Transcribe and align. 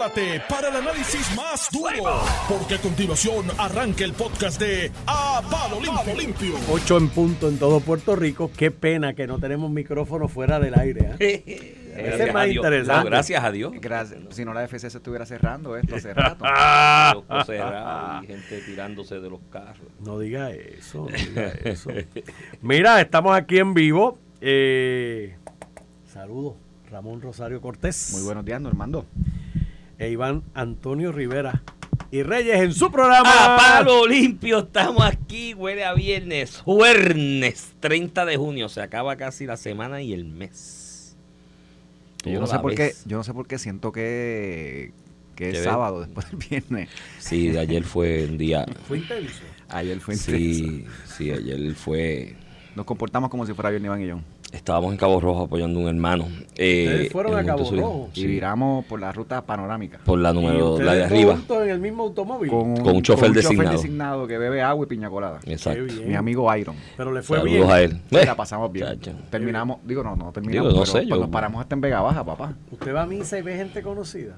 prepárate 0.00 0.42
para 0.48 0.68
el 0.68 0.76
análisis 0.76 1.36
más 1.36 1.68
duro, 1.70 2.22
porque 2.48 2.76
a 2.76 2.78
continuación 2.78 3.46
arranca 3.58 4.04
el 4.04 4.14
podcast 4.14 4.58
de 4.58 4.90
A 5.06 5.42
Palo 5.50 5.78
Limpio. 5.80 6.14
Limpio. 6.16 6.54
8 6.72 6.96
en 6.96 7.08
punto 7.10 7.48
en 7.48 7.58
todo 7.58 7.80
Puerto 7.80 8.16
Rico. 8.16 8.50
Qué 8.56 8.70
pena 8.70 9.14
que 9.14 9.26
no 9.26 9.38
tenemos 9.38 9.70
micrófono 9.70 10.28
fuera 10.28 10.58
del 10.58 10.78
aire. 10.78 11.16
¿eh? 11.18 11.76
Ese 11.96 12.28
es 12.28 12.34
más 12.34 12.48
interesante. 12.48 13.04
No, 13.04 13.10
gracias 13.10 13.44
a 13.44 13.52
Dios. 13.52 13.72
Gracias. 13.78 14.20
Si 14.30 14.44
no, 14.44 14.54
la 14.54 14.66
FCC 14.66 14.94
estuviera 14.94 15.26
cerrando 15.26 15.76
esto 15.76 15.96
hace 15.96 16.14
rato. 16.14 16.44
Y 18.22 18.26
gente 18.26 18.60
tirándose 18.64 19.20
de 19.20 19.28
los 19.28 19.40
carros. 19.50 19.86
No 20.00 20.18
diga 20.18 20.50
eso, 20.50 21.08
no 21.10 21.16
diga 21.16 21.48
eso. 21.64 21.90
Mira, 22.62 23.00
estamos 23.02 23.36
aquí 23.36 23.58
en 23.58 23.74
vivo. 23.74 24.18
Eh, 24.40 25.36
saludos, 26.10 26.54
Ramón 26.90 27.20
Rosario 27.20 27.60
Cortés. 27.60 28.12
Muy 28.12 28.22
buenos 28.22 28.46
días, 28.46 28.60
Normando. 28.62 29.04
E 30.00 30.08
Iván 30.08 30.42
Antonio 30.54 31.12
Rivera. 31.12 31.62
Y 32.10 32.22
Reyes 32.22 32.58
en 32.58 32.72
su 32.72 32.90
programa. 32.90 33.54
A 33.54 33.56
palo 33.56 34.06
limpio, 34.06 34.60
estamos 34.60 35.04
aquí, 35.04 35.52
huele 35.52 35.84
a 35.84 35.92
viernes, 35.92 36.56
jueves 36.64 37.74
30 37.78 38.24
de 38.24 38.36
junio, 38.38 38.70
se 38.70 38.80
acaba 38.80 39.14
casi 39.16 39.44
la 39.44 39.58
semana 39.58 40.00
y 40.00 40.14
el 40.14 40.24
mes. 40.24 41.16
Yo 42.24 42.40
no 42.40 42.46
sé 42.46 42.58
por 42.58 42.74
qué, 42.74 42.94
yo 43.04 43.18
no 43.18 43.24
sé 43.24 43.34
por 43.34 43.46
qué 43.46 43.58
siento 43.58 43.92
que, 43.92 44.92
que 45.36 45.44
¿Qué 45.44 45.48
es 45.50 45.56
ves? 45.56 45.64
sábado 45.64 46.00
después 46.00 46.30
del 46.30 46.38
viernes. 46.48 46.88
Sí, 47.18 47.48
de 47.48 47.60
ayer 47.60 47.84
fue 47.84 48.24
un 48.24 48.38
día. 48.38 48.64
Fue 48.88 48.98
intenso. 48.98 49.42
Ayer 49.68 50.00
fue 50.00 50.14
intenso. 50.14 50.38
Sí, 50.38 50.86
sí, 51.14 51.30
ayer 51.30 51.74
fue. 51.74 52.36
Nos 52.74 52.86
comportamos 52.86 53.30
como 53.30 53.46
si 53.46 53.52
fuera 53.52 53.68
viernes 53.68 53.88
Iván 53.88 54.02
y 54.02 54.06
yo. 54.08 54.20
Estábamos 54.52 54.90
en 54.92 54.98
Cabo 54.98 55.20
Rojo 55.20 55.44
apoyando 55.44 55.78
a 55.78 55.82
un 55.84 55.88
hermano. 55.88 56.26
eh, 56.56 56.86
Ustedes 56.88 57.12
fueron 57.12 57.36
a 57.38 57.44
Cabo. 57.44 57.70
Rojo. 57.70 58.08
Y 58.14 58.20
Sí, 58.22 58.26
viramos 58.26 58.84
por 58.84 59.00
la 59.00 59.12
ruta 59.12 59.40
panorámica. 59.42 60.00
por 60.04 60.18
la 60.18 60.30
¿Y 60.30 60.34
número, 60.34 60.80
la 60.80 60.94
de 60.94 61.04
arriba. 61.04 61.32
juntos 61.36 61.62
en 61.62 61.70
el 61.70 61.78
mismo 61.80 62.02
automóvil. 62.02 62.50
Con 62.50 62.76
Con 62.78 62.96
un 62.96 63.02
chofer 63.02 63.30
designado. 63.30 63.70
designado 63.76 64.26
que 64.26 64.38
bebe 64.38 64.60
agua 64.60 64.84
y 64.84 64.88
piña 64.88 65.08
colada. 65.08 65.38
Exacto. 65.46 65.84
Mi 66.04 66.14
amigo 66.16 66.54
Iron. 66.56 66.74
Pero 66.96 67.12
le 67.12 67.22
fue 67.22 67.38
Saludos 67.38 67.56
bien. 67.58 67.70
a 67.70 67.80
él. 67.80 68.00
Eh, 68.10 68.26
la 68.26 68.34
pasamos 68.34 68.72
bien. 68.72 68.98
Terminamos, 69.30 69.78
digo, 69.84 70.02
no, 70.02 70.16
no 70.16 70.32
terminamos. 70.32 70.68
Digo, 70.72 70.80
no 70.80 70.84
pero 70.84 71.00
sé, 71.00 71.06
yo- 71.06 71.16
nos 71.16 71.28
paramos 71.30 71.60
hasta 71.60 71.74
en 71.76 71.80
Vega 71.80 72.00
Baja, 72.00 72.24
papá. 72.24 72.54
¿Usted 72.72 72.94
va 72.94 73.02
a 73.02 73.06
misa 73.06 73.38
y 73.38 73.42
ve 73.42 73.56
gente 73.56 73.82
conocida? 73.82 74.36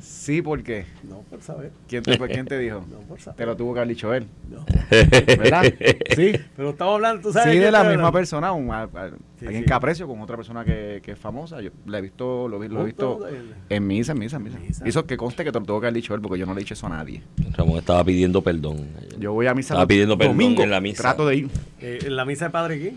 Sí, 0.00 0.42
porque 0.42 0.86
No, 1.08 1.20
por 1.30 1.42
saber. 1.42 1.70
¿quién 1.88 2.02
te, 2.02 2.18
¿quién 2.18 2.46
te 2.46 2.58
dijo? 2.58 2.84
No, 2.90 2.98
por 3.00 3.20
saber. 3.20 3.36
Te 3.36 3.46
lo 3.46 3.56
tuvo 3.56 3.74
que 3.74 3.80
haber 3.80 3.88
dicho 3.94 4.12
él, 4.14 4.26
No. 4.48 4.64
¿verdad? 4.90 5.62
Sí. 6.16 6.32
Pero 6.56 6.70
estamos 6.70 6.94
hablando, 6.96 7.22
tú 7.22 7.32
sabes. 7.32 7.52
Sí, 7.52 7.58
de 7.58 7.70
la 7.70 7.80
misma 7.80 7.92
hablando? 7.92 8.12
persona, 8.12 8.52
un, 8.52 8.70
a- 8.72 8.82
a- 8.82 9.10
Sí, 9.38 9.46
alguien 9.46 9.62
sí. 9.62 9.68
que 9.68 9.72
aprecio 9.72 10.06
con 10.06 10.20
otra 10.20 10.36
persona 10.36 10.64
que, 10.66 11.00
que 11.02 11.12
es 11.12 11.18
famosa. 11.18 11.60
Yo 11.62 11.70
la 11.86 11.98
he 11.98 12.02
visto, 12.02 12.46
lo, 12.46 12.58
lo 12.62 12.82
he 12.82 12.84
visto 12.84 13.20
en 13.70 13.86
misa, 13.86 14.12
en 14.12 14.18
misa, 14.18 14.36
en 14.36 14.42
misa. 14.42 14.58
Misa. 14.58 14.84
Eso 14.84 15.06
que 15.06 15.16
conste 15.16 15.44
que 15.44 15.52
te 15.52 15.58
lo 15.58 15.64
tuvo 15.64 15.80
que 15.80 15.86
haber 15.86 15.94
dicho 15.94 16.14
él, 16.14 16.20
porque 16.20 16.38
yo 16.38 16.44
no 16.44 16.52
le 16.52 16.60
he 16.60 16.64
dicho 16.64 16.74
eso 16.74 16.86
a 16.88 16.90
nadie. 16.90 17.22
Ramón 17.56 17.78
estaba 17.78 18.04
pidiendo 18.04 18.42
perdón. 18.42 18.86
Yo 19.18 19.32
voy 19.32 19.46
a 19.46 19.54
misa 19.54 19.72
Estaba 19.74 19.86
pidiendo 19.86 20.18
perdón 20.18 20.36
domingos, 20.36 20.64
en 20.64 20.70
la 20.70 20.80
misa. 20.82 21.02
trato 21.02 21.26
de 21.26 21.36
ir. 21.36 21.48
eh, 21.80 22.00
en 22.04 22.16
la 22.16 22.24
misa 22.26 22.46
de 22.46 22.50
Padre 22.50 22.78
quién? 22.80 22.96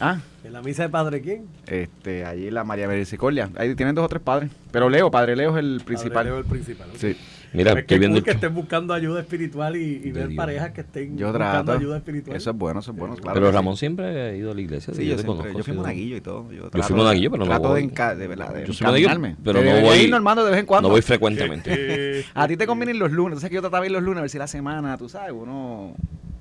Ah, 0.00 0.20
En 0.44 0.52
la 0.52 0.60
misa 0.62 0.82
de 0.84 0.88
Padre 0.90 1.20
quién? 1.22 1.46
este, 1.66 2.24
allí 2.24 2.50
la 2.50 2.64
María 2.64 2.86
Misericordia. 2.88 3.48
Ahí 3.56 3.74
tienen 3.74 3.94
dos 3.94 4.04
o 4.04 4.08
tres 4.08 4.22
padres. 4.22 4.50
Pero 4.70 4.88
Leo, 4.90 5.10
Padre 5.10 5.36
Leo 5.36 5.56
es 5.56 5.64
el 5.64 5.80
principal. 5.84 6.12
Padre 6.12 6.30
Leo 6.30 6.38
el 6.38 6.44
principal. 6.44 6.88
Sí. 6.96 7.16
Mira, 7.54 7.70
Es 7.70 7.74
que 7.76 7.80
estoy 7.82 7.98
viendo 8.00 8.16
cool 8.16 8.24
que 8.24 8.30
estén 8.32 8.52
buscando 8.52 8.92
ayuda 8.92 9.20
espiritual 9.20 9.76
y, 9.76 10.00
y 10.04 10.10
ver 10.10 10.26
Dios. 10.26 10.36
parejas 10.36 10.72
que 10.72 10.80
estén 10.80 11.16
Yo 11.16 11.28
buscando 11.28 11.64
trato. 11.64 11.72
ayuda 11.78 11.96
espiritual. 11.98 12.36
Eso 12.36 12.50
es 12.50 12.56
bueno, 12.56 12.80
eso 12.80 12.90
es 12.90 12.96
bueno. 12.96 13.14
Claro 13.14 13.32
Pero 13.34 13.46
sí. 13.46 13.52
Ramón 13.54 13.76
siempre 13.76 14.06
ha 14.22 14.34
ido 14.34 14.50
a 14.50 14.54
la 14.56 14.60
iglesia. 14.60 14.92
Sí, 14.92 15.06
yo, 15.06 15.14
te 15.14 15.22
siempre, 15.22 15.36
conozco, 15.44 15.58
yo 15.58 15.64
fui 15.64 15.72
monaguillo 15.72 16.16
y 16.16 16.20
todo. 16.20 16.50
Yo, 16.50 16.62
fui 16.62 16.70
trato- 16.70 16.96
monaguillo, 16.96 17.30
pero 17.30 17.44
no 17.44 17.50
trato 17.50 17.68
voy. 17.68 17.82
de, 17.86 17.94
enca- 17.94 18.16
de, 18.16 18.26
verdad, 18.26 18.52
de 18.54 18.66
Yo 18.66 18.72
soy 18.72 18.86
monaguillo, 18.86 19.36
pero 19.44 19.62
no 19.62 19.80
voy- 19.82 19.98
ir, 19.98 20.10
Normando, 20.10 20.44
de 20.44 20.50
vez 20.50 20.60
en 20.60 20.66
cuando. 20.66 20.88
No 20.88 20.92
voy 20.94 21.02
frecuentemente. 21.02 22.24
A 22.34 22.48
ti 22.48 22.56
te 22.56 22.66
conviene 22.66 22.90
ir 22.92 22.98
los 22.98 23.12
lunes. 23.12 23.34
Entonces 23.34 23.50
que 23.50 23.54
yo 23.54 23.60
trataba 23.60 23.82
de 23.82 23.86
ir 23.86 23.92
los 23.92 24.02
lunes 24.02 24.18
a 24.18 24.22
ver 24.22 24.30
si 24.30 24.38
la 24.38 24.48
semana, 24.48 24.98
tú 24.98 25.08
sabes, 25.08 25.32
uno, 25.32 25.94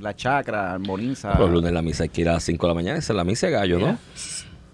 la 0.03 0.15
chacra, 0.15 0.73
armoniza. 0.73 1.37
Los 1.39 1.49
lunes 1.49 1.71
la 1.71 1.81
misa 1.81 2.03
hay 2.03 2.09
que 2.09 2.21
ir 2.21 2.29
a 2.29 2.33
las 2.33 2.43
5 2.43 2.65
de 2.67 2.69
la 2.69 2.75
mañana. 2.75 2.99
Esa 2.99 3.13
es 3.13 3.17
la 3.17 3.23
misa 3.23 3.47
de 3.47 3.53
gallo, 3.53 3.79
¿no? 3.79 3.97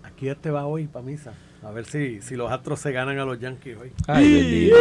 Aquí 0.03 0.27
este 0.27 0.51
va 0.51 0.65
hoy 0.65 0.87
para 0.87 1.05
misa. 1.05 1.33
A 1.61 1.71
ver 1.71 1.85
si, 1.85 2.21
si 2.21 2.35
los 2.37 2.49
astros 2.49 2.79
se 2.79 2.93
ganan 2.93 3.19
a 3.19 3.25
los 3.25 3.37
Yankees 3.37 3.77
hoy. 3.81 3.91
Ay, 4.07 4.33
bendito. 4.33 4.77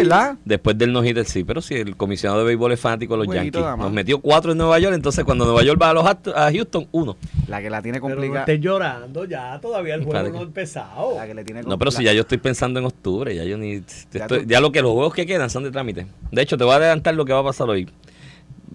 Sí. 0.00 0.38
Después 0.44 0.78
del 0.78 0.92
no 0.94 1.04
hitter, 1.04 1.26
sí. 1.26 1.44
Pero 1.44 1.60
si 1.60 1.74
el 1.74 1.94
comisionado 1.94 2.40
de 2.40 2.46
béisbol 2.46 2.72
es 2.72 2.80
fanático 2.80 3.18
de 3.18 3.26
los 3.26 3.34
Yankees. 3.34 3.62
Nos 3.76 3.92
metió 3.92 4.18
cuatro 4.18 4.52
en 4.52 4.58
Nueva 4.58 4.78
York. 4.78 4.94
Entonces, 4.94 5.24
cuando 5.24 5.44
Nueva 5.44 5.62
York 5.62 5.78
va 5.80 5.90
a, 5.90 5.92
los 5.92 6.04
Ast- 6.06 6.32
a 6.34 6.50
Houston, 6.50 6.88
uno. 6.92 7.16
La 7.48 7.60
que 7.60 7.68
la 7.68 7.82
tiene 7.82 7.98
Pero 7.98 8.08
no 8.08 8.14
complicada. 8.14 8.40
estés 8.40 8.60
llorando 8.60 9.24
ya, 9.26 9.60
todavía 9.60 9.94
el 9.96 10.00
juego 10.04 10.12
Claro 10.12 10.30
no 10.30 10.38
ha 10.38 10.42
empezado. 10.42 11.16
La 11.16 11.26
que 11.26 11.34
le 11.34 11.44
tiene 11.44 11.62
No, 11.64 11.78
pero 11.78 11.90
si 11.90 12.02
ya 12.02 12.14
yo 12.14 12.22
estoy 12.22 12.38
pensando 12.38 12.80
en 12.80 12.86
octubre, 12.86 13.34
ya 13.34 13.44
yo 13.44 13.58
ni. 13.58 13.80
Ya 13.80 14.20
estoy- 14.24 14.40
tú- 14.40 14.46
ya 14.48 14.60
lo 14.62 14.72
que 14.72 14.80
los 14.80 14.92
juegos 14.92 15.12
que 15.12 15.26
quedan 15.26 15.50
son 15.50 15.64
de 15.64 15.70
trámite. 15.70 16.06
De 16.32 16.40
hecho, 16.42 16.56
te 16.56 16.64
voy 16.64 16.72
a 16.72 16.76
adelantar 16.76 17.14
lo 17.14 17.26
que 17.26 17.34
va 17.34 17.40
a 17.40 17.44
pasar 17.44 17.68
hoy. 17.68 17.88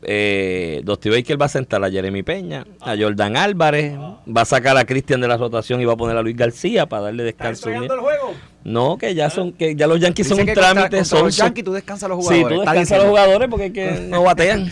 Eh, 0.04 0.82
Dusty 0.84 1.10
Baker 1.10 1.42
va 1.42 1.46
a 1.48 1.50
sentar 1.50 1.84
a 1.84 1.90
Jeremy 1.92 2.24
Peña, 2.24 2.66
a 2.82 2.96
Jordan 2.98 3.36
Álvarez, 3.38 3.94
va 3.98 4.42
a 4.42 4.46
sacar 4.46 4.78
a 4.78 4.86
Cristian 4.86 5.20
de 5.22 5.28
la 5.28 5.38
rotación 5.38 5.82
y 5.82 5.86
va 5.86 5.94
a 5.94 5.98
poner 5.98 6.16
a 6.18 6.22
Luis 6.22 6.38
García 6.38 6.86
para 6.88 7.04
darle 7.04 7.28
¿Estás 7.28 7.50
descanso. 7.62 7.70
entregando 7.70 7.94
el 7.96 8.00
juego? 8.02 8.34
No, 8.64 8.98
que 8.98 9.16
ya 9.16 9.30
son, 9.30 9.54
que 9.54 9.76
ya 9.76 9.88
los 9.88 10.00
Yankees 10.00 10.28
son 10.28 10.40
un 10.40 10.46
contra- 10.46 10.72
trámite, 10.74 10.98
contra 10.98 11.06
son, 11.06 11.26
los 11.26 11.36
Yankees 11.38 11.64
tú 11.66 11.72
descansas 11.74 12.04
a 12.04 12.08
los 12.10 12.20
Sí, 12.20 12.34
jugadores. 12.36 12.56
tú 12.58 12.62
está 12.62 12.72
descansas 12.74 12.94
a 12.94 13.02
los 13.02 13.08
jugadores 13.10 13.48
porque 13.50 13.66
es 13.68 13.72
que 13.74 13.92
no 14.10 14.24
batean. 14.24 14.72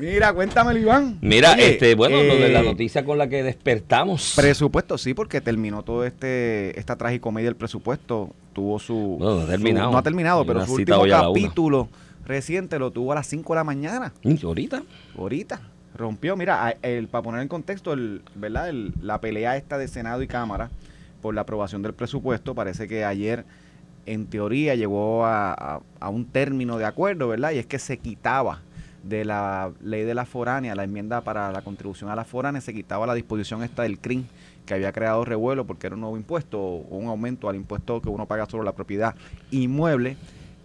Mira, 0.00 0.32
cuéntamelo, 0.32 0.78
Iván. 0.78 1.18
Mira, 1.20 1.52
Oye, 1.52 1.72
este, 1.72 1.94
bueno, 1.94 2.16
lo 2.22 2.36
de 2.36 2.48
la 2.50 2.60
eh, 2.60 2.64
noticia 2.64 3.04
con 3.04 3.18
la 3.18 3.28
que 3.28 3.42
despertamos. 3.42 4.32
Presupuesto, 4.36 4.98
sí, 4.98 5.14
porque 5.14 5.40
terminó 5.40 5.82
todo 5.82 6.04
este 6.04 6.78
esta 6.78 6.96
tragicomedia 6.96 7.48
del 7.48 7.56
presupuesto. 7.56 8.30
Tuvo 8.52 8.78
su. 8.78 9.16
No, 9.20 9.34
no 9.34 9.38
ha 9.40 9.42
su- 9.42 9.48
terminado. 9.50 9.90
no 9.92 9.98
ha 9.98 10.02
terminado, 10.02 10.46
pero 10.46 10.64
su 10.66 10.74
último 10.74 11.04
capítulo 11.08 11.88
reciente 12.26 12.78
lo 12.78 12.90
tuvo 12.90 13.12
a 13.12 13.16
las 13.16 13.26
5 13.26 13.52
de 13.52 13.56
la 13.56 13.64
mañana. 13.64 14.12
Mm, 14.22 14.34
Ahorita. 14.44 14.82
Ahorita. 15.18 15.60
Rompió, 15.96 16.36
mira, 16.36 16.74
el, 16.82 17.06
para 17.08 17.22
poner 17.22 17.42
en 17.42 17.48
contexto, 17.48 17.92
el, 17.92 18.22
¿verdad? 18.34 18.68
El- 18.68 18.92
la 19.00 19.20
pelea 19.20 19.56
esta 19.56 19.78
de 19.78 19.86
Senado 19.86 20.22
y 20.22 20.26
Cámara 20.26 20.70
por 21.22 21.34
la 21.34 21.42
aprobación 21.42 21.82
del 21.82 21.94
presupuesto, 21.94 22.54
parece 22.54 22.88
que 22.88 23.04
ayer, 23.04 23.44
en 24.06 24.26
teoría, 24.26 24.74
llegó 24.74 25.24
a, 25.24 25.52
a- 25.52 25.80
a 26.00 26.08
un 26.08 26.24
término 26.26 26.78
de 26.78 26.84
acuerdo, 26.84 27.28
¿verdad? 27.28 27.52
Y 27.52 27.58
es 27.58 27.66
que 27.66 27.78
se 27.78 27.98
quitaba 27.98 28.60
de 29.04 29.24
la 29.24 29.70
ley 29.82 30.02
de 30.02 30.14
la 30.14 30.24
foránea, 30.24 30.74
la 30.74 30.82
enmienda 30.84 31.20
para 31.20 31.52
la 31.52 31.62
contribución 31.62 32.10
a 32.10 32.16
la 32.16 32.24
foránea, 32.24 32.60
se 32.60 32.72
quitaba 32.74 33.06
la 33.06 33.14
disposición 33.14 33.62
esta 33.62 33.82
del 33.84 33.98
CRIM, 34.00 34.24
que 34.66 34.74
había 34.74 34.90
creado 34.92 35.24
revuelo 35.26 35.66
porque 35.66 35.86
era 35.86 35.94
un 35.94 36.00
nuevo 36.00 36.16
impuesto 36.16 36.58
o 36.60 36.96
un 36.96 37.06
aumento 37.06 37.48
al 37.50 37.54
impuesto 37.56 38.00
que 38.00 38.08
uno 38.08 38.26
paga 38.26 38.46
sobre 38.46 38.64
la 38.64 38.72
propiedad 38.72 39.14
inmueble. 39.50 40.16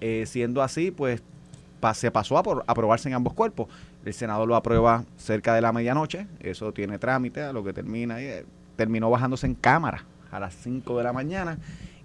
Eh, 0.01 0.23
siendo 0.25 0.61
así, 0.63 0.91
pues 0.91 1.21
pa- 1.79 1.94
se 1.94 2.12
pasó 2.12 2.38
a 2.38 2.44
por- 2.44 2.63
aprobarse 2.67 3.09
en 3.09 3.16
ambos 3.16 3.34
cuerpos. 3.34 3.67
El 4.06 4.13
Senado 4.13 4.45
lo 4.45 4.56
aprueba 4.56 5.03
cerca 5.17 5.53
de 5.56 5.62
la 5.62 5.72
medianoche, 5.73 6.28
eso 6.40 6.72
tiene 6.73 6.97
trámite, 7.00 7.41
a 7.41 7.53
lo 7.53 7.63
que 7.63 7.73
termina, 7.73 8.22
y, 8.22 8.25
eh, 8.25 8.45
terminó 8.75 9.09
bajándose 9.09 9.45
en 9.47 9.56
cámara 9.56 10.06
a 10.31 10.39
las 10.39 10.56
5 10.56 10.97
de 10.97 11.03
la 11.03 11.13
mañana. 11.13 11.57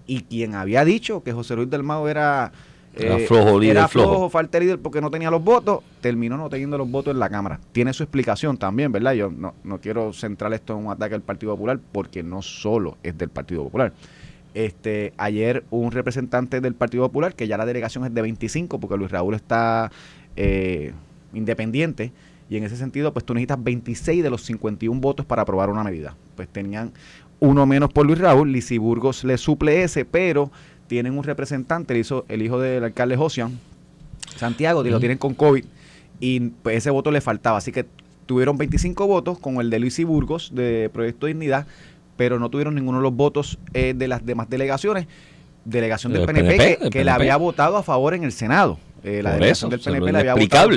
Y 0.07 0.23
quien 0.23 0.55
había 0.55 0.85
dicho 0.85 1.23
que 1.23 1.33
José 1.33 1.57
Luis 1.57 1.71
del 1.71 1.83
Mago 1.83 2.09
era, 2.09 2.53
eh, 2.95 3.07
Era 3.07 3.19
flojo, 3.27 3.59
líder 3.59 3.77
era 3.77 3.89
flojo. 3.89 4.11
flojo, 4.11 4.31
falta 4.31 4.59
líder 4.61 4.79
porque 4.79 5.01
no 5.01 5.11
tenía 5.11 5.31
los 5.31 5.43
votos, 5.43 5.83
terminó 6.01 6.37
no 6.37 6.49
teniendo 6.51 6.77
los 6.79 6.91
votos 6.91 7.13
en 7.15 7.21
la 7.21 7.29
Cámara. 7.31 7.59
Tiene 7.73 7.93
su 7.93 8.03
explicación 8.03 8.57
también, 8.57 8.93
¿verdad? 8.93 9.13
Yo 9.15 9.31
no, 9.31 9.55
no 9.65 9.81
quiero 9.81 10.13
centrar 10.13 10.53
esto 10.53 10.77
en 10.79 10.85
un 10.87 10.93
ataque 10.93 11.15
al 11.15 11.23
Partido 11.23 11.53
Popular 11.55 11.79
porque 11.93 12.23
no 12.23 12.43
solo 12.43 12.99
es 13.03 13.17
del 13.17 13.31
Partido 13.31 13.65
Popular. 13.65 13.93
Este, 14.55 15.13
ayer 15.17 15.65
un 15.71 15.91
representante 15.91 16.61
del 16.61 16.75
Partido 16.75 17.05
Popular, 17.05 17.35
que 17.35 17.49
ya 17.49 17.59
la 17.59 17.67
delegación 17.67 18.05
es 18.05 18.15
de 18.15 18.23
25, 18.23 18.79
porque 18.79 18.97
Luis 18.97 19.11
Raúl 19.11 19.35
está 19.35 19.91
eh, 20.37 20.93
independiente, 21.33 22.13
y 22.49 22.57
en 22.57 22.65
ese 22.65 22.77
sentido, 22.77 23.13
pues 23.13 23.25
tú 23.25 23.35
necesitas 23.35 23.63
26 23.63 24.23
de 24.23 24.31
los 24.31 24.43
51 24.43 25.01
votos 25.01 25.27
para 25.27 25.43
aprobar 25.43 25.71
una 25.71 25.83
medida. 25.83 26.17
Pues 26.37 26.49
tenían 26.49 26.93
uno 27.41 27.67
menos 27.67 27.93
por 27.93 28.07
Luis 28.07 28.19
Raúl, 28.19 28.53
Lisi 28.53 28.79
Burgos 28.79 29.25
le 29.25 29.39
suple 29.39 29.83
ese, 29.83 30.05
pero 30.05 30.53
tienen 30.87 31.19
un 31.19 31.25
representante, 31.25 31.95
el 31.95 32.01
hijo, 32.01 32.25
el 32.29 32.43
hijo 32.43 32.61
del 32.61 32.85
alcalde 32.85 33.17
Josian, 33.17 33.59
Santiago, 34.37 34.85
y 34.87 34.91
lo 34.91 35.01
tienen 35.01 35.19
con 35.19 35.35
COVID, 35.35 35.65
y 36.21 36.41
pues 36.41 36.77
ese 36.77 36.91
voto 36.91 37.11
le 37.11 37.21
faltaba. 37.21 37.59
Así 37.59 37.73
que 37.73 37.87
tuvieron 38.27 38.57
25 38.57 39.07
votos 39.07 39.39
con 39.39 39.57
el 39.57 39.71
de 39.71 39.79
Luis 39.79 39.99
y 39.99 40.05
Burgos 40.05 40.53
de 40.55 40.91
Proyecto 40.93 41.27
Dignidad, 41.27 41.67
pero 42.17 42.39
no 42.39 42.49
tuvieron 42.51 42.75
ninguno 42.75 42.99
de 42.99 43.03
los 43.03 43.15
votos 43.15 43.59
eh, 43.73 43.95
de 43.97 44.09
las 44.09 44.25
demás 44.25 44.49
delegaciones. 44.51 45.07
Delegación 45.65 46.13
del 46.13 46.27
Del 46.27 46.35
PNP, 46.35 46.57
PNP, 46.57 46.77
que, 46.77 46.83
del 46.85 46.91
que 46.93 46.99
le 46.99 47.05
PNP. 47.07 47.11
había 47.23 47.37
votado 47.37 47.77
a 47.79 47.83
favor 47.83 48.13
en 48.15 48.25
el 48.25 48.33
Senado. 48.33 48.79
Eh, 49.03 49.23
la 49.23 49.31
Por 49.31 49.41
delegación 49.41 49.69
eso, 49.73 49.77
del 49.77 49.81
PNP 50.01 50.13
le 50.13 50.19
había 50.19 50.35
votado 50.35 50.71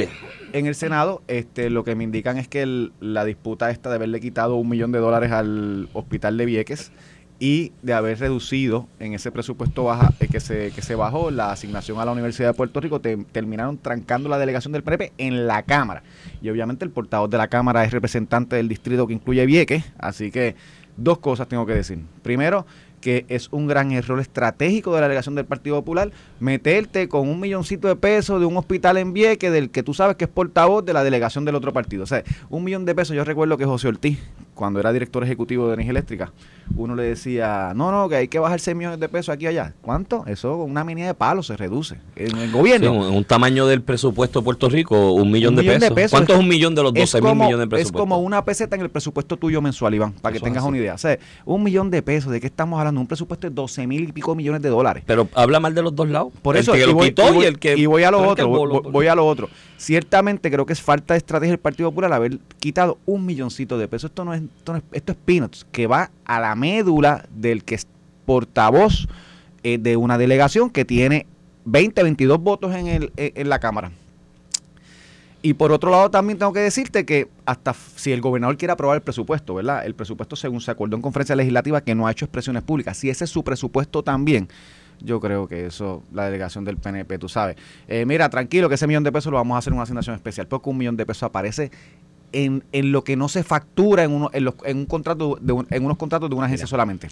en 0.53 0.65
el 0.65 0.75
Senado. 0.75 1.21
Este, 1.27 1.69
lo 1.69 1.83
que 1.83 1.95
me 1.95 2.03
indican 2.05 2.37
es 2.37 2.47
que 2.47 2.61
el- 2.61 2.93
la 3.01 3.25
disputa 3.25 3.69
esta 3.69 3.89
de 3.89 3.95
haberle 3.95 4.19
quitado 4.21 4.55
un 4.55 4.69
millón 4.69 4.91
de 4.93 4.99
dólares 4.99 5.31
al 5.33 5.89
hospital 5.93 6.37
de 6.37 6.45
Vieques 6.45 6.91
y 7.39 7.71
de 7.83 7.93
haber 7.93 8.17
reducido 8.19 8.87
en 8.99 9.13
ese 9.13 9.31
presupuesto 9.31 9.83
baja 9.83 10.11
eh, 10.21 10.27
que 10.27 10.39
se 10.39 10.71
que 10.71 10.81
se 10.81 10.95
bajó 10.95 11.29
la 11.31 11.51
asignación 11.51 11.99
a 11.99 12.05
la 12.05 12.11
Universidad 12.11 12.47
de 12.49 12.53
Puerto 12.55 12.79
Rico 12.81 12.99
te- 12.99 13.15
terminaron 13.31 13.77
trancando 13.77 14.27
la 14.27 14.39
delegación 14.39 14.71
del 14.71 14.81
PNP 14.81 15.11
en 15.19 15.45
la 15.45 15.61
Cámara 15.61 16.01
y 16.41 16.49
obviamente 16.49 16.83
el 16.83 16.89
portavoz 16.89 17.29
de 17.29 17.37
la 17.37 17.47
Cámara 17.47 17.83
es 17.85 17.91
representante 17.91 18.55
del 18.55 18.67
distrito 18.67 19.05
que 19.05 19.13
incluye 19.13 19.45
Vieques 19.45 19.83
así 19.99 20.31
que 20.31 20.55
dos 20.97 21.19
cosas 21.19 21.47
tengo 21.47 21.65
que 21.65 21.73
decir 21.73 21.99
primero 22.23 22.65
que 23.01 23.25
es 23.29 23.49
un 23.51 23.67
gran 23.67 23.91
error 23.91 24.19
estratégico 24.19 24.93
de 24.93 25.01
la 25.01 25.07
delegación 25.07 25.35
del 25.35 25.45
Partido 25.45 25.75
Popular 25.77 26.11
meterte 26.39 27.07
con 27.07 27.29
un 27.29 27.39
milloncito 27.39 27.87
de 27.87 27.95
pesos 27.95 28.39
de 28.39 28.45
un 28.45 28.57
hospital 28.57 28.97
en 28.97 29.13
Vieques 29.13 29.51
del 29.51 29.69
que 29.69 29.83
tú 29.83 29.93
sabes 29.93 30.15
que 30.15 30.25
es 30.25 30.29
portavoz 30.29 30.83
de 30.83 30.93
la 30.93 31.03
delegación 31.03 31.45
del 31.45 31.55
otro 31.55 31.73
partido. 31.73 32.03
O 32.03 32.07
sea, 32.07 32.23
un 32.49 32.63
millón 32.63 32.85
de 32.85 32.95
pesos, 32.95 33.15
yo 33.15 33.23
recuerdo 33.23 33.57
que 33.57 33.65
José 33.65 33.87
Ortiz, 33.87 34.19
cuando 34.57 34.79
era 34.81 34.91
director 34.91 35.23
ejecutivo 35.23 35.67
de 35.67 35.75
Energía 35.75 35.91
Eléctrica, 35.91 36.33
uno 36.75 36.95
le 36.95 37.03
decía, 37.03 37.71
no, 37.75 37.91
no, 37.91 38.09
que 38.09 38.15
hay 38.17 38.27
que 38.27 38.39
bajar 38.39 38.59
6 38.59 38.75
millones 38.75 38.99
de 38.99 39.07
pesos 39.07 39.29
aquí 39.33 39.45
y 39.45 39.47
allá. 39.47 39.73
¿Cuánto? 39.81 40.25
Eso 40.27 40.57
con 40.57 40.69
una 40.71 40.83
minía 40.83 41.05
de 41.07 41.13
palos 41.13 41.47
se 41.47 41.55
reduce. 41.55 41.95
En 42.17 42.35
el 42.37 42.51
gobierno. 42.51 42.91
Sí, 42.91 42.97
un, 43.09 43.15
un 43.15 43.23
tamaño 43.23 43.65
del 43.67 43.81
presupuesto 43.81 44.39
de 44.41 44.43
Puerto 44.43 44.67
Rico, 44.67 45.13
un 45.13 45.31
millón, 45.31 45.51
Un 45.53 45.55
de, 45.57 45.61
millón 45.61 45.75
de 45.75 45.85
pesos. 45.87 45.95
pesos. 45.95 46.11
¿Cuánto 46.11 46.33
es 46.33 46.39
un 46.39 46.47
millón 46.49 46.75
de 46.75 46.83
los 46.83 46.91
Es 46.95 47.11
12 47.13 47.21
mil 47.21 47.35
millones 47.35 47.57
de 47.57 47.63
Es 47.63 47.69
presupuesto? 47.69 47.97
como 47.99 48.17
una 48.19 48.43
peseta 48.43 48.75
en 48.75 48.81
el 48.81 48.89
presupuesto 48.89 49.37
tuyo 49.37 49.61
mensual, 49.61 49.93
Iván, 49.95 50.11
para 50.13 50.33
que 50.33 50.37
Eso 50.39 50.43
tengas 50.43 50.63
es 50.63 50.67
una 50.67 50.77
idea. 50.77 50.93
O 50.95 50.97
sea, 50.97 51.17
un 51.45 51.63
millón 51.63 51.89
de 51.89 52.01
pesos, 52.01 52.31
¿de 52.33 52.41
qué 52.41 52.47
estamos 52.47 52.77
hablando? 52.79 52.99
Un 52.99 53.07
presupuesto 53.07 53.47
de 53.47 53.53
12 53.55 53.87
mil 53.87 54.09
y 54.09 54.11
pico 54.11 54.35
millones 54.35 54.61
de 54.61 54.67
dólares. 54.69 55.03
Pero 55.05 55.29
habla 55.35 55.59
mal 55.61 55.73
de 55.73 55.83
los 55.83 55.95
dos 55.95 56.09
lados. 56.09 56.33
Por 56.41 56.57
El 56.57 56.63
eso, 56.63 56.73
que 56.73 56.81
y 56.83 56.91
voy, 56.91 57.07
quitó 57.09 57.29
y 57.29 57.33
voy- 57.33 57.43
y 57.43 57.47
el 57.47 57.59
que. 57.59 57.77
y 57.77 57.85
voy 57.85 58.03
a 58.03 58.11
lo 58.11 58.27
otro, 58.27 58.47
voy, 58.49 58.57
bolo. 58.59 58.81
voy- 58.81 58.91
voy 58.91 59.07
a 59.07 59.15
lo 59.15 59.25
otro. 59.25 59.47
Ciertamente 59.77 60.51
creo 60.51 60.65
que 60.65 60.73
es 60.73 60.81
falta 60.81 61.13
de 61.13 61.19
estrategia 61.19 61.51
del 61.51 61.59
Partido 61.59 61.89
Popular 61.89 62.11
haber 62.11 62.39
quitado 62.59 62.97
un 63.05 63.25
milloncito 63.25 63.77
de 63.77 63.87
pesos. 63.87 64.09
Esto 64.09 64.25
no 64.25 64.33
es, 64.33 64.41
esto, 64.57 64.75
es- 65.11 65.15
peanuts, 65.25 65.65
que 65.71 65.87
va 65.87 66.11
a 66.25 66.39
la 66.39 66.55
médula 66.55 67.25
del 67.33 67.63
que 67.63 67.75
es 67.75 67.87
portavoz 68.25 69.07
eh, 69.63 69.77
de 69.77 69.97
una 69.97 70.17
delegación 70.17 70.69
que 70.69 70.85
tiene 70.85 71.25
20, 71.65 72.03
22 72.03 72.39
votos 72.39 72.73
en, 72.75 72.87
el, 72.87 73.11
en- 73.17 73.31
en 73.35 73.49
la 73.49 73.59
Cámara. 73.59 73.91
Y 75.41 75.53
por 75.53 75.71
otro 75.71 75.91
lado 75.91 76.09
también 76.09 76.37
tengo 76.39 76.51
que 76.51 76.59
decirte 76.59 77.05
que 77.05 77.29
hasta 77.45 77.73
si 77.95 78.11
el 78.11 78.21
gobernador 78.21 78.57
quiere 78.57 78.71
aprobar 78.73 78.95
el 78.97 79.01
presupuesto, 79.01 79.53
¿verdad? 79.55 79.85
El 79.85 79.93
presupuesto 79.93 80.35
según 80.35 80.59
se 80.61 80.71
acordó 80.71 80.95
en 80.95 81.01
conferencia 81.01 81.35
legislativa 81.35 81.81
que 81.81 81.95
no 81.95 82.07
ha 82.07 82.11
hecho 82.11 82.25
expresiones 82.25 82.63
públicas. 82.63 82.97
Si 82.97 83.09
ese 83.09 83.23
es 83.23 83.29
su 83.29 83.43
presupuesto 83.43 84.03
también, 84.03 84.49
yo 84.99 85.19
creo 85.19 85.47
que 85.47 85.67
eso, 85.67 86.03
la 86.11 86.25
delegación 86.25 86.65
del 86.65 86.77
PNP, 86.77 87.19
tú 87.19 87.29
sabes. 87.29 87.55
Eh, 87.87 88.03
mira, 88.05 88.29
tranquilo 88.29 88.67
que 88.67 88.75
ese 88.75 88.87
millón 88.87 89.03
de 89.03 89.11
pesos 89.11 89.31
lo 89.31 89.37
vamos 89.37 89.55
a 89.55 89.59
hacer 89.59 89.71
en 89.71 89.75
una 89.75 89.83
asignación 89.83 90.15
especial, 90.15 90.47
porque 90.47 90.69
un 90.69 90.77
millón 90.77 90.97
de 90.97 91.05
pesos 91.05 91.23
aparece 91.23 91.71
en, 92.33 92.63
en 92.71 92.91
lo 92.91 93.03
que 93.03 93.15
no 93.15 93.29
se 93.29 93.43
factura 93.43 94.03
en, 94.03 94.11
uno, 94.11 94.29
en, 94.33 94.43
los- 94.45 94.55
en 94.65 94.77
un 94.77 94.85
contrato 94.85 95.37
de 95.41 95.53
un- 95.53 95.67
en 95.69 95.85
unos 95.85 95.97
contratos 95.97 96.29
de 96.29 96.35
una 96.35 96.45
agencia 96.47 96.65
Mira. 96.65 96.69
solamente. 96.69 97.07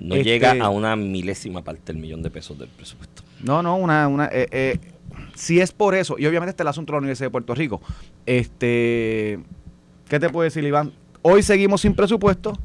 No 0.00 0.14
Este- 0.14 0.24
llega 0.30 0.52
a 0.64 0.68
una 0.70 0.94
milésima 0.96 1.62
parte 1.62 1.92
del 1.92 2.00
millón 2.00 2.22
de 2.22 2.30
pesos 2.30 2.58
del 2.58 2.68
presupuesto. 2.68 3.22
No, 3.42 3.62
no, 3.62 3.76
una, 3.76 4.08
una, 4.08 4.26
eh, 4.32 4.48
eh, 4.50 4.78
si 5.34 5.60
es 5.60 5.72
por 5.72 5.94
eso, 5.94 6.16
y 6.18 6.26
obviamente 6.26 6.50
este 6.50 6.62
es 6.62 6.64
el 6.64 6.68
asunto 6.68 6.92
de 6.92 6.96
la 6.96 6.98
Universidad 7.00 7.26
de 7.26 7.30
Puerto 7.32 7.54
Rico, 7.54 7.80
este, 8.26 9.38
¿qué 10.08 10.20
te 10.20 10.28
puedo 10.30 10.44
decir, 10.44 10.64
Iván? 10.64 10.92
Hoy 11.22 11.42
seguimos 11.42 11.80
sin 11.80 11.94
presupuesto. 11.94 12.58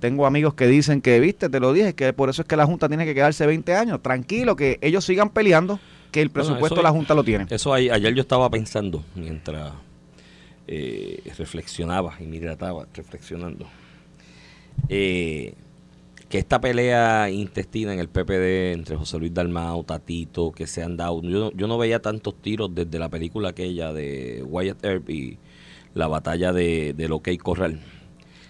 Tengo 0.00 0.26
amigos 0.26 0.54
que 0.54 0.66
dicen 0.66 1.00
que, 1.00 1.20
viste, 1.20 1.48
te 1.48 1.60
lo 1.60 1.72
dije, 1.72 1.94
que 1.94 2.12
por 2.12 2.28
eso 2.28 2.42
es 2.42 2.48
que 2.48 2.56
la 2.56 2.66
Junta 2.66 2.88
tiene 2.88 3.04
que 3.04 3.14
quedarse 3.14 3.46
20 3.46 3.74
años. 3.76 4.02
Tranquilo, 4.02 4.56
que 4.56 4.78
ellos 4.82 5.04
sigan 5.04 5.30
peleando, 5.30 5.78
que 6.10 6.20
el 6.20 6.28
Bueno, 6.28 6.48
presupuesto 6.48 6.82
la 6.82 6.90
Junta 6.90 7.14
lo 7.14 7.22
tiene. 7.24 7.46
Eso 7.50 7.72
ahí- 7.72 7.88
ayer 7.88 8.12
yo 8.14 8.20
estaba 8.22 8.50
pensando 8.50 9.04
mientras 9.14 9.72
eh, 10.68 11.22
reflexionaba 11.38 12.14
y 12.20 12.24
me 12.24 12.36
hidrataba 12.36 12.86
reflexionando. 12.94 13.66
eh, 14.88 15.54
que 16.28 16.38
esta 16.38 16.60
pelea 16.62 17.28
intestina 17.30 17.92
en 17.92 17.98
el 18.00 18.08
PPD 18.08 18.72
entre 18.72 18.96
José 18.96 19.18
Luis 19.18 19.34
Dalmau, 19.34 19.84
Tatito, 19.84 20.50
que 20.52 20.66
se 20.66 20.82
han 20.82 20.96
dado. 20.96 21.20
Yo, 21.22 21.66
no- 21.68 21.76
veía 21.78 22.00
tantos 22.00 22.34
tiros 22.40 22.74
desde 22.74 22.98
la 22.98 23.10
película 23.10 23.50
aquella 23.50 23.92
de 23.92 24.42
Wyatt 24.46 24.82
Earp 24.82 25.10
y 25.10 25.38
la 25.94 26.06
batalla 26.08 26.54
de, 26.54 26.94
del 26.94 27.12
OK 27.12 27.28
Corral. 27.42 27.80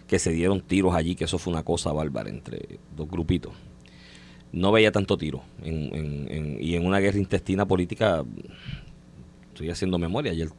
Que 0.06 0.20
se 0.20 0.30
dieron 0.30 0.60
tiros 0.60 0.94
allí, 0.94 1.16
que 1.16 1.24
eso 1.24 1.38
fue 1.38 1.52
una 1.52 1.64
cosa 1.64 1.92
bárbara 1.92 2.30
entre 2.30 2.78
dos 2.96 3.08
grupitos. 3.10 3.52
No 4.52 4.70
veía 4.70 4.92
tanto 4.92 5.16
tiro. 5.16 5.42
En, 5.64 5.92
en- 5.92 6.28
en- 6.30 6.62
y 6.62 6.76
en 6.76 6.86
una 6.86 7.00
guerra 7.00 7.18
intestina 7.18 7.66
política, 7.66 8.24
estoy 9.48 9.70
haciendo 9.70 9.98
memoria. 9.98 10.30
Ayer 10.30 10.50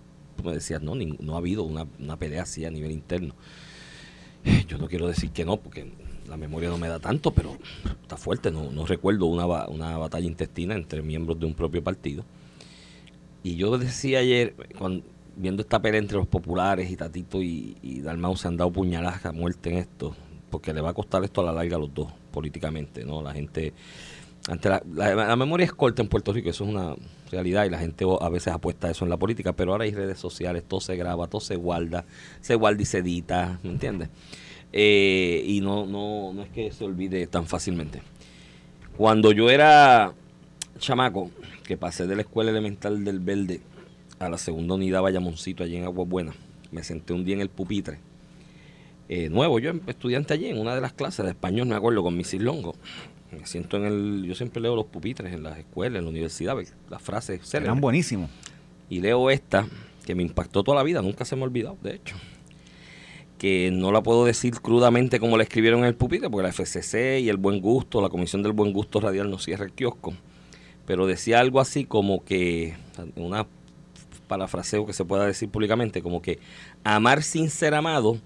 me 0.44 0.54
decías, 0.54 0.82
no, 0.82 0.94
no 0.96 1.36
ha 1.36 1.38
habido 1.38 1.64
una, 1.64 1.88
una 2.00 2.18
pelea 2.18 2.44
así 2.44 2.66
a 2.66 2.72
nivel 2.72 2.92
interno. 2.92 3.34
Yo 4.68 4.78
no 4.78 4.88
quiero 4.88 5.08
decir 5.08 5.32
que 5.32 5.46
no, 5.46 5.58
porque 5.58 5.92
la 6.28 6.38
memoria 6.38 6.70
no 6.70 6.78
me 6.78 6.88
da 6.90 7.00
tanto, 7.00 7.32
pero 7.32 7.58
está 8.02 8.18
fuerte. 8.18 8.52
No, 8.52 8.72
no 8.72 8.86
recuerdo 8.86 9.26
una, 9.26 9.46
una 9.68 9.98
batalla 9.98 10.28
intestina 10.28 10.76
entre 10.76 11.02
miembros 11.02 11.40
de 11.40 11.46
un 11.46 11.54
propio 11.54 11.84
partido. 11.84 12.24
Y 13.44 13.56
yo 13.56 13.78
decía 13.78 14.20
ayer, 14.20 14.54
cuando, 14.78 15.04
viendo 15.36 15.62
esta 15.62 15.82
pelea 15.82 16.00
entre 16.00 16.18
los 16.18 16.28
populares 16.28 16.90
y 16.92 16.96
Tatito 16.96 17.42
y, 17.42 17.78
y 17.82 18.02
Dalmau 18.02 18.36
se 18.38 18.48
han 18.48 18.58
dado 18.58 18.72
puñaladas 18.72 19.26
a 19.26 19.32
muerte 19.32 19.70
en 19.72 19.78
esto, 19.78 20.16
porque 20.50 20.74
le 20.74 20.82
va 20.82 20.92
a 20.92 20.94
costar 20.94 21.24
esto 21.24 21.42
a 21.42 21.46
la 21.46 21.52
larga 21.54 21.76
a 21.76 21.80
los 21.80 21.94
dos, 21.94 22.12
políticamente, 22.32 23.04
¿no? 23.04 23.22
La 23.22 23.34
gente, 23.34 23.74
ante 24.48 24.70
la- 24.70 24.84
la 24.94 25.36
memoria 25.36 25.66
es 25.66 25.74
corta 25.74 26.02
en 26.02 26.08
Puerto 26.08 26.32
Rico, 26.32 26.50
eso 26.50 26.64
es 26.64 26.70
una 26.70 26.96
realidad 27.34 27.66
y 27.66 27.70
la 27.70 27.80
gente 27.80 28.06
a 28.22 28.30
veces 28.30 28.54
apuesta 28.54 28.90
eso 28.90 29.04
en 29.04 29.10
la 29.10 29.18
política, 29.18 29.54
pero 29.54 29.72
ahora 29.72 29.84
hay 29.86 29.92
redes 29.92 30.20
sociales, 30.20 30.64
todo 30.68 30.80
se 30.80 30.96
graba, 30.96 31.28
todo 31.28 31.42
se 31.42 31.56
guarda, 31.58 32.06
se 32.40 32.56
guarda 32.56 32.82
y 32.82 32.86
se 32.86 33.00
edita, 33.00 33.60
¿me 33.64 33.72
entiendes? 33.72 34.10
Eh, 34.72 35.44
y 35.46 35.62
no, 35.62 35.86
no, 35.86 36.34
no 36.34 36.44
es 36.44 36.50
que 36.50 36.72
se 36.72 36.84
olvide 36.84 37.28
tan 37.28 37.46
fácilmente. 37.46 38.02
Cuando 38.98 39.32
yo 39.32 39.50
era 39.50 40.14
chamaco, 40.80 41.30
que 41.66 41.78
pasé 41.78 42.08
de 42.08 42.16
la 42.16 42.22
escuela 42.22 42.52
elemental 42.52 43.04
del 43.04 43.20
Verde 43.20 43.62
a 44.20 44.30
la 44.30 44.38
segunda 44.38 44.76
unidad 44.76 45.02
Bayamoncito, 45.02 45.64
allí 45.64 45.78
en 45.78 45.84
Agua 45.86 46.06
Buena, 46.06 46.34
me 46.72 46.84
senté 46.84 47.14
un 47.14 47.24
día 47.26 47.36
en 47.36 47.42
el 47.42 47.50
pupitre. 47.50 48.00
eh, 49.10 49.30
nuevo, 49.30 49.60
yo 49.60 49.72
estudiante 49.88 50.34
allí 50.34 50.48
en 50.48 50.58
una 50.60 50.74
de 50.76 50.82
las 50.82 50.94
clases 50.94 51.26
de 51.26 51.32
español, 51.32 51.68
me 51.68 51.76
acuerdo, 51.76 52.02
con 52.04 52.16
Mrs. 52.18 52.42
Longo. 52.42 52.76
Me 53.40 53.46
siento 53.46 53.78
en 53.78 53.86
el. 53.86 54.24
Yo 54.26 54.36
siempre 54.36 54.62
leo 54.62 54.76
los 54.76 54.86
pupitres 54.86 55.34
en 55.34 55.44
las 55.44 55.58
escuelas, 55.58 56.00
en 56.00 56.06
la 56.06 56.10
universidad, 56.12 56.56
ve, 56.56 56.68
las 56.90 57.02
frases 57.02 57.36
Eran 57.36 57.48
célebres. 57.48 57.82
buenísimos. 57.82 58.30
Y 58.90 59.00
leo 59.00 59.30
esta, 59.30 59.68
que 60.06 60.16
me 60.16 60.24
impactó 60.24 60.64
toda 60.64 60.78
la 60.78 60.84
vida, 60.84 61.02
nunca 61.02 61.26
se 61.26 61.36
me 61.36 61.42
ha 61.42 61.46
olvidado, 61.46 61.78
de 61.82 61.96
hecho. 61.96 62.16
Que 63.38 63.72
no 63.72 63.92
la 63.92 64.02
puedo 64.04 64.26
decir 64.26 64.62
crudamente 64.62 65.20
como 65.20 65.38
la 65.38 65.44
escribieron 65.44 65.82
en 65.82 65.86
el 65.86 65.96
pupitre, 65.96 66.30
porque 66.30 66.44
la 66.44 66.54
FCC 66.54 67.20
y 67.20 67.30
el 67.30 67.38
Buen 67.38 67.60
Gusto, 67.60 68.02
la 68.02 68.10
Comisión 68.10 68.44
del 68.44 68.54
Buen 68.54 68.72
Gusto 68.72 69.00
Radial 69.00 69.30
no 69.30 69.38
cierra 69.40 69.66
el 69.66 69.74
kiosco. 69.74 70.14
Pero 70.86 71.08
decía 71.08 71.40
algo 71.40 71.60
así 71.60 71.86
como 71.86 72.24
que, 72.24 72.76
una 73.16 73.48
parafraseo 74.28 74.86
que 74.86 74.94
se 74.94 75.06
pueda 75.06 75.26
decir 75.26 75.50
públicamente, 75.50 76.02
como 76.02 76.22
que 76.22 76.40
amar 76.84 77.24
sin 77.24 77.50
ser 77.50 77.74
amado 77.74 78.18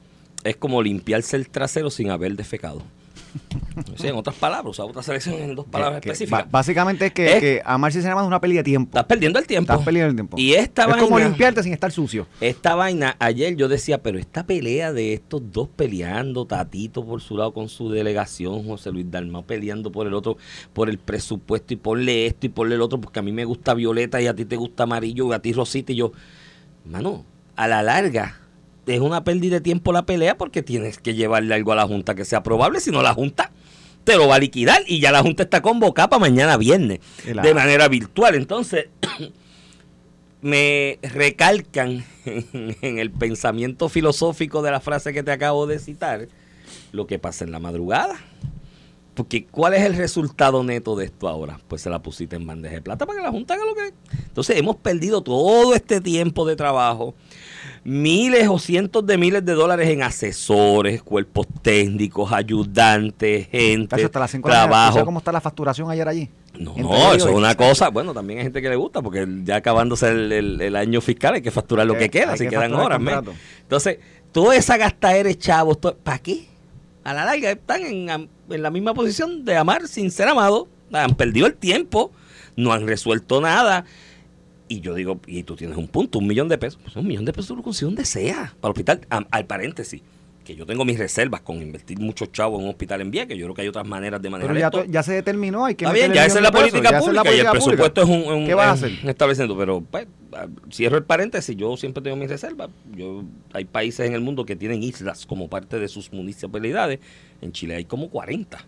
es 0.44 0.56
como 0.56 0.82
limpiarse 0.82 1.36
el 1.36 1.50
trasero 1.50 1.90
sin 1.90 2.10
haber 2.10 2.36
defecado. 2.36 2.82
O 3.94 3.98
sea, 3.98 4.10
en 4.10 4.16
otras 4.16 4.36
palabras, 4.36 4.72
usar 4.72 4.86
otra 4.88 5.04
selección 5.04 5.36
en 5.36 5.56
dos 5.56 5.66
palabras 5.66 6.02
Que- 6.02 6.10
específicas. 6.10 6.50
básicamente 6.50 7.06
es 7.08 7.14
que, 7.14 7.34
Es- 7.34 7.40
que 7.40 7.62
amar 7.66 7.92
sin 7.92 8.02
ser 8.02 8.12
amado 8.12 8.26
es 8.26 8.28
una 8.28 8.42
pelea 8.42 8.58
de 8.58 8.64
tiempo. 8.64 8.90
Estás 8.90 9.06
perdiendo 9.06 9.40
el 9.40 9.46
tiempo. 9.48 9.72
Estás 9.72 9.86
perdiendo 9.86 10.10
el 10.10 10.16
tiempo. 10.16 10.38
Y 10.40 10.54
esta 10.54 10.84
es 10.84 10.88
vaina, 10.90 11.04
como 11.04 11.20
limpiarte 11.20 11.62
sin 11.64 11.74
estar 11.74 11.92
sucio. 11.92 12.28
esta 12.42 12.76
vaina, 12.76 13.16
ayer 13.20 13.56
yo 13.56 13.68
decía, 13.68 14.02
pero 14.02 14.18
esta 14.20 14.46
pelea 14.46 14.92
de 14.94 15.14
estos 15.14 15.42
dos 15.52 15.68
peleando, 15.76 16.46
Tatito 16.46 17.06
por 17.06 17.22
su 17.22 17.38
lado 17.38 17.54
con 17.54 17.70
su 17.70 17.90
delegación, 17.92 18.64
José 18.66 18.92
Luis 18.92 19.10
Dalmau 19.10 19.44
peleando 19.46 19.92
por 19.92 20.08
el 20.08 20.14
otro, 20.14 20.38
por 20.74 20.90
el 20.90 20.98
presupuesto 20.98 21.74
y 21.74 21.78
ponle 21.78 22.26
esto 22.28 22.46
y 22.46 22.50
ponle 22.50 22.76
el 22.76 22.82
otro, 22.82 23.00
porque 23.00 23.20
a 23.20 23.22
mí 23.24 23.32
me 23.32 23.46
gusta 23.46 23.74
violeta 23.74 24.22
y 24.22 24.28
a 24.28 24.36
ti 24.36 24.46
te 24.46 24.56
gusta 24.56 24.84
amarillo 24.84 25.30
y 25.30 25.34
a 25.34 25.40
ti 25.40 25.54
rosita 25.54 25.92
y 25.92 25.96
yo, 25.98 26.12
mano, 26.86 27.26
a 27.56 27.68
la 27.68 27.82
larga 27.84 28.40
es 28.88 29.00
una 29.02 29.24
pérdida 29.24 29.56
de 29.56 29.62
tiempo 29.62 29.92
la 29.92 30.06
pelea 30.06 30.38
porque 30.38 30.64
tienes 30.64 30.98
que 30.98 31.14
llevarle 31.14 31.54
algo 31.54 31.72
a 31.74 31.76
la 31.76 31.88
Junta 31.88 32.16
que 32.16 32.26
sea 32.26 32.42
probable, 32.44 32.80
si 32.80 32.92
no 32.92 33.02
la 33.02 33.14
Junta 33.14 33.52
te 34.08 34.16
lo 34.16 34.30
va 34.30 34.36
a 34.36 34.40
liquidar 34.40 34.84
y 34.88 35.02
ya 35.02 35.12
la 35.12 35.22
Junta 35.22 35.44
está 35.44 35.62
convocada 35.62 36.10
para 36.10 36.22
mañana 36.22 36.56
viernes 36.56 37.02
de 37.26 37.54
manera 37.54 37.90
virtual. 37.90 38.36
Entonces, 38.36 38.86
me 40.42 40.98
recalcan 41.02 42.06
en 42.26 43.00
el 43.00 43.12
pensamiento 43.12 43.90
filosófico 43.90 44.62
de 44.62 44.72
la 44.72 44.80
frase 44.80 45.12
que 45.12 45.24
te 45.24 45.32
acabo 45.32 45.68
de 45.68 45.80
citar 45.80 46.30
lo 46.94 47.06
que 47.06 47.20
pasa 47.20 47.44
en 47.44 47.52
la 47.52 47.60
madrugada. 47.60 48.16
Porque 49.14 49.46
¿cuál 49.46 49.74
es 49.74 49.82
el 49.82 49.96
resultado 49.96 50.64
neto 50.64 50.96
de 50.96 51.06
esto 51.06 51.28
ahora? 51.28 51.60
Pues 51.68 51.82
se 51.82 51.90
la 51.90 52.02
pusiste 52.02 52.38
en 52.38 52.48
bandeja 52.48 52.76
de 52.76 52.82
plata 52.82 53.06
para 53.06 53.20
que 53.20 53.26
la 53.26 53.32
Junta 53.32 53.56
haga 53.56 53.66
lo 53.66 53.76
que... 53.76 53.94
Entonces 54.26 54.58
hemos 54.58 54.78
perdido 54.78 55.22
todo 55.22 55.74
este 55.74 56.00
tiempo 56.00 56.48
de 56.48 56.56
trabajo, 56.56 57.14
miles 57.90 58.50
o 58.50 58.60
cientos 58.60 59.06
de 59.06 59.18
miles 59.18 59.46
de 59.46 59.54
dólares 59.54 59.88
en 59.88 60.04
asesores, 60.04 61.02
cuerpos 61.02 61.48
técnicos, 61.62 62.34
ayudantes, 62.34 63.48
gente, 63.48 64.04
hasta 64.04 64.20
las 64.20 64.32
5 64.32 64.46
de 64.50 64.54
la 64.54 64.60
mañana. 64.68 64.76
¿Tú 64.88 64.92
trabajo. 64.92 65.06
cómo 65.06 65.20
está 65.20 65.32
la 65.32 65.40
facturación 65.40 65.90
ayer 65.90 66.06
allí? 66.06 66.30
No, 66.60 66.76
no, 66.76 67.14
eso 67.14 67.30
es 67.30 67.36
una 67.36 67.56
cosa. 67.56 67.88
Bueno, 67.90 68.14
también 68.14 68.40
hay 68.40 68.44
gente 68.46 68.62
que 68.62 68.68
le 68.68 68.76
gusta 68.76 69.02
porque 69.02 69.26
ya 69.46 69.56
acabándose 69.56 70.10
el, 70.10 70.32
el- 70.34 70.62
el 70.62 70.76
año 70.76 71.00
fiscal 71.00 71.36
hay 71.36 71.42
que 71.42 71.50
facturar 71.52 71.88
lo 71.88 71.96
Eh, 71.96 72.00
que 72.00 72.10
queda, 72.10 72.36
si 72.36 72.44
que 72.44 72.50
quedan 72.50 72.74
horas. 72.74 73.00
Entonces, 73.62 74.00
toda 74.34 74.56
esa 74.58 74.76
gastadera 74.76 75.30
de 75.30 75.38
chavos, 75.38 75.78
¿para 75.78 76.20
qué? 76.20 76.46
A 77.06 77.14
la 77.14 77.24
larga 77.24 77.52
están 77.52 77.84
en, 77.84 78.10
en 78.50 78.62
la 78.62 78.70
misma 78.70 78.94
posición 78.94 79.46
de 79.46 79.56
amar 79.56 79.88
sin 79.88 80.12
ser 80.12 80.28
amado. 80.28 80.68
Han 80.92 81.16
perdido 81.16 81.48
el 81.48 81.54
tiempo, 81.54 82.12
no 82.58 82.74
han 82.74 82.86
resuelto 82.86 83.40
nada. 83.40 83.86
Y 84.70 84.82
yo 84.82 84.94
digo, 84.96 85.20
y 85.28 85.44
tú 85.44 85.56
tienes 85.56 85.78
un 85.78 85.88
punto, 85.88 86.20
un 86.20 86.28
millón 86.28 86.50
de 86.50 86.58
pesos. 86.58 86.80
Pues 86.84 86.96
un 86.96 87.08
millón 87.08 87.26
de 87.26 87.32
pesos 87.34 87.48
tú 87.48 87.56
lo 87.56 87.64
consigues 87.64 87.88
donde 87.88 88.06
sea, 88.06 88.54
para 88.60 88.70
el 88.70 88.72
hospital. 88.72 89.02
Am- 89.10 89.26
al 89.32 89.46
paréntesis, 89.46 90.02
que 90.44 90.56
yo 90.56 90.66
tengo 90.66 90.86
mis 90.86 90.98
reservas 90.98 91.42
con 91.42 91.62
invertir 91.62 92.00
muchos 92.00 92.32
chavos 92.32 92.60
en 92.60 92.66
un 92.66 92.70
hospital 92.72 93.02
en 93.02 93.12
Vieques, 93.12 93.38
yo 93.38 93.46
creo 93.46 93.56
que 93.56 93.62
hay 93.64 93.68
otras 93.68 93.86
maneras 93.88 94.22
de 94.22 94.30
manejar 94.30 94.50
Pero 94.54 94.60
ya, 94.60 94.68
esto. 94.68 94.80
to- 94.84 94.92
ya 94.92 95.04
se 95.04 95.14
determinó, 95.14 95.66
hay 95.66 95.76
que 95.76 95.84
Está 95.86 95.94
bien, 95.94 96.14
ya 96.14 96.26
esa 96.26 96.38
es 96.38 96.44
la 96.44 96.52
política 96.52 96.90
pesos, 96.90 97.06
pública 97.06 97.34
y 97.34 97.40
el 97.40 97.48
presupuesto 97.50 98.02
es 98.02 98.08
un, 98.10 98.22
un- 98.34 98.46
¿Qué 98.46 98.54
vas 98.54 98.68
a 98.68 98.72
hacer? 98.72 98.92
un 99.04 99.10
establecimiento. 99.10 99.58
Pero 99.58 99.82
pues, 99.82 100.08
cierro 100.72 100.98
el 100.98 101.04
paréntesis, 101.04 101.56
yo 101.56 101.76
siempre 101.78 102.02
tengo 102.04 102.16
mis 102.16 102.30
reservas. 102.30 102.70
Yo, 102.96 103.24
hay 103.54 103.66
países 103.66 104.06
en 104.08 104.14
el 104.14 104.22
mundo 104.22 104.46
que 104.46 104.56
tienen 104.56 104.84
islas 104.84 105.26
como 105.26 105.50
parte 105.50 105.80
de 105.80 105.88
sus 105.90 106.12
municipalidades. 106.14 107.00
En 107.42 107.52
Chile 107.52 107.76
hay 107.76 107.86
como 107.86 108.10
40. 108.10 108.66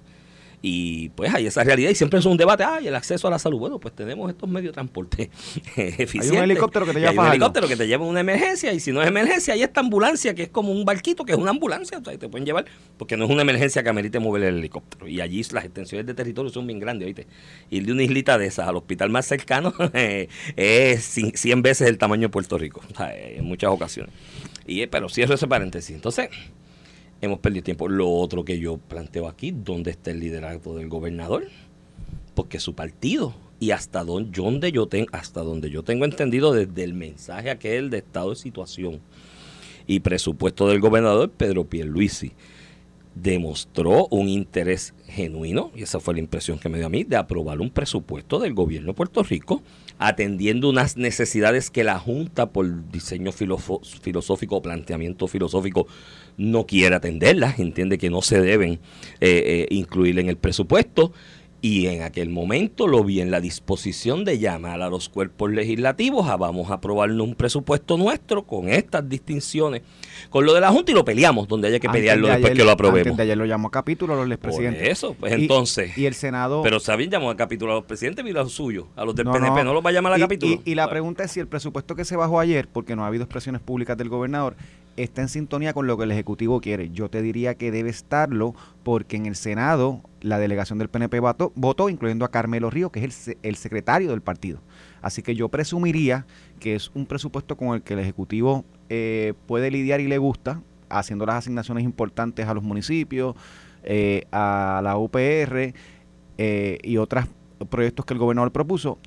Y 0.61 1.09
pues 1.09 1.33
hay 1.33 1.47
esa 1.47 1.63
realidad 1.63 1.89
y 1.89 1.95
siempre 1.95 2.19
es 2.19 2.25
un 2.25 2.35
debate, 2.35 2.63
ay, 2.63 2.87
el 2.87 2.95
acceso 2.95 3.27
a 3.27 3.31
la 3.31 3.39
salud. 3.39 3.59
Bueno, 3.59 3.79
pues 3.79 3.95
tenemos 3.95 4.29
estos 4.29 4.49
medios 4.49 4.71
de 4.71 4.73
transporte 4.73 5.29
eficientes. 5.75 6.41
helicóptero 6.41 6.85
que 6.85 6.93
te 6.93 6.99
lleva 6.99 7.11
hay 7.11 7.17
un 7.17 7.27
helicóptero 7.27 7.67
que 7.67 7.77
te 7.77 7.87
lleva 7.87 8.05
a 8.05 8.07
una 8.07 8.19
emergencia 8.19 8.73
y 8.73 8.79
si 8.79 8.91
no 8.91 9.01
es 9.01 9.07
emergencia, 9.07 9.53
hay 9.53 9.63
esta 9.63 9.79
ambulancia 9.79 10.33
que 10.33 10.43
es 10.43 10.49
como 10.49 10.71
un 10.71 10.83
barquito, 10.83 11.23
que 11.23 11.31
es 11.31 11.37
una 11.37 11.51
ambulancia, 11.51 11.97
o 11.97 12.03
sea, 12.03 12.17
te 12.17 12.27
pueden 12.27 12.45
llevar, 12.45 12.65
porque 12.97 13.15
no 13.15 13.25
es 13.25 13.31
una 13.31 13.43
emergencia 13.43 13.83
que 13.83 13.89
amerite 13.89 14.19
mover 14.19 14.43
el 14.43 14.57
helicóptero. 14.57 15.07
Y 15.07 15.21
allí 15.21 15.41
las 15.51 15.63
extensiones 15.63 16.05
de 16.05 16.13
territorio 16.13 16.51
son 16.51 16.67
bien 16.67 16.79
grandes, 16.79 17.05
¿oíste? 17.05 17.27
Ir 17.69 17.85
de 17.85 17.93
una 17.93 18.03
islita 18.03 18.37
de 18.37 18.47
esas 18.47 18.67
al 18.67 18.75
hospital 18.75 19.09
más 19.09 19.25
cercano 19.25 19.73
es 20.55 21.03
100 21.05 21.61
veces 21.61 21.87
el 21.87 21.97
tamaño 21.97 22.23
de 22.23 22.29
Puerto 22.29 22.57
Rico, 22.57 22.81
en 22.99 23.45
muchas 23.45 23.71
ocasiones. 23.71 24.13
Y, 24.67 24.81
eh, 24.81 24.87
pero 24.87 25.09
cierro 25.09 25.35
ese 25.35 25.47
paréntesis. 25.47 25.95
Entonces, 25.95 26.29
hemos 27.21 27.39
perdido 27.39 27.63
tiempo. 27.63 27.88
Lo 27.88 28.09
otro 28.09 28.45
que 28.45 28.59
yo 28.59 28.77
planteo 28.77 29.27
aquí, 29.27 29.51
¿dónde 29.51 29.91
está 29.91 30.11
el 30.11 30.19
liderazgo 30.19 30.75
del 30.75 30.89
gobernador? 30.89 31.47
Porque 32.35 32.59
su 32.59 32.73
partido 32.73 33.33
y 33.59 33.71
hasta 33.71 34.03
don- 34.03 34.31
donde 34.31 34.71
yo 34.71 34.88
ten- 34.88 35.07
hasta 35.11 35.41
donde 35.41 35.69
yo 35.69 35.83
tengo 35.83 36.05
entendido 36.05 36.53
desde 36.53 36.83
el 36.83 36.93
mensaje 36.93 37.49
aquel 37.49 37.89
de 37.89 37.97
estado 37.97 38.29
de 38.29 38.35
situación 38.38 38.99
y 39.85 39.99
presupuesto 39.99 40.67
del 40.67 40.79
gobernador 40.79 41.29
Pedro 41.31 41.65
Pierluisi 41.65 42.31
demostró 43.15 44.07
un 44.11 44.29
interés 44.29 44.93
genuino, 45.07 45.71
y 45.75 45.83
esa 45.83 45.99
fue 45.99 46.13
la 46.13 46.21
impresión 46.21 46.57
que 46.57 46.69
me 46.69 46.77
dio 46.77 46.88
a 46.88 46.91
mí, 46.91 47.03
de 47.03 47.17
aprobar 47.17 47.59
un 47.59 47.69
presupuesto 47.69 48.39
del 48.39 48.53
gobierno 48.53 48.89
de 48.89 48.93
Puerto 48.93 49.23
Rico, 49.23 49.61
atendiendo 49.97 50.69
unas 50.69 50.95
necesidades 50.95 51.69
que 51.69 51.83
la 51.83 51.99
Junta, 51.99 52.51
por 52.51 52.89
diseño 52.91 53.31
filosófico 53.33 54.61
planteamiento 54.61 55.27
filosófico, 55.27 55.88
no 56.39 56.65
quiere 56.65 56.96
atenderlas, 56.96 57.60
entiende 57.60 57.98
que 58.00 58.10
no 58.10 58.22
se 58.24 58.41
deben 58.41 58.74
eh, 58.74 58.77
eh, 59.22 59.67
incluir 59.69 60.17
en 60.19 60.29
el 60.29 60.38
presupuesto. 60.38 61.12
Y 61.62 61.88
en 61.88 62.03
aquel 62.03 62.29
momento 62.29 62.88
lo 62.88 63.03
vi 63.03 63.19
en 63.19 63.31
la 63.31 63.41
disposición 63.41 64.24
de 64.24 64.39
llamar 64.39 64.81
a 64.81 64.88
los 64.89 65.10
cuerpos 65.10 65.51
legislativos 65.51 66.29
a 66.29 66.38
vamos 66.38 66.72
a 66.72 66.75
aprobarnos 66.75 67.27
un 67.27 67.36
presupuesto 67.36 67.98
nuestro 67.98 68.43
con 68.43 68.69
estas 68.69 69.10
distinciones. 69.10 69.81
Con 70.29 70.46
lo 70.46 70.53
de 70.53 70.62
la 70.62 70.72
Junta 70.72 70.93
y 70.93 70.96
lo 70.96 71.03
peleamos, 71.03 71.50
donde 71.50 71.67
haya 71.67 71.79
que 71.81 71.88
Antes 71.88 72.00
pelearlo 72.00 72.27
de 72.27 72.31
después 72.36 72.51
ayer- 72.51 72.58
que 72.62 72.65
lo 72.65 72.72
aprobemos. 72.72 73.08
Antes 73.08 73.17
de 73.17 73.24
ayer 73.24 73.38
lo 73.38 73.46
llamó 73.46 73.67
a 73.67 73.72
capítulo 73.72 74.13
a 74.13 74.15
los 74.15 74.24
Por 74.25 74.31
expresidentes. 74.36 74.88
eso, 74.88 75.15
pues 75.19 75.34
Y- 75.38 75.41
entonces. 75.41 75.98
Y 75.98 76.05
el 76.05 76.13
Senado... 76.13 76.62
pero 76.63 76.79
saben 76.79 77.10
llamó 77.10 77.29
a 77.29 77.36
capítulo 77.36 77.74
a 77.74 77.75
los 77.75 77.84
presidentes 77.84 78.25
y 78.25 78.29
a 78.29 78.34
los 78.36 78.53
suyos, 78.53 78.86
a 78.96 79.03
los 79.03 79.13
del 79.13 79.25
No, 79.25 79.34
PNP, 79.34 79.55
no, 79.58 79.63
no. 79.65 79.74
los 79.74 79.86
va 79.86 79.89
a 79.89 79.93
llamar 79.93 80.13
a 80.13 80.17
Y- 80.17 80.22
capítulo. 80.22 80.62
Y, 80.63 80.72
y 80.72 80.75
la 80.75 80.89
pregunta 80.89 81.25
es 81.25 81.31
si 81.31 81.41
el 81.41 81.48
presupuesto 81.48 81.93
que 81.93 82.05
se 82.05 82.15
bajó 82.15 82.39
ayer, 82.39 82.69
porque 82.72 82.96
no 82.96 83.03
ha 83.03 83.08
habido 83.08 83.25
expresiones 83.25 83.60
públicas 83.62 83.98
del 83.98 84.08
gobernador, 84.08 84.55
está 84.98 85.22
en 85.22 85.29
sintonía 85.29 85.74
con 85.74 85.88
lo 85.88 85.98
que 85.98 86.03
el 86.03 86.12
Ejecutivo 86.12 86.62
quiere. 86.62 86.89
Yo 86.89 87.10
te 87.10 87.22
diría 87.22 87.55
que 87.55 87.72
debe 87.72 87.89
estarlo 87.89 88.53
porque 88.84 89.17
en 89.17 89.25
el 89.25 89.36
Senado 89.36 90.01
la 90.22 90.39
delegación 90.39 90.79
del 90.79 90.89
PNP 90.89 91.19
votó, 91.19 91.51
votó 91.55 91.89
incluyendo 91.89 92.25
a 92.25 92.31
Carmelo 92.31 92.69
Río, 92.69 92.91
que 92.91 93.03
es 93.03 93.27
el, 93.27 93.38
el 93.43 93.55
secretario 93.55 94.12
del 94.12 94.22
partido. 94.22 94.62
Así 95.01 95.22
que 95.22 95.36
yo 95.36 95.50
presumiría 95.50 96.25
que 96.60 96.75
es 96.75 96.91
un 96.93 97.05
presupuesto 97.05 97.55
con 97.55 97.75
el 97.75 97.81
que 97.81 97.93
el 97.93 98.00
Ejecutivo 98.00 98.65
eh, 98.89 99.34
puede 99.48 99.72
lidiar 99.72 100.01
y 100.01 100.08
le 100.08 100.17
gusta, 100.17 100.62
haciendo 100.89 101.25
las 101.25 101.36
asignaciones 101.36 101.84
importantes 101.84 102.48
a 102.48 102.53
los 102.53 102.63
municipios, 102.63 103.36
eh, 103.84 104.25
a 104.31 104.81
la 104.84 104.98
UPR 104.98 105.74
eh, 106.38 106.77
y 106.84 106.98
otros 106.98 107.25
proyectos 107.69 108.05
que 108.05 108.13
el 108.13 108.19
gobernador 108.19 108.51
propuso 108.51 108.98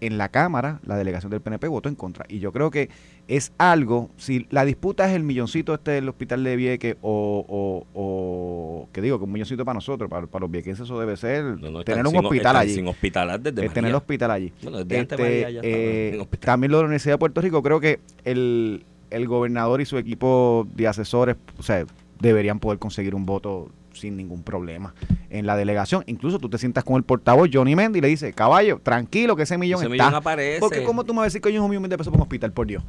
en 0.00 0.18
la 0.18 0.28
Cámara, 0.28 0.80
la 0.84 0.96
delegación 0.96 1.30
del 1.30 1.40
PNP 1.40 1.68
votó 1.68 1.88
en 1.88 1.94
contra. 1.94 2.26
Y 2.28 2.38
yo 2.38 2.52
creo 2.52 2.70
que 2.70 2.90
es 3.26 3.52
algo, 3.58 4.10
si 4.16 4.46
la 4.50 4.64
disputa 4.64 5.08
es 5.08 5.16
el 5.16 5.22
milloncito 5.22 5.72
este 5.74 5.92
del 5.92 6.08
hospital 6.08 6.44
de 6.44 6.56
Vieques 6.56 6.96
o, 7.00 7.44
o, 7.48 7.86
o 7.98 8.88
que 8.92 9.00
digo, 9.00 9.18
que 9.18 9.24
un 9.24 9.32
milloncito 9.32 9.64
para 9.64 9.74
nosotros, 9.74 10.10
para, 10.10 10.26
para 10.26 10.42
los 10.42 10.50
viequenses 10.50 10.84
eso 10.84 11.00
debe 11.00 11.16
ser 11.16 11.42
No, 11.44 11.70
no, 11.70 11.80
están 11.80 11.96
tener 11.96 12.06
un 12.06 12.24
hospital 12.26 12.56
allí. 12.56 12.74
Sin 12.74 12.86
hospitalar 12.88 13.40
desde 13.40 13.54
tener 13.62 13.74
María. 13.76 13.88
el 13.88 13.94
hospital 13.94 14.30
allí. 14.30 14.52
Bueno, 14.62 14.84
desde 14.84 15.02
Este, 15.02 15.16
María 15.16 15.50
ya 15.50 15.60
eh, 15.62 16.18
hospital. 16.20 16.44
también 16.46 16.70
lo 16.72 16.78
de 16.78 16.82
la 16.82 16.86
Universidad 16.88 17.14
de 17.14 17.18
Puerto 17.18 17.40
Rico, 17.40 17.62
creo 17.62 17.80
que 17.80 18.00
el, 18.24 18.84
el 19.10 19.26
gobernador 19.26 19.80
y 19.80 19.86
su 19.86 19.96
equipo 19.96 20.66
de 20.74 20.86
asesores, 20.86 21.36
o 21.58 21.62
sea, 21.62 21.86
deberían 22.20 22.58
poder 22.60 22.78
conseguir 22.78 23.14
un 23.14 23.24
voto 23.26 23.70
sin 23.92 24.16
ningún 24.16 24.42
problema 24.42 24.92
en 25.30 25.46
la 25.46 25.56
delegación. 25.56 26.02
Incluso 26.06 26.38
tú 26.40 26.48
te 26.48 26.58
sientas 26.58 26.82
con 26.84 26.96
el 26.96 27.04
portavoz 27.04 27.48
Johnny 27.52 27.76
Mendy 27.76 28.00
y 28.00 28.02
le 28.02 28.08
dices, 28.08 28.34
caballo, 28.34 28.80
tranquilo 28.82 29.36
que 29.36 29.44
ese 29.44 29.56
millón 29.56 29.78
Ese 29.80 29.86
está. 29.92 30.04
millón 30.04 30.14
aparece. 30.16 30.60
Porque 30.60 30.82
¿cómo 30.82 31.04
tú 31.04 31.14
me 31.14 31.18
vas 31.18 31.24
a 31.24 31.26
decir 31.26 31.40
que 31.40 31.48
es 31.54 31.58
un 31.60 31.70
millón 31.70 31.88
de 31.88 31.96
pesos 31.96 32.10
para 32.10 32.18
un 32.20 32.22
hospital, 32.22 32.52
por 32.52 32.66
Dios? 32.66 32.82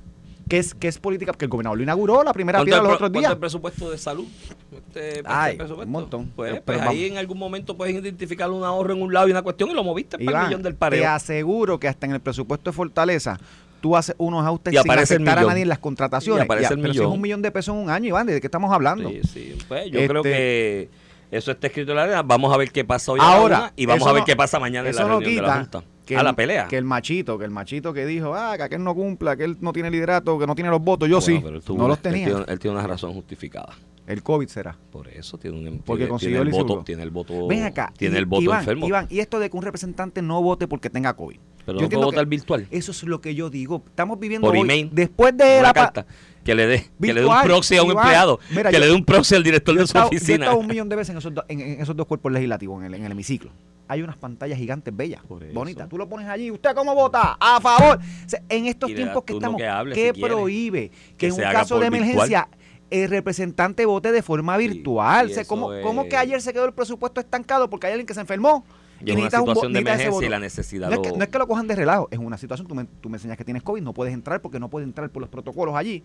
¿Qué 0.48 0.60
es, 0.60 0.76
qué 0.76 0.88
es 0.88 1.00
política? 1.00 1.32
Porque 1.32 1.46
el 1.46 1.50
gobernador 1.50 1.78
lo 1.78 1.84
inauguró 1.84 2.24
la 2.24 2.32
primera 2.34 2.60
¿Cuánto 2.60 2.66
piedra 2.70 2.84
los 2.84 2.94
otros 2.94 3.00
cuánto 3.10 3.20
días. 3.20 3.32
el 3.32 3.38
presupuesto 3.40 3.90
de 3.90 3.98
salud? 3.98 4.26
Este, 4.72 5.10
este 5.10 5.24
Ay, 5.26 5.58
presupuesto. 5.58 5.86
un 5.88 5.92
montón. 5.92 6.32
Pues, 6.36 6.52
Pero 6.52 6.64
pues 6.64 6.82
ahí 6.82 7.06
en 7.06 7.18
algún 7.18 7.38
momento 7.40 7.76
puedes 7.76 7.96
identificar 7.96 8.52
un 8.52 8.64
ahorro 8.64 8.94
en 8.94 9.02
un 9.02 9.12
lado 9.14 9.28
y 9.28 9.32
una 9.32 9.42
cuestión 9.42 9.70
y 9.72 9.74
lo 9.74 9.84
moviste 9.84 10.20
para 10.20 10.42
el 10.42 10.48
millón 10.48 10.62
del 10.64 10.74
te 10.74 10.78
pareo. 10.80 11.10
aseguro 11.10 11.80
que 11.80 11.88
hasta 11.88 12.06
en 12.06 12.12
el 12.14 12.20
presupuesto 12.20 12.70
de 12.70 12.76
Fortaleza 12.76 13.40
tú 13.82 13.96
haces 13.98 14.16
unos 14.20 14.46
ajustes 14.46 14.74
Y 14.74 14.78
sin 14.78 14.92
afectar 14.92 15.38
a 15.38 15.42
millón. 15.42 15.48
nadie 15.50 15.62
en 15.64 15.70
las 15.70 15.80
contrataciones. 15.80 16.44
Y 16.44 16.46
aparece 16.46 16.74
el 16.76 16.80
pero 16.82 16.94
si 16.94 16.98
es 17.00 17.02
millón. 17.02 17.14
un 17.14 17.22
millón 17.22 17.42
de 17.42 17.52
pesos 17.52 17.76
en 17.76 17.82
un 17.82 17.90
año, 17.90 18.08
Iván, 18.10 18.28
¿de 18.28 18.40
qué 18.40 18.48
estamos 18.48 18.72
hablando? 18.72 19.10
Sí, 19.10 19.22
sí. 19.32 19.58
Pues 19.68 19.86
yo 19.92 19.98
Este- 20.00 20.08
creo 20.08 20.22
que 20.24 20.90
eso 21.32 21.52
está 21.52 21.68
escrito 21.68 21.92
en 21.92 21.98
la 21.98 22.04
arena. 22.04 22.22
Vamos 22.22 22.54
a 22.54 22.58
ver 22.58 22.72
qué 22.72 22.86
pasa 22.86 23.12
hoy 23.12 23.20
a 23.20 23.24
la 23.24 23.34
Ahora, 23.36 23.58
una 23.60 23.74
y 23.76 23.86
vamos 23.88 24.08
a 24.08 24.12
ver 24.12 24.22
no- 24.22 24.26
qué 24.26 24.36
pasa 24.36 24.60
mañana 24.60 24.90
en 24.90 24.96
la 24.96 25.02
no 25.02 25.08
reunión 25.10 25.36
de 25.36 25.42
la 25.42 25.48
quita 25.48 25.80
Junta. 25.80 25.95
Que 26.06 26.16
a 26.16 26.20
el- 26.20 26.26
la 26.26 26.34
pelea. 26.34 26.68
Que 26.68 26.78
el 26.78 26.86
machito, 26.86 27.38
que 27.38 27.46
el 27.46 27.52
machito 27.52 27.94
que 27.94 28.06
dijo, 28.06 28.34
ah, 28.36 28.56
que 28.58 28.64
aquel 28.64 28.84
no 28.84 28.94
cumpla, 28.96 29.36
que 29.36 29.44
él 29.44 29.58
no 29.60 29.74
tiene 29.74 29.90
liderato, 29.92 30.38
que 30.40 30.48
no 30.48 30.56
tiene 30.56 30.70
los 30.70 30.82
votos, 30.82 31.10
yo 31.10 31.20
Bueno, 31.20 31.26
sí. 31.38 31.42
pero 31.44 31.58
él 31.58 31.64
tuvo 31.64 31.78
No 31.80 31.88
los 31.88 31.98
él 31.98 32.04
tenía. 32.04 32.26
tiene- 32.28 32.46
Él 32.48 32.60
tiene 32.60 32.78
una 32.78 32.88
razón 32.88 33.14
justificada. 33.14 33.74
El 34.08 34.22
COVID 34.22 34.48
será. 34.48 34.78
Por 34.92 35.08
eso 35.08 35.38
tiene 35.40 35.58
un 35.58 35.80
Porque 35.80 36.02
tiene, 36.02 36.10
consiguió 36.10 36.38
tiene 36.44 36.50
el 36.52 36.56
el 36.56 36.64
voto, 36.64 36.84
tiene 36.84 37.02
el 37.04 37.10
voto, 37.10 37.48
Ven 37.48 37.64
acá. 37.64 37.92
tiene 37.98 38.20
el 38.20 38.28
voto 38.28 38.44
Iván, 38.44 38.60
enfermo. 38.60 38.88
Iván, 38.88 39.08
y 39.10 39.20
esto 39.20 39.40
de 39.40 39.50
que 39.50 39.58
un 39.58 39.64
representante 39.64 40.22
no 40.22 40.44
vote 40.44 40.68
porque 40.68 40.92
tenga 40.92 41.14
COVID. 41.16 41.38
pero 41.66 41.80
Yo 41.80 41.86
no 41.86 41.90
puede 41.90 42.06
votar 42.06 42.26
virtual. 42.28 42.68
Eso 42.70 42.92
es 42.92 43.02
lo 43.04 43.20
que 43.22 43.34
yo 43.34 43.50
digo. 43.50 43.82
Estamos 43.88 44.20
viviendo 44.20 44.46
Por 44.46 44.56
hoy, 44.56 44.62
email. 44.62 44.90
después 44.94 45.36
de 45.36 45.64
la 45.64 45.74
carta 45.74 46.06
que 46.46 46.56
le 46.56 46.68
dé, 46.68 46.90
que 47.02 47.14
le 47.14 47.22
dé 47.22 47.26
un 47.28 47.42
proxy 47.44 47.76
a 47.76 47.84
un 47.84 47.92
empleado, 47.92 48.40
Mira, 48.52 48.70
que 48.70 48.76
yo- 48.76 48.80
le 48.80 48.86
dé 48.88 48.94
un 48.94 49.04
proxy 49.04 49.36
al 49.36 49.44
director 49.44 49.74
de 49.76 49.82
su 49.82 49.86
estado- 49.88 50.10
Yo 50.12 50.14
he 50.14 50.18
oficina. 50.18 50.46
estado 50.46 50.58
un 50.60 50.68
millón 50.68 50.88
de 50.88 50.96
veces 50.96 51.10
en 51.10 51.18
esos, 51.18 51.34
do- 51.34 51.44
en, 51.50 51.60
en 51.60 51.82
esos 51.82 51.96
dos 51.96 52.06
cuerpos 52.06 52.32
legislativos, 52.32 52.80
en 52.80 52.86
el, 52.86 52.94
en 52.94 53.04
el 53.06 53.12
hemiciclo. 53.12 53.52
Hay 53.88 54.02
unas 54.02 54.16
pantallas 54.18 54.58
gigantes 54.58 54.96
bellas, 54.96 55.22
bonitas. 55.54 55.90
Tú 55.90 55.98
lo 55.98 56.08
pones 56.10 56.28
allí. 56.28 56.50
¿Usted 56.50 56.74
cómo 56.74 56.96
vota? 56.96 57.38
A 57.40 57.60
favor. 57.62 57.98
O 58.00 58.30
sea, 58.30 58.42
en 58.50 58.66
estos 58.68 58.94
tiempos 58.94 59.24
que 59.24 59.34
estamos, 59.34 59.58
que 59.60 59.68
hable 59.68 59.94
¿qué 59.94 60.12
si 60.16 60.22
prohíbe 60.22 60.90
que, 60.90 61.16
Que 61.18 61.28
en 61.28 61.34
un 61.34 61.40
caso 61.42 61.78
de 61.80 61.88
emergencia 61.88 62.48
el 62.90 63.10
representante 63.10 63.86
vote 63.86 64.12
de 64.12 64.22
forma 64.24 64.56
virtual? 64.58 65.28
O 65.28 65.30
sea, 65.34 65.46
¿cómo, 65.46 65.70
que 66.10 66.18
ayer 66.18 66.42
se 66.42 66.54
quedó 66.54 66.66
el 66.66 66.74
presupuesto 66.74 67.20
estancado 67.20 67.70
porque 67.70 67.88
hay 67.88 67.94
alguien 67.94 68.08
que 68.08 68.14
se 68.14 68.22
enfermó? 68.22 68.66
Y 69.04 69.10
es 69.12 69.16
una 69.16 69.26
un 69.26 69.32
situación 69.32 69.74
de 69.74 69.80
emergencia 69.80 70.26
y 70.26 70.30
la 70.30 70.40
necesidad 70.40 70.90
No 70.90 70.96
es, 70.96 71.00
que, 71.02 71.10
lo- 71.10 71.18
no 71.18 71.24
es 71.24 71.30
que 71.30 71.38
lo 71.38 71.48
cojan 71.48 71.68
de 71.68 71.76
relajo, 71.76 72.08
es 72.12 72.18
una 72.20 72.38
situación, 72.38 72.68
tú 72.68 72.76
me, 72.76 72.86
tú 72.86 73.10
me 73.10 73.18
enseñas 73.18 73.38
que 73.38 73.44
tienes 73.44 73.62
COVID, 73.64 73.82
no 73.82 73.94
puedes 73.94 74.14
entrar 74.14 74.42
porque 74.42 74.60
no 74.60 74.70
puedes 74.70 74.88
entrar 74.88 75.10
por 75.10 75.22
los 75.22 75.30
protocolos 75.30 75.76
allí. 75.76 76.04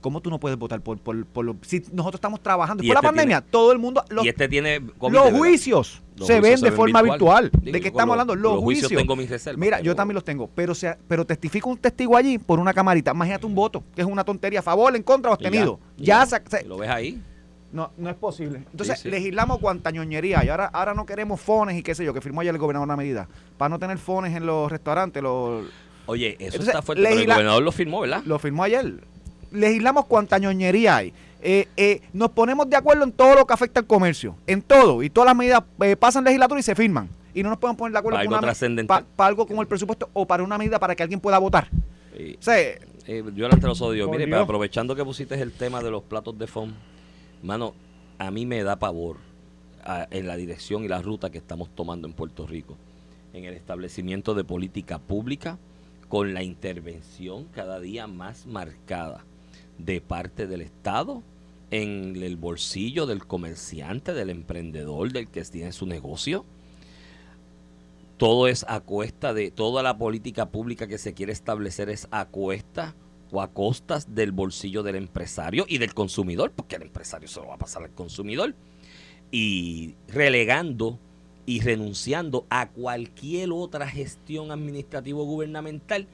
¿Cómo 0.00 0.20
tú 0.20 0.30
no 0.30 0.38
puedes 0.38 0.56
votar 0.56 0.80
por, 0.80 0.98
por, 0.98 1.26
por 1.26 1.44
los... 1.44 1.56
Si 1.62 1.80
nosotros 1.92 2.18
estamos 2.18 2.40
trabajando, 2.40 2.84
Y 2.84 2.86
por 2.86 2.94
la 2.94 3.00
este 3.00 3.06
pandemia, 3.08 3.40
todo 3.40 3.72
el 3.72 3.78
mundo... 3.78 4.04
Los, 4.10 4.24
y 4.24 4.28
este 4.28 4.48
tiene 4.48 4.80
COVID, 4.96 5.12
los 5.14 5.30
juicios 5.32 6.02
Los 6.16 6.26
se 6.28 6.40
ven 6.40 6.60
de 6.60 6.70
forma 6.70 7.02
virtual. 7.02 7.44
virtual. 7.44 7.64
Digo, 7.64 7.72
¿De 7.74 7.80
qué 7.80 7.88
estamos 7.88 8.12
hablando? 8.12 8.36
Los, 8.36 8.54
los 8.54 8.62
juicios 8.62 8.92
tengo 8.92 9.16
mis 9.16 9.28
reservas, 9.28 9.58
Mira, 9.58 9.80
yo 9.80 9.96
también 9.96 10.14
los 10.14 10.22
tengo. 10.24 10.48
Pero, 10.54 10.72
se, 10.74 10.96
pero 11.08 11.24
testifico 11.26 11.68
un 11.68 11.78
testigo 11.78 12.16
allí 12.16 12.38
por 12.38 12.60
una 12.60 12.72
camarita. 12.72 13.10
Imagínate 13.10 13.44
un 13.46 13.56
voto, 13.56 13.82
que 13.94 14.02
es 14.02 14.06
una 14.06 14.22
tontería. 14.22 14.60
A 14.60 14.62
favor, 14.62 14.94
en 14.94 15.02
contra, 15.02 15.30
Y 15.30 15.34
abstenido. 15.34 15.80
y 15.96 16.04
Ya, 16.04 16.24
se- 16.26 16.42
se- 16.48 16.64
Lo 16.64 16.78
ves 16.78 16.90
ahí. 16.90 17.20
No, 17.72 17.90
no 17.96 18.08
es 18.10 18.16
posible. 18.16 18.64
Entonces, 18.70 18.96
Sí, 18.98 19.02
sí. 19.04 19.10
legislamos 19.10 19.58
cuanta 19.58 19.90
ñoñería. 19.90 20.44
Y 20.44 20.48
ahora, 20.48 20.66
ahora 20.66 20.94
no 20.94 21.04
queremos 21.06 21.40
fones 21.40 21.76
y 21.76 21.82
qué 21.82 21.94
sé 21.94 22.04
yo, 22.04 22.14
que 22.14 22.20
firmó 22.20 22.40
ayer 22.40 22.54
el 22.54 22.60
gobernador 22.60 22.86
una 22.86 22.96
medida. 22.96 23.28
Para 23.56 23.68
no 23.68 23.78
tener 23.78 23.98
fones 23.98 24.34
en 24.36 24.46
los 24.46 24.70
restaurantes, 24.70 25.22
los, 25.22 25.64
Oye, 26.06 26.30
eso 26.38 26.44
Entonces, 26.44 26.68
está 26.68 26.80
fuerte, 26.82 27.02
pero 27.04 27.20
el 27.20 27.26
gobernador 27.26 27.62
lo 27.62 27.72
firmó, 27.72 28.00
¿verdad? 28.00 28.22
lo 28.24 28.38
firmó 28.38 28.62
ayer. 28.64 29.04
Legislamos 29.52 30.06
cuanta 30.06 30.38
ñoñería 30.38 30.96
hay. 30.96 31.12
Eh, 31.40 31.68
eh, 31.76 32.00
nos 32.12 32.30
ponemos 32.30 32.68
de 32.68 32.76
acuerdo 32.76 33.04
en 33.04 33.12
todo 33.12 33.34
lo 33.34 33.46
que 33.46 33.52
afecta 33.54 33.80
al 33.80 33.86
comercio. 33.86 34.34
En 34.46 34.60
todo. 34.62 35.02
Y 35.02 35.10
todas 35.10 35.26
las 35.26 35.36
medidas 35.36 35.62
eh, 35.80 35.96
pasan 35.96 36.24
legislatura 36.24 36.60
y 36.60 36.62
se 36.62 36.74
firman. 36.74 37.08
Y 37.34 37.42
no 37.42 37.50
nos 37.50 37.58
podemos 37.58 37.78
poner 37.78 37.92
de 37.92 37.98
acuerdo 37.98 38.16
Para 38.16 38.22
algo 38.22 38.38
una 38.38 38.86
pa- 38.86 39.04
para 39.14 39.28
algo 39.28 39.46
como 39.46 39.60
el 39.62 39.68
presupuesto 39.68 40.08
o 40.14 40.26
para 40.26 40.42
una 40.42 40.58
medida 40.58 40.78
para 40.80 40.96
que 40.96 41.02
alguien 41.02 41.20
pueda 41.20 41.38
votar. 41.38 41.68
Y- 42.18 42.34
O 42.34 42.42
sea, 42.42 42.56
Eh, 42.58 42.78
yo 43.06 43.44
delante 43.44 43.60
de 43.62 43.68
los 43.68 43.80
odios. 43.80 44.06
Por 44.06 44.16
Mire, 44.16 44.26
Dios. 44.26 44.34
pero 44.34 44.42
aprovechando 44.44 44.96
que 44.96 45.04
pusiste 45.04 45.40
el 45.40 45.52
tema 45.52 45.80
de 45.82 45.90
los 45.90 46.02
platos 46.02 46.36
de 46.38 46.46
foam, 46.46 46.74
mano, 47.42 47.74
a 48.18 48.30
mí 48.30 48.46
me 48.46 48.62
da 48.62 48.78
pavor 48.78 49.16
en 50.10 50.26
la 50.26 50.36
dirección 50.36 50.84
y 50.84 50.88
la 50.88 51.00
ruta 51.00 51.30
que 51.30 51.38
estamos 51.38 51.70
tomando 51.74 52.06
en 52.06 52.12
Puerto 52.12 52.46
Rico, 52.46 52.76
en 53.32 53.44
el 53.44 53.54
establecimiento 53.54 54.34
de 54.34 54.44
política 54.44 54.98
pública, 54.98 55.58
con 56.08 56.34
la 56.34 56.42
intervención 56.42 57.44
cada 57.54 57.80
día 57.80 58.06
más 58.06 58.46
marcada 58.46 59.24
de 59.78 60.00
parte 60.00 60.46
del 60.46 60.62
Estado 60.62 61.22
en 61.70 62.16
el 62.22 62.36
bolsillo 62.36 63.06
del 63.06 63.26
comerciante, 63.26 64.14
del 64.14 64.30
emprendedor, 64.30 65.12
del 65.12 65.28
que 65.28 65.42
tiene 65.42 65.72
su 65.72 65.86
negocio. 65.86 66.44
Todo 68.16 68.48
es 68.48 68.64
a 68.68 68.80
cuesta 68.80 69.32
de 69.32 69.50
toda 69.50 69.82
la 69.82 69.96
política 69.96 70.46
pública 70.46 70.86
que 70.86 70.98
se 70.98 71.14
quiere 71.14 71.32
establecer 71.32 71.88
es 71.88 72.08
a 72.10 72.24
cuesta 72.24 72.94
o 73.30 73.40
a 73.40 73.52
costas 73.52 74.14
del 74.14 74.32
bolsillo 74.32 74.82
del 74.82 74.96
empresario 74.96 75.64
y 75.68 75.78
del 75.78 75.94
consumidor, 75.94 76.52
porque 76.52 76.76
el 76.76 76.82
empresario 76.82 77.28
se 77.28 77.40
lo 77.40 77.48
va 77.48 77.54
a 77.54 77.58
pasar 77.58 77.82
al 77.82 77.90
consumidor, 77.90 78.54
y 79.30 79.94
relegando 80.08 80.98
y 81.46 81.60
renunciando 81.60 82.46
a 82.50 82.68
cualquier 82.68 83.52
otra 83.52 83.88
gestión 83.88 84.50
administrativa 84.50 85.22
gubernamental 85.22 86.06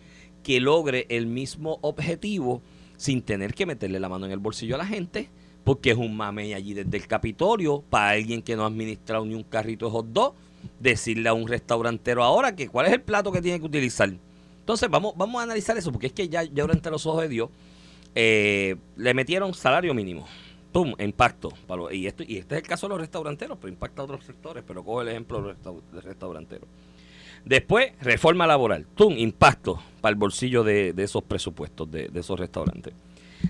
que 0.42 0.60
logre 0.60 1.06
el 1.08 1.26
mismo 1.26 1.78
objetivo 1.80 2.62
sin 2.96 3.22
tener 3.22 3.54
que 3.54 3.66
meterle 3.66 3.98
la 3.98 4.08
mano 4.08 4.26
en 4.26 4.32
el 4.32 4.38
bolsillo 4.38 4.76
a 4.76 4.78
la 4.78 4.86
gente, 4.86 5.28
porque 5.64 5.90
es 5.90 5.96
un 5.96 6.16
mame 6.16 6.54
allí 6.54 6.74
desde 6.74 6.96
el 6.96 7.06
Capitolio 7.06 7.82
para 7.90 8.10
alguien 8.10 8.42
que 8.42 8.54
no 8.54 8.62
ha 8.62 8.66
administrado 8.66 9.24
ni 9.24 9.34
un 9.34 9.42
carrito 9.42 9.86
de 9.86 9.92
hot 9.92 10.06
dog, 10.06 10.34
decirle 10.78 11.28
a 11.28 11.34
un 11.34 11.48
restaurantero 11.48 12.22
ahora 12.22 12.54
que 12.54 12.68
cuál 12.68 12.86
es 12.86 12.92
el 12.92 13.02
plato 13.02 13.32
que 13.32 13.42
tiene 13.42 13.58
que 13.58 13.66
utilizar. 13.66 14.12
Entonces 14.64 14.88
vamos, 14.88 15.12
vamos 15.14 15.40
a 15.40 15.42
analizar 15.42 15.76
eso, 15.76 15.92
porque 15.92 16.06
es 16.06 16.14
que 16.14 16.26
ya, 16.26 16.40
entre 16.40 16.90
los 16.90 17.04
ojos 17.04 17.20
de 17.20 17.28
Dios 17.28 17.50
eh, 18.14 18.76
le 18.96 19.12
metieron 19.12 19.52
salario 19.52 19.92
mínimo. 19.92 20.26
¡Pum! 20.72 20.94
Impacto. 20.98 21.52
y, 21.92 22.06
esto, 22.06 22.22
y 22.26 22.38
este 22.38 22.54
es 22.54 22.62
el 22.62 22.66
caso 22.66 22.86
de 22.86 22.94
los 22.94 23.00
restauranteros, 23.02 23.58
pero 23.60 23.70
impacta 23.70 24.00
a 24.00 24.06
otros 24.06 24.24
sectores, 24.24 24.64
pero 24.66 24.82
coge 24.82 25.02
el 25.02 25.08
ejemplo 25.10 25.42
de 25.42 25.54
los 25.92 26.02
restauranteros. 26.02 26.66
Después, 27.44 27.92
reforma 28.00 28.46
laboral. 28.46 28.86
¡Tum! 28.94 29.18
Impacto 29.18 29.82
para 30.00 30.14
el 30.14 30.18
bolsillo 30.18 30.64
de, 30.64 30.94
esos 30.96 31.22
presupuestos, 31.22 31.90
de, 31.90 32.10
esos 32.14 32.40
restaurantes. 32.40 32.94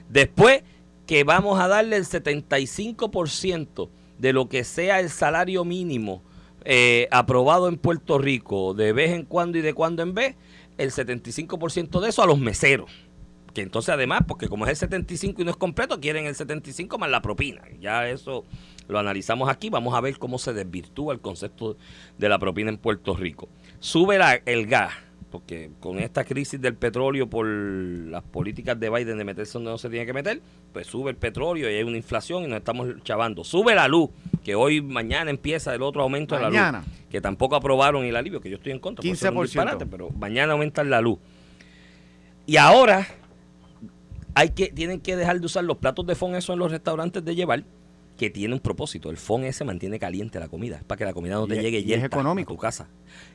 Después, 0.08 0.64
que 1.06 1.22
vamos 1.22 1.60
a 1.60 1.68
darle 1.68 1.94
el 1.94 2.06
75% 2.06 3.88
de 4.18 4.32
lo 4.32 4.48
que 4.48 4.64
sea 4.64 4.98
el 4.98 5.10
salario 5.10 5.64
mínimo 5.64 6.22
eh, 6.64 7.06
aprobado 7.12 7.68
en 7.68 7.76
Puerto 7.76 8.18
Rico 8.18 8.74
de 8.74 8.92
vez 8.92 9.12
en 9.12 9.24
cuando 9.24 9.58
y 9.58 9.60
de 9.60 9.74
cuando 9.74 10.02
en 10.02 10.12
vez, 10.12 10.34
el 10.78 10.90
75% 10.90 12.00
de 12.00 12.08
eso 12.08 12.22
a 12.22 12.26
los 12.26 12.38
meseros. 12.38 12.90
Que 13.52 13.62
entonces 13.62 13.90
además, 13.94 14.22
porque 14.26 14.48
como 14.48 14.64
es 14.64 14.70
el 14.70 14.76
75 14.76 15.40
y 15.40 15.44
no 15.44 15.52
es 15.52 15.56
completo, 15.56 16.00
quieren 16.00 16.26
el 16.26 16.34
75 16.34 16.98
más 16.98 17.08
la 17.08 17.22
propina. 17.22 17.62
Ya 17.80 18.08
eso 18.08 18.44
lo 18.88 18.98
analizamos 18.98 19.48
aquí, 19.48 19.70
vamos 19.70 19.94
a 19.94 20.00
ver 20.00 20.18
cómo 20.18 20.38
se 20.38 20.52
desvirtúa 20.52 21.14
el 21.14 21.20
concepto 21.20 21.76
de 22.18 22.28
la 22.28 22.38
propina 22.38 22.70
en 22.70 22.78
Puerto 22.78 23.14
Rico. 23.16 23.48
Sube 23.78 24.18
el 24.46 24.66
gas, 24.66 24.92
porque 25.34 25.72
con 25.80 25.98
esta 25.98 26.22
crisis 26.22 26.60
del 26.60 26.76
petróleo 26.76 27.28
por 27.28 27.44
las 27.44 28.22
políticas 28.22 28.78
de 28.78 28.88
Biden 28.88 29.18
de 29.18 29.24
meterse 29.24 29.54
donde 29.54 29.72
no 29.72 29.78
se 29.78 29.90
tiene 29.90 30.06
que 30.06 30.12
meter, 30.12 30.40
pues 30.72 30.86
sube 30.86 31.10
el 31.10 31.16
petróleo 31.16 31.68
y 31.68 31.74
hay 31.74 31.82
una 31.82 31.96
inflación 31.96 32.44
y 32.44 32.46
nos 32.46 32.58
estamos 32.58 32.86
chavando. 33.02 33.42
Sube 33.42 33.74
la 33.74 33.88
luz, 33.88 34.10
que 34.44 34.54
hoy, 34.54 34.80
mañana 34.80 35.32
empieza 35.32 35.74
el 35.74 35.82
otro 35.82 36.02
aumento 36.02 36.36
de 36.36 36.42
la 36.42 36.50
luz, 36.50 36.86
que 37.10 37.20
tampoco 37.20 37.56
aprobaron 37.56 38.04
el 38.04 38.14
alivio, 38.14 38.40
que 38.40 38.48
yo 38.48 38.58
estoy 38.58 38.70
en 38.70 38.78
contra, 38.78 39.02
15%. 39.02 39.88
pero 39.90 40.08
mañana 40.10 40.52
aumentan 40.52 40.88
la 40.88 41.00
luz. 41.00 41.18
Y 42.46 42.56
ahora 42.56 43.04
hay 44.36 44.50
que 44.50 44.68
tienen 44.68 45.00
que 45.00 45.16
dejar 45.16 45.40
de 45.40 45.46
usar 45.46 45.64
los 45.64 45.78
platos 45.78 46.06
de 46.06 46.14
fondo 46.14 46.38
eso 46.38 46.52
en 46.52 46.60
los 46.60 46.70
restaurantes 46.70 47.24
de 47.24 47.34
llevar 47.34 47.64
que 48.16 48.30
tiene 48.30 48.54
un 48.54 48.60
propósito. 48.60 49.10
El 49.10 49.16
FON 49.16 49.44
ese 49.44 49.64
mantiene 49.64 49.98
caliente 49.98 50.38
la 50.38 50.48
comida, 50.48 50.80
para 50.86 50.98
que 50.98 51.04
la 51.04 51.12
comida 51.12 51.34
no 51.34 51.46
te 51.46 51.60
llegue 51.60 51.80
y 51.80 51.92
es 51.92 52.04
económico. 52.04 52.52
a 52.52 52.56
tu 52.56 52.60
casa. 52.60 52.88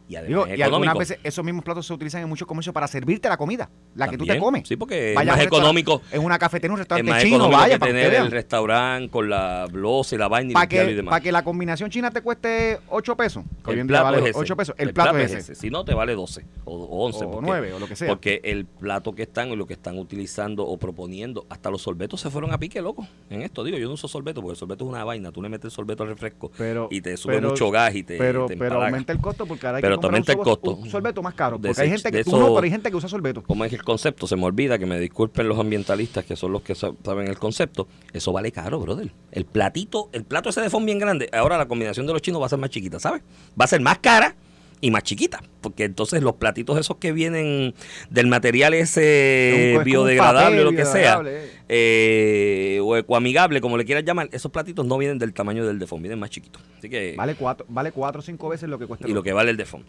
Y 0.08 0.16
además 0.16 0.50
y 0.58 0.62
algunas 0.62 0.98
veces 0.98 1.20
esos 1.24 1.46
mismos 1.46 1.64
platos 1.64 1.86
se 1.86 1.94
utilizan 1.94 2.24
en 2.24 2.30
muchos 2.30 2.48
comercios 2.48 2.74
para 2.74 2.88
servirte 2.88 3.30
la 3.30 3.38
comida, 3.38 3.70
la 3.94 4.08
que 4.08 4.18
tú 4.18 4.26
te 4.26 4.40
comes. 4.40 4.68
Sí, 4.68 4.76
porque 4.76 5.14
es 5.14 5.26
más 5.26 5.40
económico. 5.40 6.02
En 6.12 6.24
una 6.24 6.40
cafetería, 6.40 6.74
un 6.74 6.80
restaurante 6.80 7.22
chino, 7.22 7.50
vaya, 7.50 7.78
que 7.78 7.86
tener 7.86 8.14
el 8.16 8.32
restaurante 8.32 9.10
con 9.10 9.30
la 9.30 9.68
blosa 9.72 10.16
y 10.16 10.18
la 10.18 10.28
vaina 10.28 10.52
y, 10.52 10.54
para 10.54 10.68
que, 10.68 10.84
y 10.84 10.96
demás. 10.96 11.12
Para 11.12 11.22
que 11.22 11.32
la 11.32 11.44
combinación 11.44 11.92
china 11.92 12.10
te 12.10 12.22
cueste 12.22 12.80
8 12.90 13.16
pesos. 13.16 13.44
el 13.68 13.86
plato 13.86 14.04
vale 14.06 14.30
es 14.30 14.36
8 14.36 14.56
pesos. 14.58 14.76
El, 14.78 14.94
plato, 14.94 15.18
es 15.18 15.32
ese. 15.32 15.56
Si 15.56 15.70
no, 15.70 15.86
te 15.86 15.94
vale 15.94 16.16
12 16.16 16.44
o 16.66 17.06
11. 17.06 17.26
O 17.26 17.42
9 17.42 17.74
o 17.74 17.80
lo 17.80 17.88
que 17.88 17.96
sea. 17.96 18.08
Porque 18.08 18.42
el 18.44 18.66
plato 18.66 19.14
que 19.14 19.24
están 19.24 19.52
o 19.52 19.56
lo 19.56 19.68
que 19.68 19.74
están 19.74 20.00
utilizando 20.00 20.66
o 20.66 20.78
proponiendo, 20.78 21.46
hasta 21.50 21.70
los 21.70 21.84
sorbetos 21.84 22.22
se 22.22 22.32
fueron 22.32 22.52
a 22.52 22.58
pique, 22.58 22.82
loco. 22.82 23.08
En 23.30 23.44
esto, 23.44 23.64
digo, 23.64 23.78
yo 23.78 23.88
no 23.88 23.94
uso 23.94 24.08
sorbeto 24.08 24.42
porque 24.42 24.54
el 24.54 24.58
sorbeto 24.70 24.86
es 24.86 24.90
una 24.90 25.04
vaina. 25.04 25.32
Tú 25.32 25.42
le 25.42 25.50
metes 25.50 25.66
el 25.66 25.72
sorbeto 25.72 26.04
al 26.04 26.10
refresco 26.10 26.52
y 26.90 27.02
te 27.02 27.18
sube 27.18 27.42
mucho 27.42 27.72
gas 27.72 27.96
y 27.96 28.04
te. 28.04 28.18
Pero, 28.18 28.48
pero 28.48 28.84
aumenta 28.84 29.12
el 29.12 29.20
costo 29.20 29.46
porque 29.46 29.66
ahora 29.66 29.78
hay 29.78 29.82
que 29.84 29.88
aumenta 29.88 30.32
el 30.32 30.38
costo 30.38 30.76
un 30.76 30.90
sorbeto 30.90 31.22
más 31.22 31.34
caro. 31.34 31.60
Porque 31.60 31.82
hay 31.82 31.90
gente 31.90 32.12
que 32.12 32.24
pero 32.24 32.60
hay 32.60 32.70
gente 32.70 32.90
que 32.90 32.96
usa 32.96 33.10
sorbeto. 33.10 33.44
Como 33.44 33.66
es 33.66 33.74
el 33.74 33.84
concepto, 33.84 34.28
se 34.28 34.36
me 34.36 34.46
olvida 34.46 34.78
que 34.78 34.86
me 34.86 35.00
disculpen 35.00 35.48
los 35.48 35.60
ambientalistas 35.60 36.26
que 36.26 36.36
son 36.36 36.52
los 36.52 36.62
que 36.62 36.76
saben 36.76 37.28
el 37.28 37.38
concepto. 37.38 37.88
Eso 38.14 38.32
vale 38.32 38.52
caro, 38.52 38.80
brother. 38.80 39.12
El 39.32 39.46
platito, 39.46 40.10
el 40.12 40.24
plato 40.24 40.50
ese 40.50 40.62
de 40.62 40.70
fondo 40.70 40.86
bien 40.86 41.00
grande, 41.00 41.30
ahora 41.34 41.58
la 41.58 41.68
combinación 41.68 42.06
de 42.06 42.14
los 42.14 42.22
chinos 42.22 42.42
va 42.42 42.46
a 42.46 42.50
ser 42.50 42.60
más 42.60 42.70
chiquita, 42.70 43.00
¿sabes? 43.00 43.22
Va 43.60 43.66
a 43.66 43.68
ser 43.68 43.82
más 43.82 44.00
cara 44.00 44.36
y 44.82 44.92
más 44.92 45.04
chiquita, 45.04 45.42
porque 45.62 45.84
entonces 45.84 46.24
los 46.24 46.36
platitos 46.36 46.78
esos 46.78 46.98
que 46.98 47.12
vienen 47.12 47.74
del 48.10 48.28
material 48.28 48.74
ese 48.74 49.80
biodegradable 49.84 50.62
o 50.62 50.64
lo 50.64 50.72
que 50.72 50.86
sea, 50.86 51.22
eh, 51.68 52.80
o 52.82 52.96
ecoamigable, 52.96 53.62
como 53.62 53.78
le 53.78 53.86
quieras 53.86 54.06
llamar, 54.06 54.30
esos 54.32 54.52
platitos 54.52 54.86
no 54.86 54.98
vienen 54.98 55.20
del 55.20 55.34
tamaño 55.34 55.66
del 55.66 55.80
defón, 55.80 56.02
vienen 56.02 56.20
más 56.20 56.30
chiquitos. 56.30 56.62
Así 56.78 56.90
que 56.90 57.16
vale 57.18 57.36
cuatro, 57.36 57.66
vale 57.70 57.92
cuatro 57.92 58.20
o 58.20 58.22
cinco 58.22 58.50
veces 58.50 58.70
lo 58.70 58.80
que 58.80 58.88
cuesta. 58.88 59.08
Y 59.08 59.14
lo 59.14 59.22
que 59.24 59.34
vale 59.34 59.52
el 59.52 59.58
defón. 59.58 59.84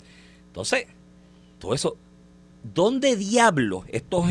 Entonces, 0.46 0.87
todo 1.59 1.74
eso, 1.74 1.96
¿dónde 2.62 3.16
diablo 3.16 3.84
estos... 3.88 4.26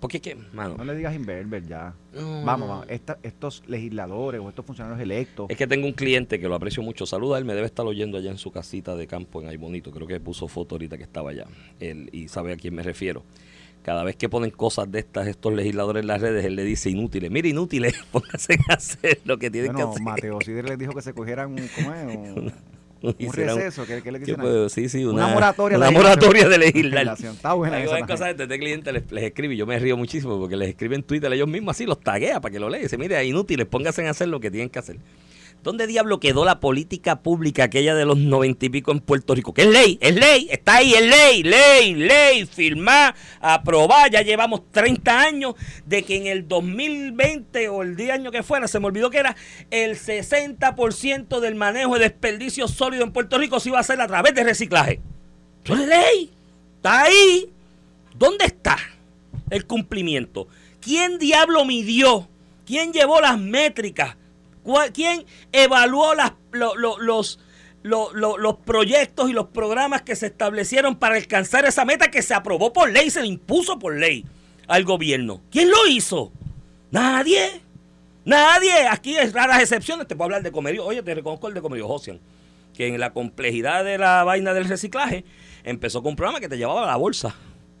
porque 0.00 0.20
qué, 0.20 0.36
mano? 0.52 0.76
No 0.76 0.84
le 0.84 0.94
digas 0.94 1.14
Inverber 1.14 1.66
ya. 1.66 1.94
Vamos, 2.14 2.68
vamos. 2.68 2.86
estos 3.22 3.62
legisladores 3.66 4.40
o 4.40 4.48
estos 4.48 4.64
funcionarios 4.64 5.00
electos. 5.00 5.46
Es 5.48 5.56
que 5.56 5.66
tengo 5.66 5.86
un 5.86 5.92
cliente 5.92 6.38
que 6.38 6.48
lo 6.48 6.54
aprecio 6.54 6.82
mucho. 6.82 7.06
Saluda, 7.06 7.38
él 7.38 7.44
me 7.44 7.54
debe 7.54 7.66
estar 7.66 7.86
oyendo 7.86 8.18
allá 8.18 8.30
en 8.30 8.38
su 8.38 8.50
casita 8.50 8.96
de 8.96 9.06
campo 9.06 9.42
en 9.42 9.48
Aybonito. 9.48 9.90
Creo 9.90 10.06
que 10.06 10.20
puso 10.20 10.48
foto 10.48 10.74
ahorita 10.76 10.96
que 10.96 11.04
estaba 11.04 11.30
allá. 11.30 11.46
Él, 11.80 12.08
y 12.12 12.28
sabe 12.28 12.52
a 12.52 12.56
quién 12.56 12.74
me 12.74 12.82
refiero 12.82 13.24
cada 13.84 14.02
vez 14.02 14.16
que 14.16 14.30
ponen 14.30 14.50
cosas 14.50 14.90
de 14.90 15.00
estas 15.00 15.28
estos 15.28 15.52
legisladores 15.52 16.00
en 16.00 16.06
las 16.06 16.20
redes, 16.20 16.44
él 16.44 16.56
le 16.56 16.64
dice 16.64 16.88
inútiles. 16.88 17.30
Mire, 17.30 17.50
inútiles, 17.50 17.94
pónganse 18.12 18.58
a 18.68 18.74
hacer 18.74 19.20
lo 19.24 19.38
que 19.38 19.50
tienen 19.50 19.74
que 19.74 19.82
hacer. 19.82 20.02
Mateo 20.02 20.40
Sider 20.40 20.66
les 20.66 20.78
dijo 20.78 20.92
que 20.92 21.02
se 21.02 21.12
cogieran 21.12 21.54
¿cómo 21.76 21.94
es? 21.94 22.06
un 22.34 22.52
receso, 23.32 23.86
¿qué, 23.86 24.10
le 24.10 24.18
dicen? 24.18 24.36
Puedo, 24.36 24.68
sí, 24.68 24.88
sí, 24.88 25.04
una, 25.04 25.26
una 25.26 25.34
moratoria, 25.34 25.78
una 25.78 25.90
moratoria 25.90 26.48
de 26.48 26.58
legislar. 26.58 27.16
Está 27.18 27.52
buena 27.54 27.76
Hay 27.76 28.02
cosas 28.02 28.36
de 28.36 28.44
este 28.44 28.58
cliente 28.58 28.92
les, 28.92 29.10
les, 29.10 29.24
escribe 29.24 29.54
y 29.54 29.56
yo 29.56 29.66
me 29.66 29.78
río 29.78 29.96
muchísimo 29.96 30.38
porque 30.38 30.56
les 30.56 30.70
escriben 30.70 31.00
en 31.00 31.02
Twitter 31.02 31.32
ellos 31.32 31.48
mismos 31.48 31.76
así, 31.76 31.86
los 31.86 32.00
taguea 32.00 32.40
para 32.40 32.52
que 32.52 32.58
lo 32.58 32.68
lean. 32.68 32.82
Dice, 32.82 32.98
mire, 32.98 33.24
inútiles, 33.24 33.66
pónganse 33.66 34.06
a 34.06 34.10
hacer 34.10 34.28
lo 34.28 34.40
que 34.40 34.50
tienen 34.50 34.70
que 34.70 34.78
hacer. 34.78 34.96
¿Dónde 35.64 35.86
diablo 35.86 36.20
quedó 36.20 36.44
la 36.44 36.60
política 36.60 37.22
pública 37.22 37.64
aquella 37.64 37.94
de 37.94 38.04
los 38.04 38.18
noventa 38.18 38.66
y 38.66 38.68
pico 38.68 38.92
en 38.92 39.00
Puerto 39.00 39.34
Rico? 39.34 39.54
Que 39.54 39.62
es 39.62 39.68
ley, 39.68 39.98
es 40.02 40.14
ley, 40.14 40.46
está 40.50 40.74
ahí, 40.74 40.92
es 40.92 41.00
ley, 41.00 41.42
ley, 41.42 41.94
ley, 41.94 42.44
firmar, 42.44 43.14
aprobar. 43.40 44.10
Ya 44.10 44.20
llevamos 44.20 44.70
30 44.70 45.18
años 45.18 45.54
de 45.86 46.02
que 46.02 46.16
en 46.18 46.26
el 46.26 46.46
2020 46.46 47.70
o 47.70 47.80
el 47.80 47.96
día 47.96 48.12
año 48.12 48.30
que 48.30 48.42
fuera, 48.42 48.68
se 48.68 48.78
me 48.78 48.88
olvidó 48.88 49.08
que 49.08 49.16
era 49.16 49.36
el 49.70 49.96
60% 49.96 51.40
del 51.40 51.54
manejo 51.54 51.94
de 51.94 52.10
desperdicio 52.10 52.68
sólido 52.68 53.02
en 53.02 53.12
Puerto 53.12 53.38
Rico 53.38 53.58
se 53.58 53.70
iba 53.70 53.78
a 53.78 53.80
hacer 53.80 53.98
a 54.02 54.06
través 54.06 54.34
de 54.34 54.44
reciclaje. 54.44 55.00
Eso 55.64 55.76
es 55.76 55.88
ley, 55.88 56.30
está 56.76 57.04
ahí. 57.04 57.50
¿Dónde 58.14 58.44
está 58.44 58.76
el 59.48 59.64
cumplimiento? 59.64 60.46
¿Quién 60.82 61.18
diablo 61.18 61.64
midió? 61.64 62.28
¿Quién 62.66 62.92
llevó 62.92 63.22
las 63.22 63.38
métricas? 63.38 64.18
¿Quién 64.92 65.24
evaluó 65.52 66.14
los, 66.52 67.38
los 67.82 68.56
proyectos 68.64 69.30
y 69.30 69.32
los 69.32 69.48
programas 69.48 70.02
que 70.02 70.16
se 70.16 70.26
establecieron 70.26 70.96
para 70.96 71.16
alcanzar 71.16 71.64
esa 71.64 71.84
meta 71.84 72.10
que 72.10 72.22
se 72.22 72.34
aprobó 72.34 72.72
por 72.72 72.90
ley, 72.90 73.10
se 73.10 73.20
le 73.20 73.26
impuso 73.28 73.78
por 73.78 73.96
ley 73.96 74.24
al 74.66 74.84
gobierno? 74.84 75.42
¿Quién 75.50 75.70
lo 75.70 75.86
hizo? 75.86 76.32
Nadie. 76.90 77.60
Nadie. 78.24 78.86
Aquí 78.88 79.16
es 79.16 79.32
raras 79.32 79.60
excepciones. 79.60 80.06
Te 80.06 80.16
puedo 80.16 80.26
hablar 80.26 80.42
de 80.42 80.52
Comerio. 80.52 80.84
Oye, 80.84 81.02
te 81.02 81.14
reconozco 81.14 81.48
el 81.48 81.54
de 81.54 81.62
Comerio 81.62 81.88
Josian. 81.88 82.20
Que 82.72 82.88
en 82.88 82.98
la 82.98 83.12
complejidad 83.12 83.84
de 83.84 83.98
la 83.98 84.24
vaina 84.24 84.52
del 84.52 84.64
reciclaje 84.64 85.24
empezó 85.62 86.02
con 86.02 86.10
un 86.10 86.16
programa 86.16 86.40
que 86.40 86.48
te 86.48 86.56
llevaba 86.56 86.82
a 86.84 86.86
la 86.86 86.96
bolsa 86.96 87.34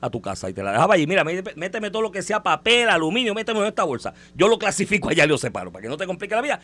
a 0.04 0.10
tu 0.10 0.20
casa 0.20 0.50
y 0.50 0.52
te 0.52 0.62
la 0.62 0.72
dejaba 0.72 0.94
allí. 0.94 1.06
Mira, 1.06 1.24
méteme 1.24 1.90
todo 1.90 2.02
lo 2.02 2.12
que 2.12 2.22
sea 2.22 2.42
papel, 2.42 2.88
aluminio, 2.88 3.34
méteme 3.34 3.60
en 3.60 3.66
esta 3.66 3.84
bolsa. 3.84 4.12
Yo 4.34 4.48
lo 4.48 4.58
clasifico 4.58 5.08
allá 5.08 5.24
y 5.24 5.28
lo 5.28 5.38
separo 5.38 5.72
para 5.72 5.82
que 5.82 5.88
no 5.88 5.96
te 5.96 6.06
complique 6.06 6.34
la 6.34 6.42
vida. 6.42 6.60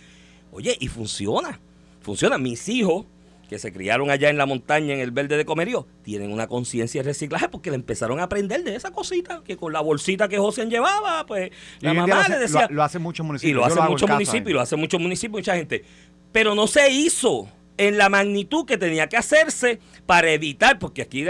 Oye, 0.53 0.77
y 0.79 0.89
funciona. 0.89 1.59
Funciona. 2.03 2.37
Mis 2.37 2.69
hijos, 2.69 3.07
que 3.49 3.59
se 3.59 3.73
criaron 3.73 4.11
allá 4.11 4.29
en 4.29 4.37
la 4.37 4.45
montaña, 4.45 4.95
en 4.95 5.01
el 5.01 5.11
verde 5.11 5.37
de 5.39 5.45
Comerío, 5.45 5.87
tienen 6.03 6.33
una 6.33 6.47
conciencia 6.49 7.03
de 7.03 7.09
reciclaje 7.09 7.49
porque 7.49 7.71
le 7.71 7.77
empezaron 7.77 8.21
a 8.21 8.25
aprender 8.25 8.63
de 8.63 8.77
esa 8.77 8.91
cosita, 8.91 9.43
que 9.45 9.57
con 9.57 9.73
la 9.73 9.81
bolsita 9.81 10.29
que 10.29 10.39
José 10.39 10.67
llevaba, 10.67 11.25
pues 11.25 11.51
la 11.81 11.95
mamá 11.95 12.29
le 12.29 12.39
decía. 12.39 12.69
Lo, 12.71 12.83
hace 12.83 12.99
muchos 12.99 13.25
municipios. 13.25 13.51
Y 13.51 13.55
lo 13.55 13.65
hace 13.65 13.81
muchos 13.81 14.11
municipios, 14.11 14.51
y 14.51 14.53
lo 14.53 14.61
hace 14.61 14.77
muchos 14.77 15.01
municipios, 15.01 15.41
mucha 15.41 15.57
gente. 15.57 15.85
Pero 16.31 16.55
no 16.55 16.67
se 16.67 16.91
hizo 16.91 17.49
en 17.79 17.97
la 17.97 18.11
magnitud 18.11 18.67
que 18.67 18.77
tenía 18.77 19.09
que 19.09 19.17
hacerse 19.17 19.81
para 20.05 20.31
evitar, 20.31 20.79
porque 20.79 21.03
aquí 21.03 21.25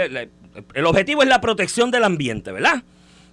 el 0.73 0.85
objetivo 0.85 1.23
es 1.23 1.29
la 1.29 1.41
protección 1.41 1.91
del 1.91 2.03
ambiente, 2.03 2.51
¿verdad? 2.51 2.83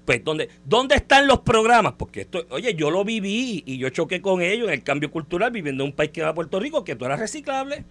Pues, 0.05 0.25
¿dónde, 0.25 0.49
¿dónde 0.65 0.95
están 0.95 1.27
los 1.27 1.41
programas? 1.41 1.93
Porque 1.99 2.23
esto, 2.23 2.47
oye, 2.51 2.75
yo 2.75 2.91
lo 2.91 3.05
viví 3.05 3.63
y 3.67 3.77
yo 3.77 3.91
choqué 3.91 4.23
con 4.23 4.41
ellos 4.41 4.69
en 4.69 4.75
el 4.75 4.83
cambio 4.83 5.11
cultural 5.11 5.51
viviendo 5.51 5.85
en 5.85 5.91
un 5.91 5.97
país 5.97 6.11
que 6.13 6.21
era 6.21 6.35
Puerto 6.35 6.59
Rico, 6.59 6.83
que 6.83 6.95
todo 6.95 7.07
era 7.07 7.17
reciclable. 7.17 7.85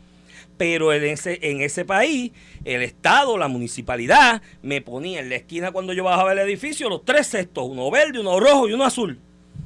Pero 0.58 0.92
en 0.94 1.04
ese, 1.04 1.38
en 1.44 1.62
ese 1.62 1.86
país, 1.86 2.32
el 2.66 2.82
Estado, 2.82 3.38
la 3.38 3.48
municipalidad, 3.48 4.42
me 4.64 4.82
ponía 4.82 5.20
en 5.20 5.30
la 5.30 5.36
esquina 5.36 5.72
cuando 5.72 5.94
yo 5.94 6.04
bajaba 6.04 6.32
el 6.34 6.40
edificio 6.40 6.90
los 6.90 7.06
tres 7.06 7.28
cestos, 7.28 7.66
uno 7.68 7.92
verde, 7.92 8.20
uno 8.20 8.40
rojo 8.40 8.68
y 8.68 8.74
uno 8.74 8.86
azul. 8.86 9.20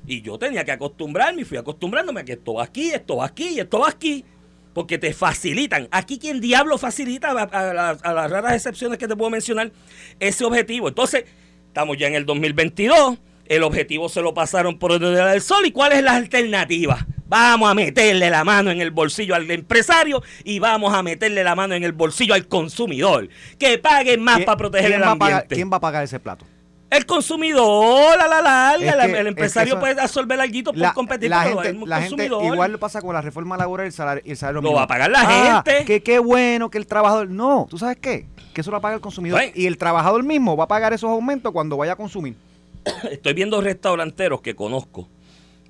Y 0.05 0.21
yo 0.21 0.37
tenía 0.37 0.65
que 0.65 0.71
acostumbrarme 0.71 1.43
y 1.43 1.45
fui 1.45 1.57
acostumbrándome 1.57 2.19
a 2.19 2.25
que 2.25 2.33
esto 2.33 2.55
va 2.55 2.63
aquí, 2.65 2.91
esto 2.91 3.15
va 3.15 3.27
aquí 3.27 3.49
y 3.55 3.59
esto 3.61 3.79
va 3.79 3.87
aquí. 3.87 4.25
Porque 4.73 4.97
te 4.97 5.13
facilitan. 5.13 5.87
Aquí 5.91 6.17
quien 6.17 6.39
diablo 6.39 6.77
facilita, 6.77 7.31
a, 7.31 7.43
a 7.43 7.73
las- 7.73 8.03
a 8.03 8.13
las 8.13 8.31
raras 8.31 8.53
excepciones 8.53 8.97
que 8.97 9.07
te 9.07 9.15
puedo 9.15 9.29
mencionar, 9.29 9.71
ese 10.19 10.45
objetivo. 10.45 10.87
Entonces, 10.87 11.25
estamos 11.67 11.97
ya 11.97 12.07
en 12.07 12.15
el 12.15 12.25
2022, 12.25 13.17
el 13.47 13.63
objetivo 13.63 14.07
se 14.07 14.21
lo 14.21 14.33
pasaron 14.33 14.79
por 14.79 14.93
el 14.93 14.99
del 14.99 15.41
sol. 15.41 15.65
¿Y 15.65 15.71
cuál 15.71 15.91
es 15.91 16.03
la 16.03 16.15
alternativa? 16.15 17.05
Vamos 17.27 17.69
a 17.69 17.73
meterle 17.73 18.29
la 18.29 18.43
mano 18.43 18.71
en 18.71 18.81
el 18.81 18.91
bolsillo 18.91 19.35
al 19.35 19.49
empresario 19.49 20.21
y 20.43 20.59
vamos 20.59 20.93
a 20.93 21.01
meterle 21.03 21.43
la 21.43 21.55
mano 21.55 21.75
en 21.75 21.83
el 21.83 21.91
bolsillo 21.93 22.33
al 22.33 22.47
consumidor. 22.47 23.29
Que 23.57 23.77
paguen 23.77 24.21
más 24.21 24.35
¿Quién- 24.37 24.45
para 24.45 24.57
proteger 24.57 24.91
el 24.93 24.99
pagar- 25.01 25.11
ambiente. 25.33 25.55
¿Quién 25.55 25.71
va 25.71 25.77
a 25.77 25.79
pagar 25.81 26.03
ese 26.03 26.19
plato? 26.19 26.45
El 26.91 27.05
consumidor, 27.05 28.19
a 28.19 28.27
la 28.27 28.41
larga, 28.41 28.85
Es 28.91 28.95
la- 28.97 29.05
que- 29.05 29.11
el 29.11 29.15
es 29.17 29.21
que 29.23 29.27
empresario 29.29 29.73
eso- 29.73 29.79
puede 29.79 30.01
absorber 30.01 30.39
algo 30.39 30.63
por 30.65 30.77
La, 30.77 30.93
competir, 30.93 31.29
la 31.29 31.43
pero 31.43 31.61
gente, 31.61 31.83
el 31.83 31.89
la 31.89 32.01
gente 32.01 32.27
consumidor 32.27 32.53
igual 32.53 32.79
pasa 32.79 33.01
con 33.01 33.13
la 33.13 33.21
reforma 33.21 33.55
laboral 33.57 33.85
y 33.85 33.87
el 33.87 33.93
salario, 33.93 34.23
el 34.25 34.35
salario 34.37 34.61
Lo 34.61 34.73
va 34.73 34.83
a 34.83 34.87
pagar 34.87 35.09
la 35.09 35.21
Ah, 35.23 35.63
gente. 35.65 35.85
Que 35.85 36.03
qué 36.03 36.19
bueno 36.19 36.69
que 36.69 36.77
el 36.77 36.85
trabajador. 36.85 37.29
No, 37.29 37.65
¿tú 37.69 37.77
sabes 37.77 37.97
qué? 37.97 38.27
Que 38.53 38.59
eso 38.61 38.71
lo 38.71 38.81
paga 38.81 38.95
el 38.95 39.01
consumidor. 39.01 39.39
Bueno. 39.39 39.53
Y 39.55 39.65
el 39.67 39.77
trabajador 39.77 40.21
mismo 40.23 40.57
va 40.57 40.65
a 40.65 40.67
pagar 40.67 40.91
esos 40.91 41.09
aumentos 41.09 41.51
cuando 41.53 41.77
vaya 41.77 41.93
a 41.93 41.95
consumir. 41.95 42.35
Estoy 43.09 43.33
viendo 43.33 43.61
restauranteros 43.61 44.41
que 44.41 44.53
conozco 44.55 45.07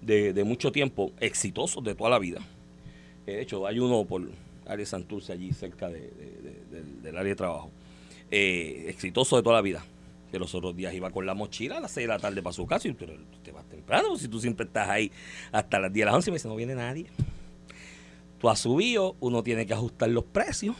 de, 0.01 0.33
de 0.33 0.43
mucho 0.43 0.71
tiempo, 0.71 1.11
exitosos 1.19 1.83
de 1.83 1.93
toda 1.93 2.09
la 2.09 2.17
vida. 2.17 2.39
De 3.27 3.41
hecho, 3.41 3.67
hay 3.67 3.77
uno 3.77 4.03
por 4.05 4.23
área 4.67 4.85
Santurce, 4.87 5.33
allí 5.33 5.51
cerca 5.53 5.87
de- 5.87 5.99
de- 5.99 6.39
de- 6.41 6.65
del, 6.81 7.01
del 7.03 7.15
área 7.17 7.29
de 7.29 7.35
trabajo. 7.35 7.69
Eh, 8.31 8.85
exitoso 8.87 9.35
de 9.37 9.43
toda 9.43 9.57
la 9.57 9.61
vida. 9.61 9.83
Que 10.31 10.39
los 10.39 10.55
otros 10.55 10.75
días 10.75 10.93
iba 10.93 11.11
con 11.11 11.25
la 11.25 11.33
mochila 11.33 11.77
a 11.77 11.79
las 11.81 11.91
6 11.91 12.07
de 12.07 12.13
la 12.13 12.19
tarde 12.19 12.41
para 12.41 12.53
su 12.53 12.65
casa 12.65 12.87
y 12.87 12.93
tú 12.93 13.05
te 13.43 13.51
vas 13.51 13.65
temprano, 13.65 14.15
si 14.15 14.27
tú 14.27 14.39
siempre 14.39 14.65
estás 14.65 14.89
ahí 14.89 15.11
hasta 15.51 15.79
las 15.79 15.91
10 15.91 16.01
de 16.01 16.05
las 16.05 16.15
11 16.15 16.29
y 16.29 16.31
me 16.31 16.35
dice, 16.37 16.47
no 16.47 16.55
viene 16.55 16.75
nadie. 16.75 17.07
Tú 18.39 18.49
has 18.49 18.59
subido, 18.59 19.15
uno 19.19 19.43
tiene 19.43 19.65
que 19.65 19.73
ajustar 19.73 20.09
los 20.09 20.23
precios. 20.23 20.75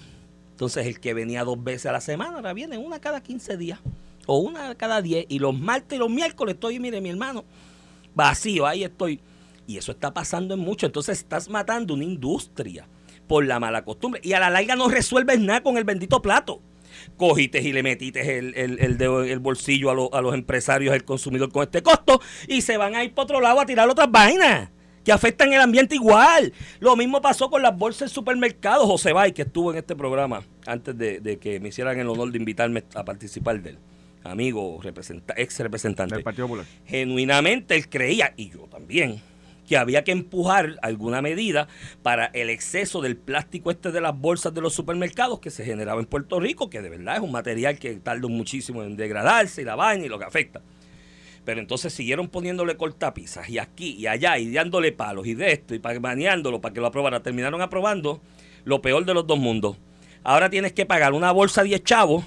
Entonces 0.52 0.88
el 0.88 1.00
que 1.00 1.14
venía 1.14 1.44
dos 1.44 1.64
veces 1.64 1.88
a 1.88 1.92
la 1.92 2.02
semana, 2.02 2.38
ahora 2.38 2.54
viene 2.54 2.78
una 2.78 3.00
cada 3.00 3.22
15 3.22 3.58
días 3.58 3.80
o 4.26 4.38
una 4.38 4.76
cada 4.76 5.02
10 5.02 5.26
y 5.30 5.40
los 5.40 5.58
martes 5.58 5.96
y 5.96 6.00
los 6.00 6.10
miércoles 6.10 6.56
estoy, 6.56 6.80
mire 6.80 7.02
mi 7.02 7.10
hermano, 7.10 7.44
vacío, 8.16 8.66
ahí 8.66 8.84
estoy. 8.84 9.20
Y 9.68 9.78
eso 9.78 9.92
está 9.92 10.14
pasando 10.14 10.54
en 10.54 10.60
mucho. 10.60 10.86
Entonces 10.86 11.20
estás 11.20 11.50
matando 11.50 11.94
una 11.94 12.04
industria 12.04 12.88
por 13.28 13.46
la 13.46 13.60
mala 13.60 13.84
costumbre. 13.84 14.22
Y 14.24 14.34
a 14.34 14.40
la 14.40 14.50
larga 14.50 14.76
no 14.76 14.90
resuelves 14.90 15.40
nada 15.40 15.62
con 15.64 15.78
el 15.78 15.84
bendito 15.84 16.22
plato. 16.22 16.62
Cogiste 17.18 17.62
y 17.62 17.72
le 17.74 17.84
metiste 17.84 18.38
el, 18.38 18.54
el, 18.56 18.80
el 18.80 18.98
dedo 18.98 19.24
en 19.24 19.32
el 19.32 19.40
bolsillo 19.40 19.90
a, 19.90 19.94
lo- 19.94 20.14
a 20.14 20.22
los 20.22 20.34
empresarios, 20.34 20.94
el 20.96 21.04
consumidor 21.04 21.52
con 21.52 21.64
este 21.64 21.82
costo, 21.84 22.22
y 22.48 22.62
se 22.62 22.78
van 22.78 22.96
a 22.96 23.04
ir 23.04 23.14
para 23.14 23.24
otro 23.24 23.42
lado 23.42 23.60
a 23.60 23.66
tirar 23.66 23.90
otras 23.90 24.10
vainas 24.12 24.70
que 25.04 25.12
afectan 25.12 25.52
el 25.52 25.60
ambiente 25.62 25.96
igual. 25.96 26.54
Lo 26.80 26.96
mismo 26.96 27.22
pasó 27.22 27.50
con 27.50 27.62
las 27.64 27.76
bolsas 27.76 28.02
del 28.02 28.10
supermercado. 28.10 28.86
José 28.86 29.14
Bay, 29.14 29.32
que 29.32 29.42
estuvo 29.42 29.72
en 29.72 29.80
este 29.80 29.96
programa 29.96 30.44
antes 30.68 30.96
de, 30.98 31.20
de 31.20 31.38
que 31.40 31.60
me 31.60 31.70
hicieran 31.70 32.00
el 32.00 32.08
honor 32.08 32.32
de 32.32 32.38
invitarme 32.38 32.84
a 32.94 33.04
participar 33.04 33.62
de 33.62 33.72
él. 33.72 33.78
Amigo, 34.24 34.80
representa, 34.84 35.34
ex 35.36 35.60
representante 35.60 36.14
Del 36.14 36.24
Partido 36.24 36.46
Popular. 36.46 36.68
genuinamente 36.86 37.76
él 37.76 37.90
creía, 37.90 38.34
y 38.38 38.52
yo 38.52 38.68
también, 38.70 39.20
que 39.72 39.78
había 39.78 40.04
que 40.04 40.12
empujar 40.12 40.78
alguna 40.82 41.22
medida 41.22 41.70
para 42.04 42.26
el 42.26 42.50
exceso 42.50 43.00
del 43.00 43.16
plástico 43.16 43.72
este 43.72 43.94
de 43.94 44.02
las 44.02 44.20
bolsas 44.20 44.54
de 44.54 44.60
los 44.60 44.74
supermercados 44.74 45.40
que 45.40 45.50
se 45.50 45.64
generaba 45.64 46.02
en 46.02 46.08
Puerto 46.08 46.42
Rico, 46.42 46.70
que 46.70 46.82
de 46.82 46.90
verdad 46.90 47.16
es 47.16 47.22
un 47.22 47.32
material 47.32 47.80
que 47.80 47.94
tarda 47.94 48.28
muchísimo 48.28 48.84
en 48.84 48.98
degradarse 48.98 49.62
y 49.62 49.64
la 49.64 49.78
vaina 49.78 50.06
y 50.06 50.10
lo 50.10 50.20
que 50.20 50.26
afecta. 50.26 50.62
Pero 51.46 51.62
entonces 51.62 51.94
siguieron 51.94 52.28
poniéndole 52.28 52.76
cortapisas 52.76 53.50
y 53.50 53.60
aquí 53.60 53.96
y 53.98 54.08
allá 54.08 54.38
y 54.40 54.52
dándole 54.52 54.92
palos 54.92 55.26
y 55.26 55.36
de 55.36 55.54
esto 55.54 55.74
y 55.74 55.78
baneándolo 55.78 56.60
para 56.60 56.74
que 56.74 56.82
lo 56.82 56.88
aprobara. 56.88 57.24
Terminaron 57.24 57.62
aprobando 57.62 58.22
lo 58.66 58.82
peor 58.82 59.06
de 59.06 59.14
los 59.14 59.26
dos 59.26 59.40
mundos. 59.40 59.78
Ahora 60.26 60.50
tienes 60.50 60.74
que 60.74 60.86
pagar 60.86 61.14
una 61.14 61.32
bolsa 61.32 61.62
de 61.62 61.70
10 61.70 61.84
chavos 61.86 62.26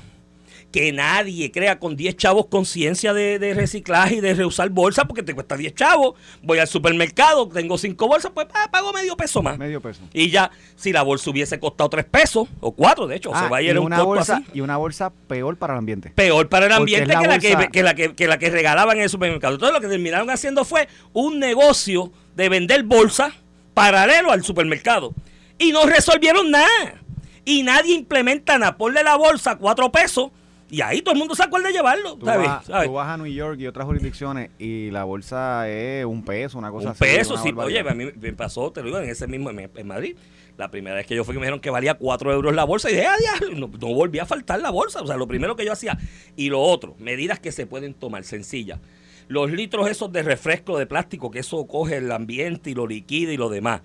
que 0.75 0.91
nadie 0.91 1.53
crea 1.53 1.79
con 1.79 1.95
10 1.95 2.17
chavos 2.17 2.47
conciencia 2.47 3.15
de, 3.15 3.39
de 3.39 3.55
reciclaje 3.55 4.17
y 4.17 4.21
de 4.21 4.35
reusar 4.35 4.71
bolsas 4.71 5.05
porque 5.07 5.23
te 5.23 5.33
cuesta 5.33 5.57
10 5.57 5.73
chavos. 5.77 6.15
Voy 6.43 6.59
al 6.59 6.67
supermercado, 6.67 7.49
tengo 7.49 7.79
5 7.79 8.09
bolsas, 8.09 8.33
pues 8.35 8.49
ah, 8.55 8.69
pago 8.73 8.93
medio 8.93 9.17
peso 9.17 9.41
más. 9.41 9.57
Medio 9.57 9.81
peso. 9.81 10.01
Y 10.13 10.31
ya, 10.31 10.51
si 10.75 10.91
la 10.93 11.03
bolsa 11.03 11.31
hubiese 11.31 11.61
costado 11.61 11.91
3 11.91 12.05
pesos 12.07 12.49
o 12.59 12.73
4, 12.73 13.07
de 13.07 13.15
hecho, 13.15 13.31
Ah, 13.33 13.45
se 13.45 13.49
va 13.49 13.59
a 13.59 13.63
ir 13.63 13.79
un 13.79 13.87
una 13.87 13.99
costo 13.99 14.07
bolsa, 14.09 14.35
así. 14.39 14.45
y 14.53 14.61
una 14.63 14.77
bolsa 14.77 15.13
peor 15.29 15.57
para 15.59 15.75
el 15.75 15.79
ambiente. 15.79 16.11
Peor 16.11 16.49
para 16.49 16.67
el 16.67 16.73
ambiente 16.73 17.07
la 17.07 17.21
que, 17.21 17.27
la 17.29 17.39
que, 17.39 17.55
bolsa- 17.55 17.71
que 17.71 17.83
la 17.85 17.95
que, 17.95 18.15
que 18.17 18.27
la 18.27 18.39
que 18.41 18.51
regalaban 18.51 18.97
en 18.97 19.05
el 19.05 19.09
supermercado. 19.11 19.55
Entonces 19.55 19.75
lo 19.75 19.81
que 19.81 19.87
terminaron 19.87 20.29
haciendo 20.29 20.65
fue 20.65 20.89
un 21.13 21.39
negocio 21.39 22.11
de 22.35 22.49
vender 22.49 22.83
bolsas 22.83 23.33
paralelo 23.75 24.33
al 24.33 24.43
supermercado. 24.43 25.15
Y 25.57 25.71
no 25.71 25.87
resolvieron 25.87 26.51
nada. 26.51 27.01
Y 27.45 27.63
nadie 27.63 27.95
implementa 27.95 28.59
nada. 28.59 28.77
Ponle 28.77 29.05
la 29.05 29.15
bolsa 29.17 29.53
a 29.53 29.57
4 29.57 29.93
pesos 29.93 30.33
y 30.75 30.81
ahí 30.81 31.03
todo 31.03 31.13
el 31.13 31.19
mundo 31.19 31.35
se 31.35 31.43
acuerda 31.43 31.69
de 31.69 31.75
llevarlo. 31.75 32.17
Tú 32.17 32.27
¿sabes? 32.27 32.49
vas, 32.49 32.65
¿sabes? 32.67 32.89
tú 32.89 32.95
vas 32.95 33.09
a 33.09 33.17
New 33.17 33.27
York 33.27 33.61
y 33.61 33.67
otras 33.67 33.87
jurisdicciones 33.87 34.51
y 34.59 34.91
la 34.91 35.05
bolsa 35.05 35.69
es 35.69 36.05
un 36.05 36.25
peso, 36.25 36.59
una 36.59 36.71
cosa 36.71 36.87
Un 36.89 36.93
así. 36.93 37.01
peso, 37.05 37.37
sí. 37.37 37.53
barbaridad. 37.53 37.87
Oye, 37.87 37.91
a 37.91 37.95
mí 37.95 38.13
me 38.21 38.33
pasó, 38.33 38.73
te 38.73 38.81
lo 38.81 38.87
digo, 38.87 38.99
en 38.99 39.09
ese 39.09 39.27
mismo, 39.27 39.51
en, 39.51 39.71
en 39.75 39.87
Madrid. 39.87 40.17
La 40.57 40.71
primera 40.71 40.97
vez 40.97 41.07
que 41.07 41.17
yo 41.17 41.25
fui 41.25 41.33
que 41.35 41.39
me 41.41 41.47
dijeron 41.47 41.61
que 41.61 41.71
valía 41.71 41.95
4 41.95 42.33
euros 42.33 42.55
la 42.55 42.65
bolsa 42.65 42.89
y 42.91 42.95
dije, 42.95 43.07
ah, 43.07 43.17
diablo", 43.19 43.69
no, 43.69 43.79
no 43.79 43.95
volví 43.95 44.19
a 44.19 44.27
faltar 44.27 44.61
la 44.61 44.71
bolsa. 44.71 45.01
O 45.03 45.07
sea, 45.07 45.17
lo 45.17 45.27
primero 45.27 45.57
que 45.57 45.65
yo 45.65 45.73
hacía. 45.73 45.99
Y 46.37 46.49
lo 46.49 46.61
otro, 46.61 46.95
medidas 46.99 47.41
que 47.41 47.53
se 47.53 47.67
pueden 47.67 47.95
tomar, 47.95 48.25
sencillas. 48.25 48.79
Los 49.27 49.51
litros 49.51 49.89
esos 49.89 50.13
de 50.13 50.23
refresco 50.23 50.79
de 50.79 50.87
plástico, 50.87 51.31
que 51.31 51.39
eso 51.41 51.67
coge 51.67 51.97
el 51.97 52.13
ambiente 52.13 52.71
y 52.71 52.75
lo 52.75 52.87
liquida 52.87 53.33
y 53.33 53.37
lo 53.37 53.49
demás. 53.49 53.81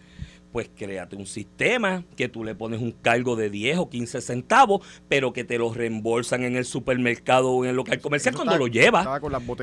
Pues 0.51 0.69
créate 0.75 1.15
un 1.15 1.27
sistema 1.27 2.03
que 2.15 2.27
tú 2.27 2.43
le 2.43 2.55
pones 2.55 2.81
un 2.81 2.91
cargo 2.91 3.35
de 3.35 3.49
10 3.49 3.77
o 3.77 3.89
15 3.89 4.21
centavos, 4.21 4.85
pero 5.07 5.31
que 5.31 5.43
te 5.43 5.57
lo 5.57 5.71
reembolsan 5.73 6.43
en 6.43 6.55
el 6.55 6.65
supermercado 6.65 7.51
o 7.51 7.63
en 7.63 7.69
el 7.69 7.75
local 7.75 7.99
comercial 8.01 8.33
Eso 8.33 8.43
cuando 8.43 8.57
lo 8.57 8.67
llevas 8.67 9.07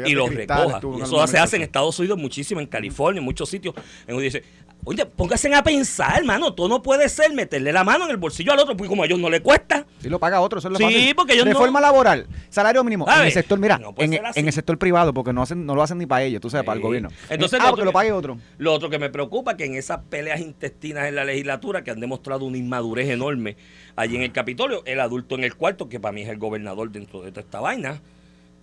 y 0.04 0.10
de 0.10 0.14
lo 0.14 0.26
cristal, 0.26 0.58
recoja. 0.58 0.76
estuvo 0.76 0.94
en 0.94 1.00
Y 1.00 1.02
algún 1.02 1.18
eso 1.18 1.26
se 1.26 1.38
hace 1.38 1.56
en. 1.56 1.62
Estados 1.62 1.98
Unidos 1.98 2.18
muchísimo, 2.18 2.60
en 2.60 2.66
California, 2.66 3.18
en 3.18 3.24
muchos 3.24 3.48
sitios. 3.48 3.74
En 4.06 4.16
dice, 4.18 4.44
oye, 4.86 5.04
pónganse 5.04 5.52
a 5.52 5.62
pensar, 5.62 6.18
hermano, 6.18 6.54
todo 6.54 6.68
no 6.68 6.80
puede 6.82 7.08
ser 7.08 7.32
meterle 7.34 7.72
la 7.72 7.84
mano 7.84 8.04
en 8.04 8.12
el 8.12 8.16
bolsillo 8.16 8.52
al 8.52 8.60
otro, 8.60 8.76
porque 8.76 8.88
como 8.88 9.02
a 9.02 9.06
ellos 9.06 9.18
no 9.18 9.28
le 9.28 9.42
cuesta. 9.42 9.84
Sí, 10.00 10.08
lo 10.08 10.18
paga 10.18 10.40
otro, 10.40 10.60
eso 10.60 10.68
es 10.68 10.72
lo 10.72 10.88
Sí, 10.88 11.12
porque 11.14 11.34
ellos 11.34 11.44
no- 11.44 11.50
Reforma 11.52 11.80
laboral, 11.80 12.26
salario 12.48 12.82
mínimo. 12.84 13.04
En 13.10 13.24
el 13.26 13.32
sector, 13.32 13.58
mira, 13.58 13.78
No 13.78 13.92
puede 13.94 14.22
en, 14.34 14.46
el 14.46 14.52
sector 14.52 14.78
privado, 14.78 15.12
porque 15.12 15.32
no 15.32 15.42
hacen, 15.42 15.66
no 15.66 15.74
lo 15.74 15.82
hacen 15.82 15.98
ni 15.98 16.06
para 16.06 16.22
ellos, 16.22 16.40
tú 16.40 16.48
sabes, 16.48 16.64
para 16.64 16.76
el 16.76 16.82
gobierno. 16.82 17.10
Entonces, 17.28 17.58
ah, 17.60 17.64
lo 17.66 17.72
otro 17.72 17.84
lo 17.84 17.90
que- 17.90 17.94
pague 17.94 18.12
otro. 18.12 18.38
Lo 18.58 18.72
otro 18.72 18.88
que 18.88 18.98
me 18.98 19.10
preocupa 19.10 19.56
que 19.56 19.64
en 19.64 19.74
esas 19.74 19.98
peleas 20.08 20.40
intestinas 20.40 21.08
en 21.08 21.16
la 21.16 21.24
legislatura 21.24 21.82
que 21.82 21.90
han 21.90 22.00
demostrado 22.00 22.44
una 22.44 22.56
inmadurez 22.56 23.08
enorme 23.10 23.56
allí 23.96 24.16
en 24.16 24.22
el 24.22 24.32
Capitolio, 24.32 24.82
el 24.86 25.00
adulto 25.00 25.34
en 25.34 25.42
el 25.44 25.54
cuarto, 25.56 25.88
que 25.88 25.98
para 25.98 26.12
mí 26.12 26.22
es 26.22 26.28
el 26.28 26.38
gobernador 26.38 26.90
dentro 26.92 27.22
de 27.22 27.30
toda 27.32 27.40
esta 27.42 27.60
vaina, 27.60 28.00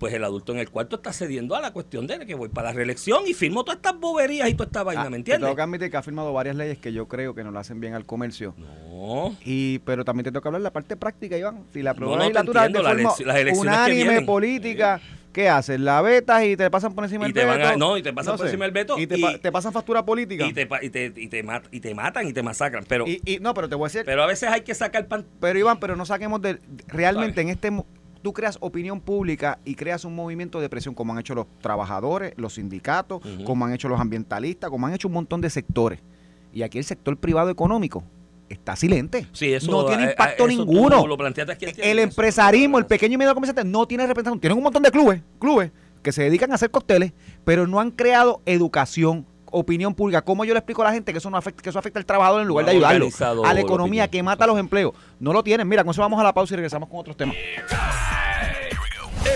pues 0.03 0.13
el 0.15 0.23
adulto 0.25 0.51
en 0.51 0.59
el 0.59 0.69
cuarto 0.69 0.97
está 0.97 1.13
cediendo 1.13 1.55
a 1.55 1.61
la 1.61 1.71
cuestión 1.71 2.07
de 2.07 2.19
que 2.25 2.35
voy 2.35 2.49
para 2.49 2.71
la 2.71 2.73
reelección 2.75 3.23
y 3.25 3.33
firmo 3.33 3.63
todas 3.63 3.77
estas 3.77 3.97
boberías 3.97 4.49
y 4.49 4.53
toda 4.53 4.65
esta 4.65 4.83
vaina, 4.83 5.03
Ah, 5.03 5.05
¿me 5.05 5.11
te 5.11 5.15
entiendes? 5.19 5.45
Tengo 5.45 5.55
que 5.55 5.61
admitir 5.61 5.89
que 5.89 5.95
ha 5.95 6.01
firmado 6.01 6.33
varias 6.33 6.57
leyes 6.57 6.77
que 6.77 6.91
yo 6.91 7.07
creo 7.07 7.33
que 7.33 7.41
no 7.41 7.51
le 7.51 7.59
hacen 7.59 7.79
bien 7.79 7.93
al 7.93 8.05
comercio. 8.05 8.53
No. 8.57 9.33
Y, 9.45 9.79
pero 9.85 10.03
también 10.03 10.25
te 10.25 10.33
toca 10.33 10.49
hablar 10.49 10.61
la 10.61 10.73
parte 10.73 10.97
práctica, 10.97 11.37
Iván. 11.37 11.63
Si 11.71 11.81
la 11.81 11.91
aprobó 11.91 12.17
No, 12.17 12.23
no, 12.29 12.31
te 12.33 12.37
de 12.37 12.43
las 12.53 12.83
forma 12.83 12.91
elec- 13.13 13.25
las 13.25 13.35
elecciones 13.37 13.53
que 13.55 13.59
unánime, 13.59 14.21
política, 14.25 14.99
¿qué 15.31 15.47
haces? 15.47 15.79
La 15.79 16.01
vetas 16.01 16.43
y 16.43 16.57
te 16.57 16.69
pasan 16.69 16.93
por 16.93 17.05
encima 17.05 17.23
Y 17.23 17.31
del 17.31 17.41
te 17.41 17.47
van 17.47 17.59
veto. 17.59 17.69
a- 17.69 17.77
no, 17.77 17.97
y 17.97 18.03
te 18.03 18.11
pasan 18.11 18.35
por 18.35 18.45
encima 18.45 18.65
del 18.65 18.73
veto 18.73 18.99
Y 18.99 19.07
te, 19.07 19.17
y- 19.17 19.21
pa- 19.21 19.37
te 19.37 19.51
pasan 19.53 19.71
factura 19.71 20.03
política. 20.03 20.45
Y 20.45 20.51
te, 20.51 20.67
y, 20.81 20.89
te, 20.89 21.13
y, 21.15 21.27
te 21.29 21.43
mat- 21.45 21.69
y 21.71 21.79
te 21.79 21.95
matan 21.95 22.27
y 22.27 22.33
te 22.33 22.43
masacran. 22.43 22.83
Pero, 22.89 23.05
Y- 23.07 23.39
no, 23.39 23.53
pero 23.53 23.69
te 23.69 23.75
voy 23.75 23.85
a 23.85 23.87
decir, 23.87 24.01
pero 24.05 24.21
a 24.21 24.25
veces 24.27 24.49
hay 24.49 24.61
que 24.63 24.75
sacar 24.75 25.07
pan. 25.07 25.25
Pero 25.39 25.57
Iván, 25.57 25.79
pero 25.79 25.95
no 25.95 26.05
saquemos 26.05 26.41
de 26.41 26.59
realmente 26.87 27.41
¿Sabes? 27.41 27.45
en 27.45 27.49
este 27.49 27.71
tú 28.23 28.33
creas 28.33 28.57
opinión 28.61 29.01
pública 29.01 29.59
y 29.65 29.75
creas 29.75 30.05
un 30.05 30.15
movimiento 30.15 30.59
de 30.59 30.69
presión 30.69 30.95
como 30.95 31.13
han 31.13 31.19
hecho 31.19 31.35
los 31.35 31.45
trabajadores, 31.61 32.33
los 32.37 32.55
sindicatos, 32.55 33.21
como 33.45 33.65
han 33.65 33.73
hecho 33.73 33.89
los 33.89 33.99
ambientalistas, 33.99 34.71
como 34.71 34.87
han 34.87 34.93
hecho 34.93 35.09
un 35.09 35.13
montón 35.13 35.41
de 35.41 35.51
sectores. 35.51 35.99
Y 36.51 36.63
aquí 36.63 36.77
el 36.79 36.85
sector 36.85 37.17
privado 37.17 37.49
económico 37.49 38.03
está 38.49 38.75
silente. 38.75 39.27
Sí, 39.33 39.53
eso, 39.53 39.69
no 39.69 39.85
tiene 39.85 40.05
eh, 40.05 40.09
impacto 40.11 40.47
eh, 40.47 40.53
eso 40.53 40.65
tú 40.65 40.73
ninguno. 40.73 41.05
lo 41.05 41.17
aquí, 41.25 41.65
el 41.77 41.99
empresarismo, 41.99 42.79
el 42.79 42.85
pequeño 42.85 43.15
y 43.15 43.17
medio 43.17 43.33
comerciante 43.33 43.69
no 43.69 43.85
tiene 43.85 44.07
representación. 44.07 44.39
Tienen 44.39 44.57
un 44.57 44.63
montón 44.63 44.81
de 44.81 44.91
clubes, 44.91 45.21
clubes 45.39 45.71
que 46.01 46.11
se 46.11 46.23
dedican 46.23 46.51
a 46.51 46.55
hacer 46.55 46.71
cócteles, 46.71 47.13
pero 47.43 47.67
no 47.67 47.79
han 47.79 47.91
creado 47.91 48.41
educación, 48.45 49.25
opinión 49.53 49.93
pública. 49.93 50.21
¿Cómo 50.21 50.43
yo 50.43 50.53
le 50.53 50.59
explico 50.59 50.81
a 50.81 50.85
la 50.85 50.91
gente 50.91 51.13
que 51.13 51.19
eso 51.19 51.29
no 51.29 51.37
afecta, 51.37 51.63
que 51.63 51.69
eso 51.69 51.79
afecta 51.79 51.99
al 51.99 52.05
trabajador 52.05 52.41
en 52.41 52.47
lugar 52.47 52.65
No 52.65 52.71
de 52.71 52.77
ayudarlo? 52.77 53.07
A 53.45 53.53
la 53.53 53.61
economía 53.61 54.09
que 54.09 54.21
mata 54.21 54.45
los 54.45 54.59
empleos. 54.59 54.93
No 55.19 55.31
lo 55.31 55.43
tienen. 55.43 55.67
Mira, 55.67 55.83
con 55.83 55.91
eso 55.91 56.01
vamos 56.01 56.19
a 56.19 56.23
la 56.23 56.33
pausa 56.33 56.55
y 56.55 56.57
regresamos 56.57 56.89
con 56.89 56.99
otros 56.99 57.15
temas. 57.15 57.35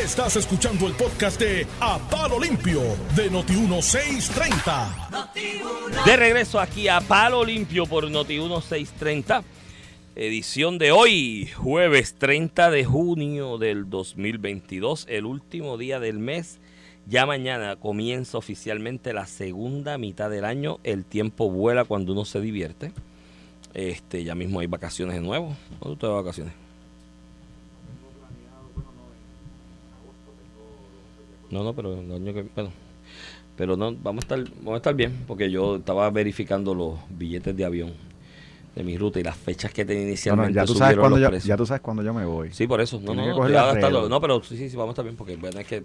Estás 0.03 0.35
escuchando 0.35 0.87
el 0.87 0.93
podcast 0.93 1.39
de 1.39 1.65
A 1.79 1.99
Palo 2.09 2.39
Limpio 2.39 2.81
de 3.15 3.31
Noti1630. 3.31 6.05
De 6.05 6.17
regreso 6.17 6.59
aquí 6.59 6.87
a 6.87 6.99
Palo 6.99 7.45
Limpio 7.45 7.85
por 7.85 8.09
Noti 8.09 8.37
1630. 8.37 9.43
Edición 10.15 10.79
de 10.79 10.91
hoy, 10.91 11.49
jueves 11.55 12.15
30 12.15 12.71
de 12.71 12.85
junio 12.85 13.59
del 13.59 13.89
2022, 13.89 15.05
el 15.09 15.25
último 15.25 15.77
día 15.77 15.99
del 15.99 16.19
mes. 16.19 16.59
Ya 17.09 17.25
mañana 17.25 17.77
comienza 17.77 18.37
oficialmente 18.37 19.13
la 19.13 19.25
segunda 19.27 19.97
mitad 19.97 20.29
del 20.29 20.43
año. 20.43 20.79
El 20.83 21.05
tiempo 21.05 21.49
vuela 21.49 21.85
cuando 21.85 22.11
uno 22.11 22.25
se 22.25 22.41
divierte. 22.41 22.91
Este, 23.73 24.25
ya 24.25 24.35
mismo 24.35 24.59
hay 24.59 24.67
vacaciones 24.67 25.15
de 25.15 25.21
nuevo. 25.21 25.55
¿Dónde 25.79 25.93
usted 25.93 26.07
va 26.07 26.11
de 26.11 26.17
vacaciones? 26.17 26.53
No, 31.49 31.63
no, 31.63 31.73
pero 31.73 31.97
el 31.97 32.11
año 32.11 32.33
que 32.33 32.45
bueno, 32.53 32.71
pero 33.55 33.77
no, 33.77 33.95
vamos 33.95 34.23
a 34.23 34.35
estar, 34.35 34.55
vamos 34.57 34.73
a 34.73 34.77
estar 34.77 34.93
bien, 34.93 35.23
porque 35.25 35.49
yo 35.49 35.77
estaba 35.77 36.09
verificando 36.09 36.75
los 36.75 36.95
billetes 37.09 37.55
de 37.55 37.63
avión 37.63 37.93
de 38.75 38.83
mi 38.83 38.97
ruta 38.97 39.21
y 39.21 39.23
las 39.23 39.37
fechas 39.37 39.71
que 39.71 39.85
tenía 39.85 40.01
No, 40.01 40.05
no, 40.05 40.09
inicialmente 40.09 40.53
ya, 40.53 40.65
tú 40.65 40.75
sabes 40.75 40.97
cuando 40.97 41.17
yo, 41.17 41.31
ya 41.31 41.55
tú 41.55 41.65
sabes 41.65 41.81
cuando 41.81 42.03
yo 42.03 42.13
me 42.13 42.25
voy. 42.25 42.51
Sí, 42.51 42.67
por 42.67 42.81
eso. 42.81 42.99
No, 42.99 43.13
Tienes 43.13 43.27
no, 43.27 43.45
que 43.45 43.53
no, 43.53 43.91
coger. 43.91 44.09
No, 44.09 44.19
pero 44.19 44.43
sí, 44.43 44.57
sí, 44.57 44.69
sí, 44.69 44.75
vamos 44.75 44.89
a 44.89 44.93
estar 44.93 45.05
bien 45.05 45.15
porque 45.15 45.35
a 45.35 45.49
tener 45.49 45.65
que 45.65 45.83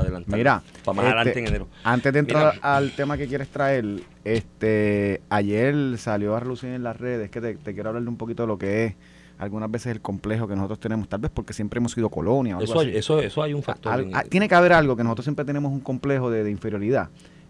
adelantar. 0.00 0.36
Mira, 0.36 0.62
para 0.84 0.96
más 0.96 1.04
adelante 1.06 1.30
este, 1.30 1.40
en 1.40 1.46
enero. 1.46 1.68
Antes 1.84 2.12
de 2.12 2.18
entrar 2.18 2.54
Mira. 2.54 2.76
al 2.76 2.90
tema 2.92 3.16
que 3.16 3.26
quieres 3.26 3.48
traer, 3.48 3.84
este, 4.24 5.20
ayer 5.28 5.98
salió 5.98 6.34
a 6.36 6.40
relucir 6.40 6.70
en 6.70 6.82
las 6.82 6.96
redes 6.98 7.30
que 7.30 7.40
te, 7.40 7.54
te 7.54 7.74
quiero 7.74 7.90
hablar 7.90 8.02
de 8.02 8.08
un 8.08 8.16
poquito 8.16 8.42
de 8.42 8.46
lo 8.48 8.58
que 8.58 8.84
es 8.86 8.94
algunas 9.38 9.70
veces 9.70 9.92
el 9.92 10.00
complejo 10.02 10.46
que 10.46 10.54
nosotros 10.54 10.80
tenemos, 10.80 11.08
tal 11.08 11.20
vez 11.20 11.30
porque 11.32 11.52
siempre 11.54 11.78
hemos 11.78 11.92
sido 11.92 12.10
colonia. 12.10 12.56
o 12.56 12.60
algo 12.60 12.72
Eso, 12.72 12.80
así. 12.80 12.90
eso, 12.94 13.20
eso 13.20 13.42
hay 13.42 13.54
un 13.54 13.62
factor. 13.62 13.92
Al- 13.92 14.10
ah, 14.12 14.22
tiene 14.28 14.48
que 14.48 14.54
haber 14.54 14.72
algo 14.74 14.96
que 14.96 15.02
nosotros 15.02 15.24
siempre 15.24 15.44
tenemos 15.46 15.72
un 15.72 15.80
complejo 15.80 16.30
de, 16.30 16.44
de 16.44 16.50
inferioridad. 16.50 17.08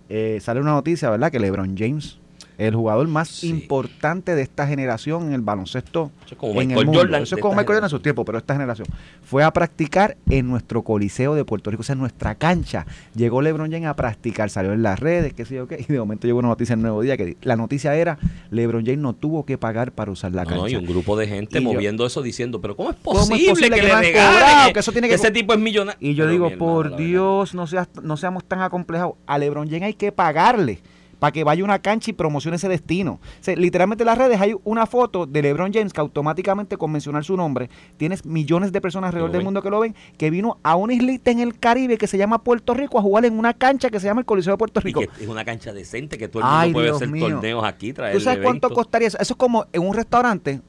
Eh, 0.08 0.38
sale 0.40 0.60
una 0.60 0.70
noticia, 0.72 1.10
¿verdad? 1.10 1.30
Que 1.32 1.40
LeBron 1.40 1.76
James, 1.76 2.18
el 2.66 2.74
jugador 2.74 3.08
más 3.08 3.28
Sí. 3.28 3.48
importante 3.48 4.34
de 4.34 4.42
esta 4.42 4.66
generación 4.66 5.28
en 5.28 5.32
el 5.32 5.40
baloncesto 5.40 6.10
Eso 6.24 6.34
es 6.34 6.38
como 6.38 6.52
en 6.60 6.68
Michael 6.68 6.78
el 6.80 6.86
mundo. 6.86 7.00
Jordan 7.00 7.22
Eso 7.22 7.34
es 7.36 7.40
como 7.40 7.54
Michael 7.54 7.66
Jordan 7.66 7.84
en 7.84 7.90
su 7.90 8.00
tiempo, 8.00 8.24
pero 8.24 8.38
esta 8.38 8.54
generación 8.54 8.86
fue 9.22 9.42
a 9.44 9.50
practicar 9.52 10.16
en 10.28 10.48
nuestro 10.48 10.82
coliseo 10.82 11.34
de 11.34 11.44
Puerto 11.44 11.70
Rico, 11.70 11.80
o 11.80 11.84
sea, 11.84 11.94
en 11.94 12.00
nuestra 12.00 12.34
cancha. 12.34 12.86
Llegó 13.14 13.40
LeBron 13.42 13.70
James 13.70 13.86
a 13.88 13.94
practicar, 13.96 14.50
salió 14.50 14.72
en 14.72 14.82
las 14.82 15.00
redes, 15.00 15.32
qué 15.32 15.44
sé 15.44 15.54
yo 15.56 15.66
qué, 15.66 15.84
y 15.88 15.92
de 15.92 15.98
momento 15.98 16.26
llegó 16.26 16.38
una 16.38 16.48
noticia 16.48 16.74
en 16.74 16.82
Nuevo 16.82 17.00
Día 17.02 17.16
que 17.16 17.36
la 17.42 17.56
noticia 17.56 17.94
era 17.94 18.18
LeBron 18.50 18.84
James 18.84 18.98
no 19.00 19.14
tuvo 19.14 19.44
que 19.46 19.56
pagar 19.58 19.92
para 19.92 20.10
usar 20.10 20.32
la 20.32 20.42
No, 20.44 20.48
cancha. 20.50 20.62
no, 20.64 20.68
y 20.68 20.76
un 20.76 20.86
grupo 20.86 21.16
de 21.16 21.26
gente 21.28 21.60
Y 21.60 21.64
yo- 21.64 21.72
moviendo 21.72 22.04
eso 22.06 22.20
diciendo, 22.22 22.60
pero 22.60 22.76
¿cómo 22.76 22.90
es 22.90 22.96
¿Cómo 23.02 23.20
es 23.20 23.28
posible, 23.28 23.50
posible 23.50 23.76
que, 23.76 23.80
que 23.82 23.86
le 23.86 23.92
han 23.92 24.02
cobrado? 24.04 24.66
que, 24.68 24.72
Que 24.74 24.80
eso 24.80 24.92
tiene 24.92 25.08
que 25.08 25.14
ese 25.14 25.28
co- 25.28 25.32
tipo 25.32 25.52
es 25.54 25.58
millonario? 25.60 25.98
Y 26.00 26.14
yo 26.14 26.24
Pero, 26.24 26.32
digo, 26.32 26.50
por. 26.58 26.96
Dios, 26.96 27.54
no, 27.54 27.66
seas, 27.66 27.88
no 28.02 28.16
seamos 28.16 28.44
tan 28.44 28.60
acomplejados. 28.60 29.14
A 29.26 29.38
LeBron 29.38 29.66
James 29.68 29.82
hay 29.84 29.94
que 29.94 30.12
pagarle 30.12 30.80
para 31.20 31.30
que 31.30 31.44
vaya 31.44 31.62
a 31.62 31.64
una 31.64 31.78
cancha 31.78 32.10
y 32.10 32.14
promocione 32.14 32.56
ese 32.56 32.68
destino. 32.68 33.12
O 33.12 33.42
sea, 33.42 33.54
literalmente 33.54 34.02
en 34.02 34.06
las 34.06 34.18
redes 34.18 34.40
hay 34.40 34.54
una 34.64 34.86
foto 34.86 35.26
de 35.26 35.42
LeBron 35.42 35.72
James 35.72 35.92
que 35.92 36.00
automáticamente 36.00 36.76
con 36.76 36.90
mencionar 36.90 37.22
su 37.24 37.36
nombre 37.36 37.70
tienes 37.96 38.24
millones 38.26 38.72
de 38.72 38.80
personas 38.80 39.08
alrededor 39.08 39.30
del 39.30 39.44
mundo 39.44 39.62
que 39.62 39.70
lo 39.70 39.78
ven, 39.78 39.94
que 40.18 40.30
vino 40.30 40.58
a 40.64 40.74
una 40.74 40.94
islita 40.94 41.30
en 41.30 41.38
el 41.38 41.56
Caribe 41.58 41.96
que 41.98 42.08
se 42.08 42.18
llama 42.18 42.42
Puerto 42.42 42.74
Rico 42.74 42.98
a 42.98 43.02
jugar 43.02 43.24
en 43.26 43.38
una 43.38 43.54
cancha 43.54 43.90
que 43.90 44.00
se 44.00 44.06
llama 44.06 44.22
el 44.22 44.26
Coliseo 44.26 44.54
de 44.54 44.58
Puerto 44.58 44.80
Y 44.80 44.82
Rico. 44.84 45.00
que 45.00 45.08
es 45.22 45.28
una 45.28 45.44
cancha 45.44 45.72
decente 45.72 46.18
que 46.18 46.26
todo 46.28 46.40
el 46.42 46.46
mundo 46.48 46.58
Ay, 46.60 46.72
puede 46.72 46.86
Dios 46.86 46.96
hacer 46.96 47.08
mío. 47.08 47.28
torneos 47.28 47.64
aquí, 47.64 47.92
traer 47.92 48.14
¿Tú 48.14 48.20
sabes 48.20 48.42
cuánto 48.42 48.70
costaría 48.70 49.08
eso? 49.08 49.18
Eso 49.20 49.34
es 49.34 49.38
como 49.38 49.66
en 49.72 49.86
un 49.86 49.94
restaurante 49.94 50.62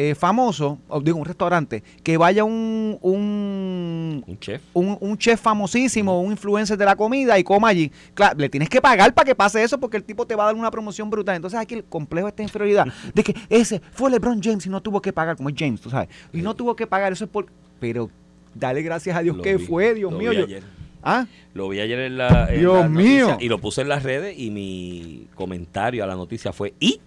eh, 0.00 0.14
famoso, 0.14 0.78
o 0.88 1.00
digo 1.00 1.18
un 1.18 1.24
restaurante, 1.24 1.82
que 2.04 2.16
vaya 2.16 2.44
un, 2.44 2.96
un, 3.02 4.22
Un 4.24 4.38
chef. 4.38 4.62
un, 4.72 4.96
un 5.00 5.18
chef 5.18 5.40
famosísimo, 5.40 6.20
un 6.20 6.30
influencer 6.30 6.78
de 6.78 6.84
la 6.84 6.94
comida 6.94 7.36
y 7.36 7.42
coma 7.42 7.66
allí. 7.68 7.90
Claro, 8.14 8.38
le 8.38 8.48
tienes 8.48 8.68
que 8.68 8.80
pagar 8.80 9.12
para 9.12 9.26
que 9.26 9.34
pase 9.34 9.60
eso 9.60 9.78
porque 9.80 9.96
el 9.96 10.04
tipo 10.04 10.24
te 10.24 10.36
va 10.36 10.44
a 10.44 10.46
dar 10.46 10.54
una 10.54 10.70
promoción 10.70 11.10
brutal. 11.10 11.34
Entonces 11.34 11.58
aquí 11.58 11.74
el 11.74 11.82
complejo 11.84 12.26
de 12.26 12.30
esta 12.30 12.42
inferioridad 12.44 12.86
de 13.14 13.24
que 13.24 13.34
ese 13.48 13.82
fue 13.90 14.08
LeBron 14.10 14.40
James 14.40 14.64
y 14.66 14.68
no 14.70 14.80
tuvo 14.80 15.02
que 15.02 15.12
pagar, 15.12 15.36
como 15.36 15.48
es 15.48 15.56
James, 15.58 15.80
tú 15.80 15.90
sabes. 15.90 16.08
Y 16.32 16.42
no 16.42 16.54
tuvo 16.54 16.76
que 16.76 16.86
pagar, 16.86 17.12
eso 17.12 17.24
es 17.24 17.30
por... 17.30 17.46
Pero 17.80 18.08
dale 18.54 18.82
gracias 18.82 19.16
a 19.16 19.20
Dios 19.20 19.36
Lo 19.36 19.42
que 19.42 19.56
vi, 19.56 19.66
fue, 19.66 19.94
Dios 19.94 20.12
lo 20.12 20.18
mío. 20.18 20.30
vi 20.30 20.36
yo- 20.36 20.44
ayer. 20.44 20.62
¿Ah? 21.02 21.26
Lo 21.54 21.68
vi 21.68 21.80
ayer 21.80 21.98
en 22.00 22.18
la. 22.18 22.46
en 22.52 22.58
Dios 22.60 22.80
la 22.82 22.88
mío. 22.88 23.26
noticia 23.28 23.44
Y 23.44 23.48
lo 23.48 23.58
puse 23.58 23.80
en 23.82 23.88
las 23.88 24.02
redes 24.02 24.36
y 24.38 24.50
mi 24.50 25.26
comentario 25.34 26.02
a 26.02 26.06
la 26.08 26.16
noticia 26.16 26.52
fue: 26.52 26.74
¿y? 26.80 27.00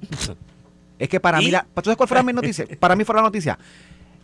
Es 0.98 1.08
que 1.08 1.20
para 1.20 1.40
¿Y? 1.40 1.46
mí, 1.46 1.50
la, 1.50 1.62
¿tú 1.62 1.82
sabes 1.84 1.96
cuál 1.96 2.08
fue 2.08 2.22
la 2.22 2.32
noticia? 2.32 2.66
Para 2.78 2.96
mí 2.96 3.04
fue 3.04 3.14
la 3.14 3.22
noticia. 3.22 3.58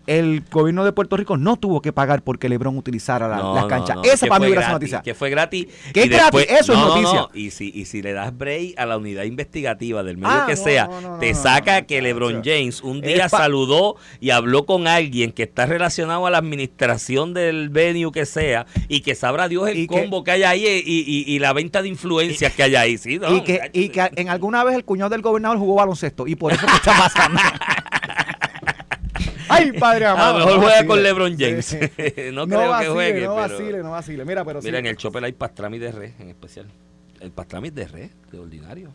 El 0.06 0.42
gobierno 0.50 0.84
de 0.84 0.92
Puerto 0.92 1.16
Rico 1.16 1.36
no 1.36 1.56
tuvo 1.56 1.80
que 1.80 1.92
pagar 1.92 2.22
porque 2.22 2.48
LeBron 2.48 2.76
utilizara 2.76 3.28
la- 3.28 3.36
No, 3.38 3.54
las 3.54 3.66
canchas. 3.66 3.96
no, 3.96 4.02
Esa 4.04 4.26
que 4.26 4.30
para 4.30 4.40
mí 4.40 4.46
hubiera 4.46 4.70
noticia. 4.70 5.02
Que 5.02 5.14
fue 5.14 5.30
gratis. 5.30 5.66
¿Qué 5.92 6.00
y 6.00 6.02
es 6.04 6.08
gratis? 6.10 6.46
Eso 6.48 6.72
es 6.72 6.78
no, 6.78 6.86
no, 6.88 6.94
noticia. 6.96 7.20
no. 7.20 7.30
Y 7.34 7.50
si, 7.50 7.70
y 7.74 7.84
si 7.86 8.02
le 8.02 8.12
das 8.12 8.36
break 8.36 8.74
a 8.78 8.86
la 8.86 8.96
unidad 8.98 9.24
investigativa 9.24 10.02
del 10.02 10.16
medio 10.16 10.34
Ah, 10.34 10.44
que 10.46 10.56
sea, 10.56 10.88
te 11.20 11.34
saca 11.34 11.82
que 11.82 12.02
LeBron. 12.02 12.42
James 12.44 12.82
un 12.82 13.00
día 13.00 13.28
saludó 13.28 13.96
y 14.20 14.30
habló 14.30 14.66
con 14.66 14.86
alguien 14.88 15.32
que 15.32 15.44
está 15.44 15.66
relacionado 15.66 16.26
a 16.26 16.30
la 16.30 16.38
administración 16.38 17.32
del 17.34 17.68
venue 17.70 18.10
que 18.12 18.26
sea 18.26 18.66
y 18.88 19.00
que 19.00 19.14
sabrá 19.14 19.48
Dios 19.48 19.68
el 19.68 19.78
Y 19.78 19.86
que- 19.86 20.00
combo 20.02 20.24
que, 20.24 20.30
hay 20.32 20.42
ahí 20.42 20.66
y, 20.84 21.04
y- 21.06 21.34
y 21.34 21.38
la 21.38 21.52
venta 21.52 21.82
de 21.82 21.88
influencias 21.88 22.52
que 22.52 22.62
hay 22.62 22.74
ahí. 22.76 22.98
Sí, 22.98 23.18
y, 23.28 23.40
que, 23.42 23.70
y 23.72 23.88
que 23.90 24.10
en 24.16 24.28
alguna 24.28 24.64
vez 24.64 24.74
el 24.74 24.84
cuñado 24.84 25.10
del 25.10 25.22
gobernador 25.22 25.58
jugó 25.58 25.74
baloncesto 25.76 26.26
y 26.26 26.34
por 26.34 26.52
eso 26.52 26.66
que 26.66 26.74
está 26.76 26.96
pasando. 26.96 27.40
Ay, 29.48 29.72
padre 29.72 30.06
a 30.06 30.12
amado. 30.12 30.38
lo 30.40 30.44
mejor 30.46 30.52
no 30.54 30.58
juega 30.60 30.74
vacile. 30.76 30.88
con 30.88 31.02
LeBron 31.02 31.36
James. 31.38 31.64
Sí. 31.66 31.78
no, 32.32 32.46
No 32.46 32.56
creo 32.56 32.78
que 32.78 32.86
juegue. 32.88 33.20
no 33.26 33.34
pero- 33.34 33.34
vacile, 33.34 33.82
no 33.82 33.90
vacile. 33.90 34.24
Mira, 34.24 34.44
pero 34.44 34.60
sí. 34.60 34.66
Mira, 34.68 34.78
en 34.78 34.86
el 34.86 34.96
Chopper 34.96 35.24
hay 35.24 35.32
pastrami 35.32 35.78
de 35.78 35.92
res 35.92 36.12
en 36.20 36.28
especial. 36.30 36.66
El 37.20 37.30
pastrami 37.30 37.70
de 37.70 37.86
res, 37.86 38.10
de 38.30 38.38
ordinario. 38.38 38.90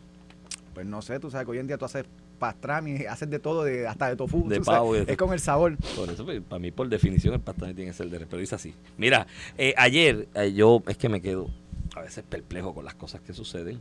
Pues 0.74 0.86
no 0.86 1.02
sé, 1.02 1.18
tú 1.20 1.30
sabes 1.30 1.44
que 1.46 1.50
hoy 1.52 1.58
en 1.58 1.66
día 1.66 1.76
tú 1.78 1.84
haces 1.84 2.04
pastrami, 2.38 3.04
haces 3.04 3.28
de 3.28 3.38
todo, 3.38 3.64
de, 3.64 3.86
hasta 3.86 4.08
de 4.08 4.16
tofu. 4.16 4.48
De 4.48 4.56
sabes, 4.56 4.66
pavo 4.66 4.94
de 4.94 5.00
todo. 5.02 5.10
Es 5.12 5.16
con 5.18 5.32
el 5.32 5.40
sabor. 5.40 5.76
Por 5.96 6.08
eso, 6.08 6.24
pues, 6.24 6.40
para 6.40 6.58
mí, 6.58 6.70
por 6.70 6.88
definición, 6.88 7.34
el 7.34 7.40
pastrami 7.40 7.74
tiene 7.74 7.90
que 7.90 7.96
ser 7.96 8.08
de 8.08 8.18
res, 8.18 8.28
pero 8.30 8.40
dice 8.40 8.54
así. 8.54 8.74
Mira, 8.96 9.26
eh, 9.58 9.74
ayer 9.76 10.28
eh, 10.34 10.52
yo 10.52 10.82
es 10.88 10.96
que 10.96 11.08
me 11.08 11.20
quedo 11.20 11.50
a 11.96 12.02
veces 12.02 12.24
perplejo 12.26 12.72
con 12.72 12.84
las 12.84 12.94
cosas 12.94 13.20
que 13.20 13.32
suceden. 13.34 13.80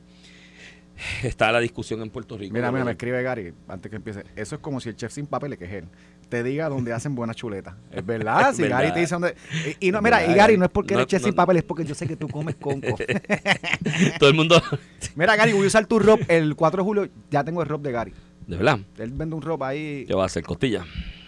Está 1.23 1.51
la 1.51 1.59
discusión 1.59 2.01
en 2.01 2.09
Puerto 2.09 2.37
Rico. 2.37 2.53
Mira, 2.53 2.71
mira, 2.71 2.83
me 2.83 2.89
de- 2.89 2.91
escribe 2.93 3.21
Gary, 3.23 3.53
antes 3.67 3.89
que 3.89 3.95
empiece. 3.95 4.23
Eso 4.35 4.55
es 4.55 4.61
como 4.61 4.79
si 4.79 4.89
el 4.89 4.95
chef 4.95 5.11
sin 5.11 5.25
papeles, 5.27 5.57
que 5.57 5.65
es 5.65 5.71
él, 5.73 5.85
te 6.29 6.43
diga 6.43 6.69
dónde 6.69 6.93
hacen 6.93 7.15
buenas 7.15 7.35
chuletas. 7.35 7.75
Es 7.91 8.05
verdad, 8.05 8.53
si 8.53 8.67
Gary 8.67 8.91
te 8.93 8.99
dice 8.99 9.15
dónde... 9.15 9.35
Y, 9.79 9.87
y 9.87 9.91
no, 9.91 10.01
mira, 10.01 10.17
verdad, 10.19 10.33
y 10.33 10.37
Gary, 10.37 10.57
no 10.57 10.65
es 10.65 10.71
porque 10.71 10.93
No, 10.93 11.01
eres 11.01 11.09
chef 11.09 11.21
no, 11.21 11.25
sin 11.27 11.35
papeles, 11.35 11.61
es 11.63 11.67
porque 11.67 11.85
yo 11.85 11.95
sé 11.95 12.07
que 12.07 12.15
tú 12.15 12.27
comes 12.27 12.55
conco. 12.55 12.95
Todo 14.19 14.29
el 14.29 14.35
mundo. 14.35 14.61
mira, 15.15 15.35
Gary, 15.35 15.53
voy 15.53 15.63
a 15.63 15.67
usar 15.67 15.85
tu 15.85 15.99
rob. 15.99 16.19
El 16.27 16.55
4 16.55 16.83
de 16.83 16.85
julio 16.85 17.09
ya 17.31 17.43
tengo 17.43 17.61
el 17.61 17.67
rob 17.69 17.81
de 17.81 17.91
Gary. 17.91 18.13
De 18.47 18.57
verdad, 18.57 18.79
Él 18.97 19.11
vende 19.13 19.35
un 19.35 19.41
rob 19.41 19.63
ahí, 19.63 20.05
¿qué 20.07 20.13
va 20.15 20.23
a 20.23 20.25
hacer? 20.25 20.43
Costilla. 20.43 20.83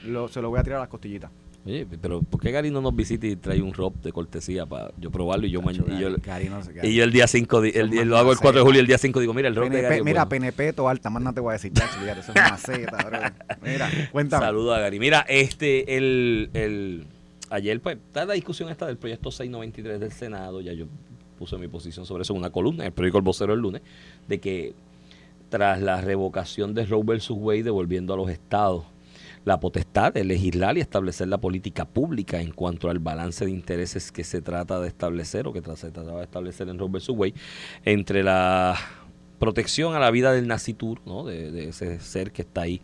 lo- 0.06 0.28
se 0.28 0.42
lo 0.42 0.50
voy 0.50 0.60
a 0.60 0.64
tirar 0.64 0.78
a 0.78 0.82
las 0.82 0.90
costillitas. 0.90 1.30
Oye, 1.64 1.86
pero 2.02 2.22
¿por 2.24 2.42
qué 2.42 2.50
Gary 2.52 2.72
no 2.72 2.82
nos 2.82 2.96
visita 2.96 3.28
y 3.28 3.36
trae 3.36 3.62
un 3.62 3.72
rob 3.72 3.94
de 4.02 4.12
cortesía 4.12 4.66
para 4.66 4.92
yo 4.98 5.12
probarlo 5.12 5.46
y 5.46 5.52
yo, 5.52 5.62
ma- 5.62 5.72
Chacho, 5.72 5.86
y 5.94 6.00
yo, 6.00 6.10
Gary, 6.10 6.22
Gary 6.26 6.50
no 6.50 6.64
sé, 6.64 6.74
Gary. 6.74 6.88
y 6.90 6.96
yo 6.96 7.04
el 7.04 7.12
día 7.12 7.28
5, 7.28 7.62
di- 7.62 7.70
el, 7.76 7.90
Son 7.90 7.98
el- 8.00 8.08
lo 8.10 8.18
hago 8.18 8.32
el 8.32 8.40
4 8.40 8.60
de 8.62 8.66
julio 8.66 8.80
y 8.80 8.82
el 8.82 8.88
día 8.88 8.98
5 8.98 9.20
digo, 9.20 9.32
mira, 9.36 9.48
el 9.48 9.56
rob 9.56 9.66
de 9.66 9.70
PNP, 9.70 9.84
Gary. 9.84 9.98
es 10.00 10.04
mira, 10.06 10.26
bueno. 10.26 10.30
PNP 10.48 10.74
to 10.74 10.90
alta, 10.90 11.12
más 11.12 11.22
no 11.22 11.34
te 11.34 11.40
voy 11.40 11.52
a 11.52 11.54
decir, 11.54 11.72
chacho, 11.72 12.00
fíjate, 12.00 12.22
eso 12.22 12.32
es 12.32 12.36
una 12.36 12.50
maceta, 12.50 12.98
bro. 13.08 13.20
Mira, 13.62 13.90
cuéntame. 14.12 14.44
Saludos 14.46 14.76
a 14.76 14.80
Gary. 14.80 15.00
Mira, 15.00 15.24
este, 15.30 15.98
el, 15.98 16.50
el, 16.56 17.06
ayer, 17.52 17.80
pues, 17.80 17.98
está 18.08 18.26
la 18.26 18.34
discusión 18.34 18.70
esta 18.70 18.88
del 18.88 18.98
proyecto 18.98 19.30
693 19.30 20.00
del 20.00 20.12
Senado, 20.12 20.62
ya 20.62 20.74
yo 20.74 20.86
puse 21.38 21.58
mi 21.60 21.68
posición 21.68 22.08
sobre 22.08 22.24
eso 22.24 22.34
en 22.34 22.40
una 22.40 22.50
columna, 22.50 22.84
en 22.84 22.88
el 22.88 22.94
periódico 22.94 23.20
El 23.20 23.24
Vocero 23.24 23.54
el 23.54 23.60
lunes, 23.60 23.84
de 24.28 24.40
que 24.40 24.74
tras 25.50 25.80
la 25.80 26.02
revocación 26.02 26.74
de 26.74 26.88
Roe 26.88 27.04
vs. 27.04 27.30
Wade, 27.32 27.62
devolviendo 27.64 28.16
a 28.16 28.18
los 28.18 28.30
estados 28.32 28.86
la 29.46 29.60
potestad 29.60 30.14
de 30.14 30.24
legislar 30.24 30.78
y 30.78 30.82
establecer 30.82 31.28
la 31.28 31.40
política 31.40 31.86
pública 31.86 32.42
en 32.42 32.52
cuanto 32.52 32.90
al 32.90 33.00
balance 33.00 33.46
de 33.46 33.52
intereses 33.52 34.12
que 34.12 34.24
se 34.24 34.42
trata 34.42 34.80
de 34.80 34.88
establecer 34.88 35.48
o 35.48 35.54
que 35.54 35.62
se 35.76 35.92
trataba 35.92 36.20
de 36.20 36.26
establecer 36.26 36.70
en 36.70 36.78
vs. 36.78 37.10
Wade 37.10 37.34
entre 37.86 38.24
la 38.24 38.78
protección 39.40 39.96
a 39.96 40.00
la 40.00 40.12
vida 40.12 40.32
del 40.34 40.48
nacitur, 40.48 41.02
¿no? 41.06 41.26
de, 41.26 41.52
de 41.52 41.70
ese 41.70 42.00
ser 42.00 42.32
que 42.32 42.44
está 42.44 42.62
ahí 42.62 42.82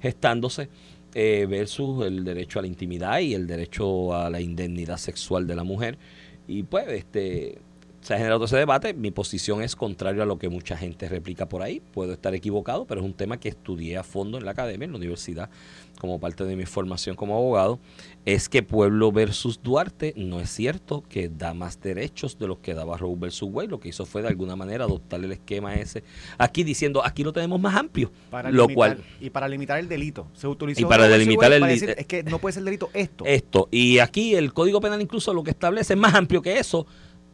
gestándose, 0.00 0.68
eh, 1.14 1.46
versus 1.48 2.06
el 2.06 2.24
derecho 2.24 2.60
a 2.60 2.62
la 2.62 2.68
intimidad 2.68 3.18
y 3.18 3.34
el 3.34 3.46
derecho 3.46 4.14
a 4.14 4.30
la 4.30 4.40
indemnidad 4.40 4.96
sexual 4.96 5.46
de 5.46 5.56
la 5.56 5.64
mujer. 5.64 5.98
Y 6.46 6.62
pues, 6.62 6.88
este 6.88 7.58
se 8.00 8.14
ha 8.14 8.16
generado 8.16 8.44
ese 8.44 8.56
debate. 8.56 8.94
Mi 8.94 9.10
posición 9.10 9.62
es 9.62 9.76
contrario 9.76 10.22
a 10.22 10.26
lo 10.26 10.38
que 10.38 10.48
mucha 10.48 10.76
gente 10.76 11.08
replica 11.08 11.48
por 11.48 11.62
ahí. 11.62 11.80
Puedo 11.80 12.12
estar 12.12 12.34
equivocado, 12.34 12.86
pero 12.86 13.00
es 13.00 13.06
un 13.06 13.14
tema 13.14 13.38
que 13.38 13.48
estudié 13.48 13.98
a 13.98 14.04
fondo 14.04 14.38
en 14.38 14.44
la 14.44 14.52
academia, 14.52 14.84
en 14.86 14.92
la 14.92 14.98
universidad, 14.98 15.50
como 16.00 16.18
parte 16.18 16.44
de 16.44 16.56
mi 16.56 16.66
formación 16.66 17.14
como 17.14 17.36
abogado. 17.36 17.78
Es 18.24 18.48
que 18.48 18.62
Pueblo 18.64 19.12
versus 19.12 19.62
Duarte 19.62 20.12
no 20.16 20.40
es 20.40 20.50
cierto 20.50 21.04
que 21.08 21.28
da 21.28 21.54
más 21.54 21.80
derechos 21.80 22.36
de 22.38 22.48
los 22.48 22.58
que 22.58 22.74
daba 22.74 22.96
Roe 22.96 23.14
versus 23.16 23.48
Wade. 23.52 23.68
Lo 23.68 23.78
que 23.78 23.90
hizo 23.90 24.04
fue 24.04 24.22
de 24.22 24.28
alguna 24.28 24.56
manera 24.56 24.84
adoptar 24.84 25.22
el 25.24 25.30
esquema 25.32 25.74
ese 25.74 26.02
aquí 26.38 26.64
diciendo 26.64 27.02
aquí 27.04 27.22
lo 27.22 27.32
tenemos 27.32 27.60
más 27.60 27.76
amplio. 27.76 28.10
Para 28.30 28.50
lo 28.50 28.66
limitar- 28.66 28.74
cual 28.74 29.04
y 29.20 29.30
para 29.30 29.46
limitar 29.48 29.78
el 29.78 29.88
delito. 29.88 30.26
Se 30.34 30.48
utilizó 30.48 30.80
Y 30.80 30.84
para 30.84 31.06
delimitar 31.06 31.52
el 31.52 31.62
decir, 31.62 31.94
es 31.96 32.06
que 32.06 32.22
no 32.24 32.38
puede 32.38 32.54
ser 32.54 32.64
delito 32.64 32.90
esto. 32.94 33.24
esto. 33.26 33.68
Y 33.70 33.98
aquí 34.00 34.34
el 34.34 34.52
Código 34.52 34.80
Penal 34.80 35.00
incluso 35.00 35.32
lo 35.32 35.42
que 35.44 35.50
establece 35.50 35.92
es 35.92 35.98
más 35.98 36.14
amplio 36.14 36.42
que 36.42 36.58
eso, 36.58 36.86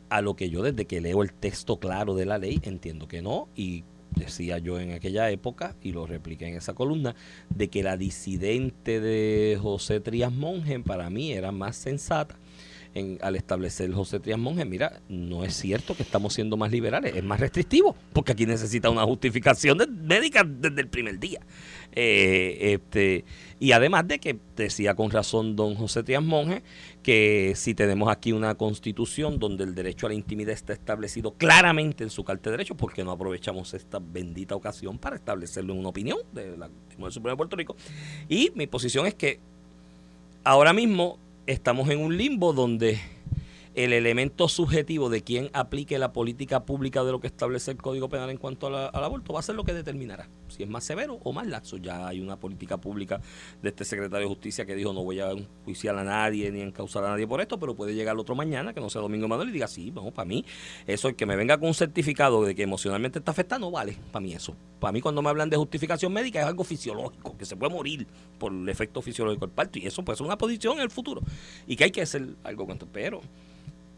a 0.08 0.20
lo 0.20 0.34
que 0.36 0.50
yo 0.50 0.62
desde 0.62 0.84
que 0.84 1.00
leo 1.00 1.22
el 1.22 1.32
texto 1.32 1.78
claro 1.78 2.14
de 2.14 2.26
la 2.26 2.38
ley 2.38 2.60
entiendo 2.62 3.08
que 3.08 3.22
no 3.22 3.48
y 3.56 3.84
decía 4.16 4.58
yo 4.58 4.80
en 4.80 4.92
aquella 4.92 5.30
época 5.30 5.76
y 5.82 5.92
lo 5.92 6.06
repliqué 6.06 6.48
en 6.48 6.56
esa 6.56 6.74
columna 6.74 7.14
de 7.54 7.68
que 7.68 7.82
la 7.82 7.96
disidente 7.96 9.00
de 9.00 9.58
José 9.60 10.00
Trías 10.00 10.32
Monge 10.32 10.80
para 10.80 11.08
mí 11.10 11.32
era 11.32 11.52
más 11.52 11.76
sensata 11.76 12.36
en, 12.94 13.18
al 13.20 13.36
establecer 13.36 13.92
José 13.92 14.20
Trías 14.20 14.38
Monge, 14.38 14.64
mira, 14.64 15.02
no 15.10 15.44
es 15.44 15.54
cierto 15.54 15.94
que 15.94 16.02
estamos 16.02 16.32
siendo 16.32 16.56
más 16.56 16.72
liberales, 16.72 17.14
es 17.14 17.22
más 17.22 17.38
restrictivo, 17.40 17.94
porque 18.14 18.32
aquí 18.32 18.46
necesita 18.46 18.88
una 18.88 19.04
justificación 19.04 19.76
de- 19.76 19.86
médica 19.86 20.44
desde 20.44 20.80
el 20.80 20.88
primer 20.88 21.18
día. 21.18 21.40
Eh, 21.98 22.74
este, 22.74 23.24
y 23.58 23.72
además 23.72 24.06
de 24.06 24.18
que 24.18 24.38
decía 24.54 24.94
con 24.94 25.10
razón 25.10 25.56
don 25.56 25.74
José 25.74 26.02
Trías 26.02 26.22
Monge 26.22 26.62
que 27.02 27.54
si 27.56 27.74
tenemos 27.74 28.10
aquí 28.10 28.32
una 28.32 28.54
constitución 28.54 29.38
donde 29.38 29.64
el 29.64 29.74
derecho 29.74 30.04
a 30.04 30.10
la 30.10 30.14
intimidad 30.14 30.52
está 30.52 30.74
establecido 30.74 31.32
claramente 31.32 32.04
en 32.04 32.10
su 32.10 32.22
carta 32.22 32.50
de 32.50 32.58
derechos, 32.58 32.76
¿por 32.76 32.92
qué 32.92 33.02
no 33.02 33.12
aprovechamos 33.12 33.72
esta 33.72 33.98
bendita 33.98 34.54
ocasión 34.54 34.98
para 34.98 35.16
establecerlo 35.16 35.72
en 35.72 35.80
una 35.80 35.88
opinión 35.88 36.18
de 36.34 36.54
la 36.58 36.68
Tribunal 36.88 37.12
Supremo 37.12 37.32
de 37.32 37.36
Puerto 37.38 37.56
Rico? 37.56 37.76
Y 38.28 38.52
mi 38.54 38.66
posición 38.66 39.06
es 39.06 39.14
que 39.14 39.40
ahora 40.44 40.74
mismo 40.74 41.18
estamos 41.46 41.88
en 41.88 42.00
un 42.00 42.14
limbo 42.14 42.52
donde 42.52 43.00
el 43.76 43.92
elemento 43.92 44.48
subjetivo 44.48 45.10
de 45.10 45.22
quién 45.22 45.50
aplique 45.52 45.98
la 45.98 46.14
política 46.14 46.64
pública 46.64 47.04
de 47.04 47.12
lo 47.12 47.20
que 47.20 47.26
establece 47.26 47.70
el 47.70 47.76
Código 47.76 48.08
Penal 48.08 48.30
en 48.30 48.38
cuanto 48.38 48.68
al 48.68 49.04
aborto 49.04 49.34
va 49.34 49.40
a 49.40 49.42
ser 49.42 49.54
lo 49.54 49.64
que 49.64 49.74
determinará 49.74 50.30
si 50.48 50.62
es 50.62 50.68
más 50.68 50.84
severo 50.84 51.18
o 51.22 51.32
más 51.34 51.46
laxo. 51.46 51.76
Ya 51.76 52.08
hay 52.08 52.20
una 52.20 52.40
política 52.40 52.78
pública 52.78 53.20
de 53.62 53.68
este 53.68 53.84
secretario 53.84 54.26
de 54.26 54.34
Justicia 54.34 54.64
que 54.64 54.74
dijo 54.74 54.94
no 54.94 55.04
voy 55.04 55.20
a 55.20 55.30
enjuiciar 55.30 55.96
a 55.98 56.04
nadie 56.04 56.50
ni 56.50 56.62
encausar 56.62 57.04
a 57.04 57.10
nadie 57.10 57.26
por 57.26 57.42
esto, 57.42 57.58
pero 57.58 57.74
puede 57.74 57.94
llegar 57.94 58.14
el 58.14 58.20
otro 58.20 58.34
mañana, 58.34 58.72
que 58.72 58.80
no 58.80 58.88
sea 58.88 59.02
Domingo 59.02 59.28
Manuel, 59.28 59.50
y 59.50 59.52
diga 59.52 59.68
sí, 59.68 59.90
vamos, 59.90 60.14
para 60.14 60.26
mí 60.26 60.42
eso, 60.86 61.08
el 61.08 61.14
que 61.16 61.26
me 61.26 61.36
venga 61.36 61.58
con 61.58 61.68
un 61.68 61.74
certificado 61.74 62.44
de 62.44 62.54
que 62.54 62.62
emocionalmente 62.62 63.18
está 63.18 63.32
afectado, 63.32 63.60
no 63.60 63.70
vale 63.70 63.98
para 64.10 64.22
mí 64.22 64.32
eso. 64.32 64.56
Para 64.80 64.92
mí 64.92 65.02
cuando 65.02 65.20
me 65.20 65.28
hablan 65.28 65.50
de 65.50 65.58
justificación 65.58 66.14
médica 66.14 66.40
es 66.40 66.46
algo 66.46 66.64
fisiológico, 66.64 67.36
que 67.36 67.44
se 67.44 67.56
puede 67.56 67.74
morir 67.74 68.06
por 68.38 68.52
el 68.52 68.66
efecto 68.70 69.02
fisiológico 69.02 69.46
del 69.46 69.54
parto, 69.54 69.78
y 69.78 69.86
eso 69.86 70.02
puede 70.02 70.16
ser 70.16 70.26
una 70.26 70.38
posición 70.38 70.76
en 70.76 70.84
el 70.84 70.90
futuro, 70.90 71.20
y 71.66 71.76
que 71.76 71.84
hay 71.84 71.90
que 71.90 72.00
hacer 72.00 72.26
algo 72.42 72.64
con 72.64 72.72
esto, 72.72 72.88
pero... 72.90 73.20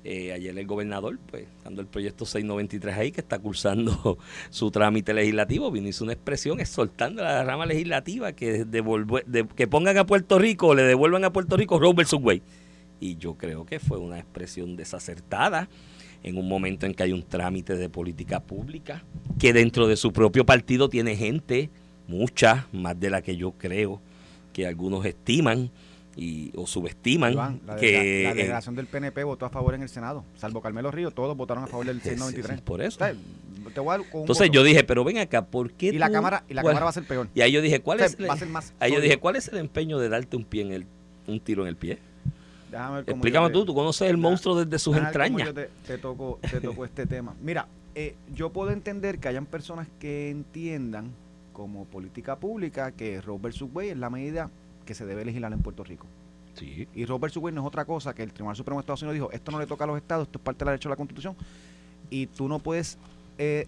Eh, 0.04 0.32
ayer 0.32 0.56
el 0.56 0.66
gobernador, 0.66 1.18
pues, 1.30 1.46
dando 1.64 1.80
el 1.82 1.86
proyecto 1.88 2.24
693 2.24 2.96
ahí, 2.96 3.10
que 3.12 3.20
está 3.20 3.38
cursando 3.38 4.16
su 4.50 4.70
trámite 4.70 5.12
legislativo, 5.12 5.70
vino 5.70 5.88
hizo 5.88 6.04
una 6.04 6.12
expresión 6.12 6.60
exhortando 6.60 7.22
a 7.22 7.26
la 7.26 7.44
rama 7.44 7.66
legislativa 7.66 8.32
que 8.32 8.64
devolve- 8.64 9.24
de- 9.26 9.46
que 9.46 9.66
pongan 9.66 9.98
a 9.98 10.06
Puerto 10.06 10.38
Rico, 10.38 10.74
le 10.74 10.82
devuelvan 10.84 11.24
a 11.24 11.32
Puerto 11.32 11.56
Rico 11.56 11.78
Roe 11.78 11.92
versus 11.94 12.20
Wade. 12.22 12.42
Y 13.00 13.16
yo 13.16 13.34
creo 13.34 13.66
que 13.66 13.80
fue 13.80 13.98
una 13.98 14.18
expresión 14.18 14.76
desacertada 14.76 15.68
en 16.22 16.36
un 16.38 16.48
momento 16.48 16.86
en 16.86 16.94
que 16.94 17.02
hay 17.02 17.12
un 17.12 17.22
trámite 17.22 17.76
de 17.76 17.88
política 17.88 18.40
pública, 18.40 19.04
que 19.38 19.52
dentro 19.52 19.86
de 19.88 19.96
su 19.96 20.12
propio 20.12 20.46
partido 20.46 20.88
tiene 20.88 21.16
gente, 21.16 21.70
mucha, 22.06 22.66
más 22.72 22.98
de 22.98 23.10
la 23.10 23.20
que 23.22 23.36
yo 23.36 23.52
creo, 23.52 24.00
que 24.52 24.66
algunos 24.66 25.04
estiman 25.04 25.70
y, 26.20 26.50
o 26.56 26.66
subestiman, 26.66 27.32
Iván, 27.32 27.60
la, 27.64 27.76
que 27.76 27.92
la 28.24 28.30
en- 28.30 28.36
delegación 28.36 28.74
del 28.74 28.86
PNP 28.86 29.22
votó 29.22 29.46
a 29.46 29.50
favor 29.50 29.74
en 29.74 29.82
el 29.82 29.88
Senado, 29.88 30.24
salvo 30.36 30.60
Carmelo 30.60 30.90
Río, 30.90 31.12
todos 31.12 31.36
votaron 31.36 31.62
a 31.62 31.66
favor 31.68 31.86
del 31.86 31.98
Sí, 32.02 32.10
sí, 32.10 32.16
693. 32.16 32.56
sí, 32.58 32.62
por 32.64 32.82
eso. 32.82 32.98
Te 32.98 33.10
Entonces 33.10 34.48
voto. 34.48 34.52
yo 34.52 34.62
dije, 34.64 34.82
pero 34.84 35.04
ven 35.04 35.18
acá, 35.18 35.46
¿por 35.46 35.70
qué 35.72 35.86
y 35.86 35.92
la 35.98 36.10
cámara 36.10 36.42
y 36.48 36.54
la 36.54 36.62
cuál- 36.62 36.72
cámara 36.72 36.84
va 36.84 36.90
a 36.90 36.94
ser 36.94 37.04
peor. 37.04 37.28
Y 37.34 37.40
ahí 37.42 37.52
yo 37.52 37.60
dije, 37.62 37.80
¿cuál 37.80 37.98
O 37.98 38.00
sea, 38.00 38.06
es 38.08 38.18
el, 38.18 38.28
a 38.30 38.36
ser 38.36 38.48
más 38.48 38.74
ahí 38.80 38.92
yo 38.92 39.00
dije, 39.00 39.18
¿cuál 39.18 39.36
es 39.36 39.48
el 39.48 39.58
empeño 39.58 39.98
de 39.98 40.08
darte 40.08 40.36
un 40.36 40.44
pie 40.44 40.62
en 40.62 40.72
el 40.72 40.86
un 41.26 41.38
tiro 41.40 41.62
en 41.62 41.68
el 41.68 41.76
pie? 41.76 41.98
Déjame 42.70 42.96
ver 42.96 43.04
cómo 43.04 43.16
Explícame 43.16 43.44
yo 43.46 43.48
te- 43.48 43.52
tú, 43.54 43.64
tú 43.66 43.74
conoces 43.74 44.10
el 44.10 44.16
monstruo 44.16 44.56
desde 44.62 44.78
sus 44.78 44.96
entrañas. 44.96 45.46
yo 45.48 45.54
te, 45.54 45.70
te 45.86 45.98
toco, 45.98 46.38
te 46.50 46.60
toco 46.60 46.84
este 46.84 47.06
tema. 47.06 47.34
Mira, 47.42 47.68
eh, 47.94 48.14
yo 48.34 48.50
puedo 48.50 48.70
entender 48.72 49.18
que 49.18 49.28
hayan 49.28 49.46
personas 49.46 49.86
que 50.00 50.30
entiendan 50.30 51.12
como 51.52 51.84
política 51.86 52.36
pública 52.36 52.92
que 52.92 53.20
Roe 53.20 53.38
versus 53.40 53.68
Wade 53.72 53.90
es 53.92 53.96
la 53.98 54.10
medida 54.10 54.50
que 54.88 54.94
se 54.94 55.04
debe 55.04 55.22
legislar 55.22 55.52
en 55.52 55.60
Puerto 55.60 55.84
Rico. 55.84 56.06
Sí. 56.54 56.88
Y 56.94 57.04
versus 57.04 57.36
Wade 57.42 57.54
no 57.54 57.60
es 57.60 57.66
otra 57.68 57.84
cosa 57.84 58.14
que 58.14 58.22
el 58.22 58.32
Tribunal 58.32 58.56
Supremo 58.56 58.80
de 58.80 58.84
Estados 58.84 59.02
Unidos 59.02 59.14
dijo, 59.14 59.30
esto 59.30 59.52
no 59.52 59.58
le 59.58 59.66
toca 59.66 59.84
a 59.84 59.86
los 59.86 59.98
estados, 59.98 60.26
esto 60.26 60.38
es 60.38 60.42
parte 60.42 60.64
del 60.64 60.72
derecho 60.72 60.88
de 60.88 60.92
la 60.94 60.96
Constitución, 60.96 61.36
y 62.08 62.26
tú 62.26 62.48
no 62.48 62.58
puedes 62.58 62.96
eh, 63.36 63.66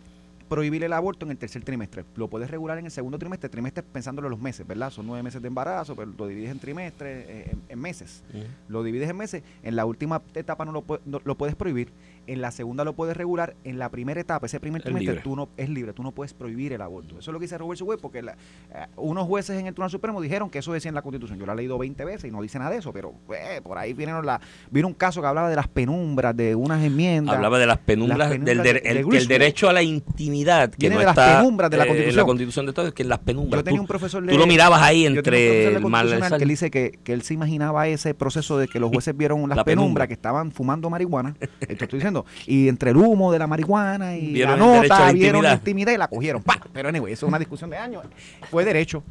prohibir 0.48 0.82
el 0.82 0.92
aborto 0.94 1.26
en 1.26 1.30
el 1.32 1.36
tercer 1.36 1.62
trimestre. 1.62 2.04
Lo 2.16 2.26
puedes 2.28 2.50
regular 2.50 2.78
en 2.78 2.86
el 2.86 2.90
segundo 2.90 3.18
trimestre, 3.18 3.48
trimestre 3.50 3.82
pensándolo 3.84 4.28
en 4.28 4.30
los 4.32 4.40
meses, 4.40 4.66
¿verdad? 4.66 4.90
Son 4.90 5.06
nueve 5.06 5.22
meses 5.22 5.40
de 5.42 5.48
embarazo, 5.48 5.94
pero 5.94 6.10
lo 6.18 6.26
divides 6.26 6.50
en 6.50 6.58
trimestres, 6.58 7.26
eh, 7.28 7.50
en, 7.52 7.62
en 7.68 7.78
meses. 7.78 8.24
Lo 8.66 8.82
divides 8.82 9.10
en 9.10 9.16
meses, 9.16 9.42
en 9.62 9.76
la 9.76 9.84
última 9.84 10.22
etapa 10.34 10.64
no 10.64 10.72
lo, 10.72 10.84
no- 11.04 11.20
lo 11.22 11.34
puedes 11.36 11.54
prohibir, 11.54 11.92
en 12.26 12.40
la 12.40 12.50
segunda 12.50 12.84
lo 12.84 12.92
puedes 12.94 13.16
regular, 13.16 13.54
en 13.64 13.78
la 13.78 13.88
primera 13.90 14.20
etapa, 14.20 14.46
ese 14.46 14.60
primer 14.60 14.80
Es 14.80 14.84
trimestre, 14.84 15.20
tú 15.22 15.34
no 15.36 15.48
es 15.56 15.68
libre, 15.68 15.92
tú 15.92 16.02
no 16.02 16.12
puedes 16.12 16.32
prohibir 16.34 16.72
el 16.72 16.80
aborto. 16.82 17.18
Eso 17.18 17.30
es 17.30 17.32
lo 17.32 17.38
que 17.38 17.44
dice 17.44 17.58
Robert 17.58 17.80
Wade, 17.82 18.00
porque 18.00 18.22
la- 18.22 18.32
eh, 18.32 18.86
unos 18.96 19.26
jueces 19.26 19.58
en 19.58 19.66
el 19.66 19.74
Tribunal 19.74 19.90
Supremo 19.90 20.20
dijeron 20.20 20.48
que 20.50 20.58
eso 20.60 20.72
decía 20.72 20.88
en 20.90 20.94
la 20.94 21.02
Constitución. 21.02 21.38
Yo 21.38 21.46
la 21.46 21.52
he 21.54 21.56
leído 21.56 21.78
20 21.78 22.04
veces 22.04 22.28
y 22.28 22.30
no 22.32 22.40
dice 22.42 22.58
nada 22.58 22.70
de 22.70 22.78
eso, 22.78 22.92
pero 22.92 23.12
eh, 23.34 23.60
por 23.62 23.78
ahí 23.78 23.92
vinieron 23.92 24.24
la, 24.24 24.40
vino 24.70 24.86
un 24.88 24.94
caso 24.94 25.20
que 25.20 25.26
hablaba 25.26 25.48
de 25.50 25.56
las 25.56 25.68
penumbras, 25.68 26.36
de 26.36 26.54
unas 26.54 26.82
enmiendas. 26.84 27.34
Hablaba 27.36 27.58
de 27.58 27.66
las 27.66 27.78
penumbras, 27.78 28.18
Las 28.18 28.30
del 28.30 28.40
penumbras 28.44 28.64
der- 28.64 28.82
de- 28.82 29.00
el, 29.00 29.08
de 29.08 29.26
derecho 29.26 29.68
a 29.68 29.72
la 29.72 29.82
intimidad 29.82 30.70
que 30.70 30.76
Viene 30.78 30.94
no 30.94 31.00
de 31.00 31.06
las 31.06 31.16
está 31.16 31.38
penumbras 31.38 31.70
de 31.70 31.76
la 31.76 31.84
eh, 31.84 31.86
Constitución. 31.88 32.16
la 32.16 32.26
constitución 32.26 32.66
de 32.66 32.70
Estados 32.70 32.92
que 32.94 33.02
en 33.02 33.08
las 33.08 33.18
penumbras. 33.18 33.60
Yo 33.60 33.64
tenía 33.64 33.78
tú, 33.78 33.82
un 33.82 33.88
profesor 33.88 34.24
de 34.24 34.32
tú 34.32 34.38
lo 34.38 34.46
mirabas 34.46 34.82
ahí 34.82 35.06
entre 35.06 35.74
el 35.74 35.80
mal 35.86 36.08
que 36.36 36.42
él 36.42 36.48
dice 36.48 36.70
que, 36.70 36.98
que 37.02 37.12
él 37.12 37.22
se 37.22 37.34
imaginaba 37.34 37.88
ese 37.88 38.14
proceso 38.14 38.58
de 38.58 38.68
que 38.68 38.78
los 38.80 38.90
jueces 38.90 39.16
vieron 39.16 39.40
las 39.48 39.56
La 39.56 39.64
penumbras 39.64 39.80
penumbra. 39.80 40.06
que 40.06 40.12
estaban 40.14 40.52
fumando 40.52 40.90
marihuana. 40.90 41.34
Esto 41.60 41.84
estoy 41.84 41.98
diciendo. 41.98 42.19
Y 42.46 42.68
entre 42.68 42.90
el 42.90 42.96
humo 42.96 43.32
de 43.32 43.38
la 43.38 43.46
marihuana 43.46 44.16
y 44.16 44.32
Vieron 44.32 44.58
la 44.58 44.80
nota, 44.80 45.12
vieron 45.12 45.42
la 45.42 45.54
intimidad. 45.54 45.92
y 45.92 45.96
la 45.96 46.08
cogieron. 46.08 46.42
¡Pa! 46.42 46.60
Pero 46.72 46.88
anyway, 46.88 47.12
eso 47.12 47.26
es 47.26 47.28
una 47.28 47.38
discusión 47.38 47.70
de 47.70 47.76
años. 47.76 48.04
Fue 48.50 48.64
derecho, 48.64 49.02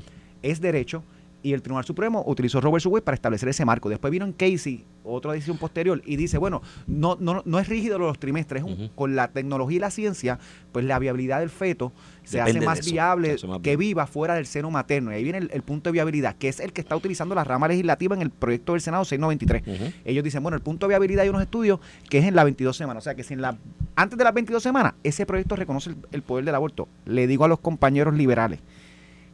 es 0.41 0.60
derecho. 0.62 1.04
Y 1.41 1.54
el 1.54 1.62
Tribunal 1.62 1.86
Supremo 1.86 2.22
utilizó 2.28 2.60
Robert 2.60 2.86
Wade 2.86 3.02
para 3.02 3.15
establecer 3.15 3.48
ese 3.48 3.63
marco. 3.63 3.88
Después 3.88 4.12
vino 4.12 4.26
en 4.26 4.34
Casey, 4.34 4.84
otra 5.06 5.32
decisión 5.32 5.58
posterior, 5.58 6.02
y 6.06 6.17
dice, 6.17 6.38
bueno, 6.38 6.62
no, 6.86 7.15
no, 7.17 7.41
no 7.45 7.60
es 7.60 7.69
rígido 7.69 7.98
los 7.98 8.19
trimestres, 8.19 8.62
con 8.93 9.15
la 9.15 9.30
tecnología 9.30 9.78
y 9.78 9.80
la 9.80 9.89
ciencia, 9.89 10.38
pues 10.74 10.84
la 10.84 11.00
viabilidad 11.00 11.39
del 11.39 11.50
feto 11.50 11.93
se 12.30 12.38
Depende 12.38 12.60
hace 12.60 12.65
más 12.65 12.80
eso, 12.80 12.92
viable 12.92 13.28
se 13.30 13.34
hace 13.36 13.48
más 13.48 13.60
que 13.60 13.76
viva 13.78 14.06
fuera 14.08 14.36
del 14.36 14.46
seno 14.46 14.70
materno. 14.72 15.12
Y 15.12 15.15
ahí 15.15 15.24
viene 15.24 15.39
el, 15.39 15.50
el 15.54 15.62
punto 15.63 15.89
de 15.89 15.94
viabilidad, 15.94 16.36
que 16.36 16.48
es 16.48 16.60
el 16.60 16.72
que 16.74 16.82
está 16.82 16.96
utilizando 16.96 17.34
la 17.36 17.44
rama 17.44 17.68
legislativa 17.68 18.15
en 18.15 18.22
el 18.22 18.30
proyecto 18.30 18.74
del 18.74 18.82
Senado 18.82 19.04
693. 19.06 19.82
Ujú. 19.82 19.92
Ellos 20.06 20.24
dicen, 20.24 20.44
bueno, 20.44 20.56
el 20.56 20.62
punto 20.62 20.86
de 20.88 20.92
viabilidad 20.92 21.24
hay 21.24 21.30
unos 21.30 21.42
estudios 21.42 21.80
que 22.10 22.20
es 22.20 22.26
en 22.26 22.36
las 22.36 22.46
22 22.46 22.76
semanas. 22.78 23.02
O 23.02 23.06
sea, 23.06 23.15
que 23.15 23.24
si 23.24 23.34
en 23.34 23.42
la, 23.42 23.58
antes 23.96 24.18
de 24.18 24.24
las 24.24 24.34
22 24.34 24.62
semanas 24.62 24.94
ese 25.04 25.26
proyecto 25.26 25.56
reconoce 25.56 25.89
el, 25.89 25.98
el 26.12 26.22
poder 26.22 26.46
del 26.46 26.56
aborto, 26.56 26.88
le 27.06 27.26
digo 27.28 27.46
a 27.46 27.48
los 27.48 27.60
compañeros 27.60 28.13
liberales 28.13 28.60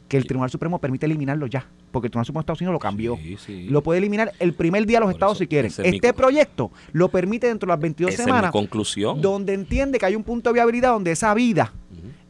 que 0.08 0.16
el 0.16 0.22
Sí. 0.22 0.28
Tribunal 0.28 0.50
Supremo 0.50 0.78
permite 0.78 1.04
eliminarlo 1.06 1.48
ya, 1.48 1.66
porque 1.90 2.06
el 2.06 2.10
Tribunal 2.12 2.26
Supremo 2.26 2.40
de 2.40 2.42
Estados 2.44 2.60
Unidos 2.60 2.72
lo 2.74 2.78
cambió. 2.78 3.16
Sí, 3.16 3.36
sí. 3.44 3.66
Lo 3.68 3.82
puede 3.82 3.98
eliminar 3.98 4.30
el 4.38 4.52
primer 4.54 4.86
día 4.86 5.00
los 5.00 5.08
Por 5.08 5.14
estados 5.14 5.34
eso, 5.36 5.38
si 5.40 5.46
quieren. 5.48 5.68
es 5.68 5.78
Este 5.80 6.12
proyecto 6.12 6.70
lo 6.92 7.08
permite 7.08 7.48
dentro 7.48 7.66
de 7.66 7.72
las 7.72 7.80
22 7.80 8.12
Esa 8.14 8.22
es 8.22 8.26
mi 8.26 8.30
semanas, 8.30 8.52
conclusión. 8.52 9.20
donde 9.20 9.52
entiende 9.54 9.98
que 9.98 10.06
hay 10.06 10.14
un 10.14 10.22
punto 10.22 10.50
de 10.50 10.54
viabilidad 10.54 10.90
donde 10.92 11.10
esa 11.10 11.34
vida. 11.34 11.72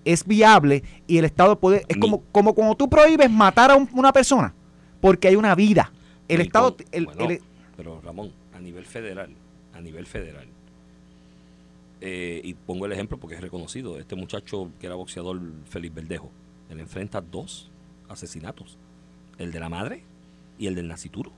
Es 0.06 0.24
viable 0.26 0.82
y 1.06 1.18
el 1.18 1.24
Estado 1.26 1.58
puede... 1.60 1.84
Es 1.88 1.96
como, 1.98 2.22
como 2.32 2.54
cuando 2.54 2.74
tú 2.76 2.88
prohíbes 2.88 3.30
matar 3.30 3.70
a 3.70 3.76
un- 3.76 3.88
una 3.92 4.12
persona 4.12 4.54
porque 5.00 5.28
hay 5.28 5.36
una 5.36 5.54
vida. 5.54 5.92
El 6.28 6.40
Estado... 6.40 6.76
con- 6.76 6.86
el- 6.92 7.04
bueno, 7.06 7.30
el- 7.30 7.40
pero 7.76 8.00
Ramón, 8.00 8.32
a 8.54 8.60
nivel 8.60 8.86
federal, 8.86 9.30
a 9.74 9.80
nivel 9.80 10.06
federal, 10.06 10.46
eh, 12.00 12.40
y 12.44 12.54
pongo 12.54 12.86
el 12.86 12.92
ejemplo 12.92 13.18
porque 13.18 13.36
es 13.36 13.40
reconocido, 13.40 13.98
este 13.98 14.16
muchacho 14.16 14.70
que 14.80 14.86
era 14.86 14.94
boxeador 14.96 15.40
Félix 15.68 15.94
Verdejo, 15.94 16.30
él 16.70 16.80
enfrenta 16.80 17.20
dos 17.20 17.70
asesinatos, 18.08 18.78
el 19.38 19.50
de 19.52 19.60
la 19.60 19.68
madre 19.68 20.04
y 20.58 20.66
el 20.66 20.74
del 20.74 20.88
nacituro, 20.88 21.32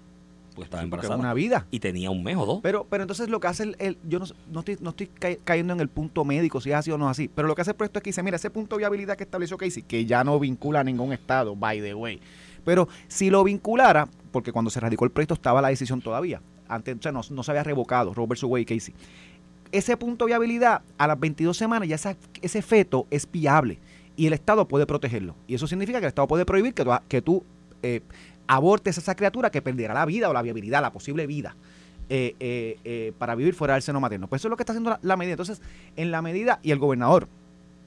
estaba 0.64 0.82
porque 0.82 0.96
es 1.06 1.10
embarazada 1.10 1.16
una 1.20 1.34
vida. 1.34 1.66
y 1.70 1.80
tenía 1.80 2.10
un 2.10 2.22
mes 2.22 2.36
o 2.36 2.46
dos. 2.46 2.60
Pero, 2.62 2.86
pero 2.88 3.02
entonces 3.04 3.28
lo 3.28 3.40
que 3.40 3.46
hace 3.48 3.62
el, 3.64 3.76
el- 3.78 3.98
yo 4.08 4.18
no, 4.18 4.26
no 4.50 4.60
estoy, 4.60 4.78
no 4.80 4.90
estoy 4.90 5.06
ca- 5.08 5.36
cayendo 5.44 5.72
en 5.74 5.80
el 5.80 5.88
punto 5.88 6.24
médico, 6.24 6.60
si 6.60 6.70
es 6.70 6.76
así 6.76 6.90
o 6.90 6.98
no 6.98 7.06
es 7.06 7.12
así, 7.12 7.28
pero 7.28 7.48
lo 7.48 7.54
que 7.54 7.62
hace 7.62 7.70
el 7.72 7.76
proyecto 7.76 7.98
es 7.98 8.02
que 8.02 8.10
dice, 8.10 8.22
mira, 8.22 8.36
ese 8.36 8.50
punto 8.50 8.76
de 8.76 8.80
viabilidad 8.80 9.16
que 9.16 9.24
estableció 9.24 9.56
Casey, 9.56 9.82
que 9.82 10.04
ya 10.06 10.24
no 10.24 10.38
vincula 10.38 10.80
a 10.80 10.84
ningún 10.84 11.12
estado, 11.12 11.54
by 11.56 11.80
the 11.80 11.94
way, 11.94 12.20
pero 12.64 12.88
si 13.08 13.30
lo 13.30 13.44
vinculara, 13.44 14.08
porque 14.32 14.52
cuando 14.52 14.70
se 14.70 14.80
radicó 14.80 15.04
el 15.04 15.10
proyecto 15.10 15.34
estaba 15.34 15.62
la 15.62 15.68
decisión 15.68 16.00
todavía, 16.02 16.40
antes, 16.68 16.96
o 16.98 17.02
sea, 17.02 17.12
no, 17.12 17.22
no 17.30 17.42
se 17.42 17.50
había 17.50 17.64
revocado 17.64 18.12
Robert 18.14 18.42
Wade 18.42 18.62
y 18.62 18.64
Casey, 18.66 18.94
ese 19.72 19.96
punto 19.96 20.24
de 20.24 20.30
viabilidad, 20.30 20.82
a 20.96 21.06
las 21.06 21.18
22 21.20 21.56
semanas 21.56 21.88
ya 21.88 21.94
esa- 21.96 22.16
ese 22.40 22.62
feto 22.62 23.06
es 23.10 23.30
viable 23.30 23.78
y 24.16 24.26
el 24.26 24.32
Estado 24.32 24.66
puede 24.66 24.86
protegerlo. 24.86 25.34
Y 25.46 25.54
eso 25.54 25.66
significa 25.66 25.98
que 26.00 26.06
el 26.06 26.08
Estado 26.08 26.26
puede 26.26 26.44
prohibir 26.46 26.72
que 26.74 26.84
tú, 26.84 26.90
que 27.08 27.22
tú 27.22 27.44
eh, 27.82 28.00
abortes 28.48 28.98
a 28.98 29.00
esa 29.00 29.14
criatura 29.14 29.50
que 29.50 29.62
perderá 29.62 29.94
la 29.94 30.04
vida 30.04 30.28
o 30.28 30.32
la 30.32 30.42
viabilidad, 30.42 30.82
la 30.82 30.92
posible 30.92 31.26
vida. 31.26 31.54
eh, 32.10 32.34
eh, 32.40 32.78
eh, 32.84 33.12
para 33.18 33.34
vivir 33.34 33.54
fuera 33.54 33.74
del 33.74 33.82
seno 33.82 34.00
materno. 34.00 34.28
Pues 34.28 34.40
eso 34.40 34.48
es 34.48 34.50
lo 34.50 34.56
que 34.56 34.62
está 34.62 34.72
haciendo 34.72 34.98
la, 35.00 35.16
medida. 35.16 35.34
Entonces, 35.34 35.60
en 35.96 36.10
la 36.10 36.22
medida, 36.22 36.58
y 36.62 36.70
el 36.70 36.78
gobernador, 36.78 37.28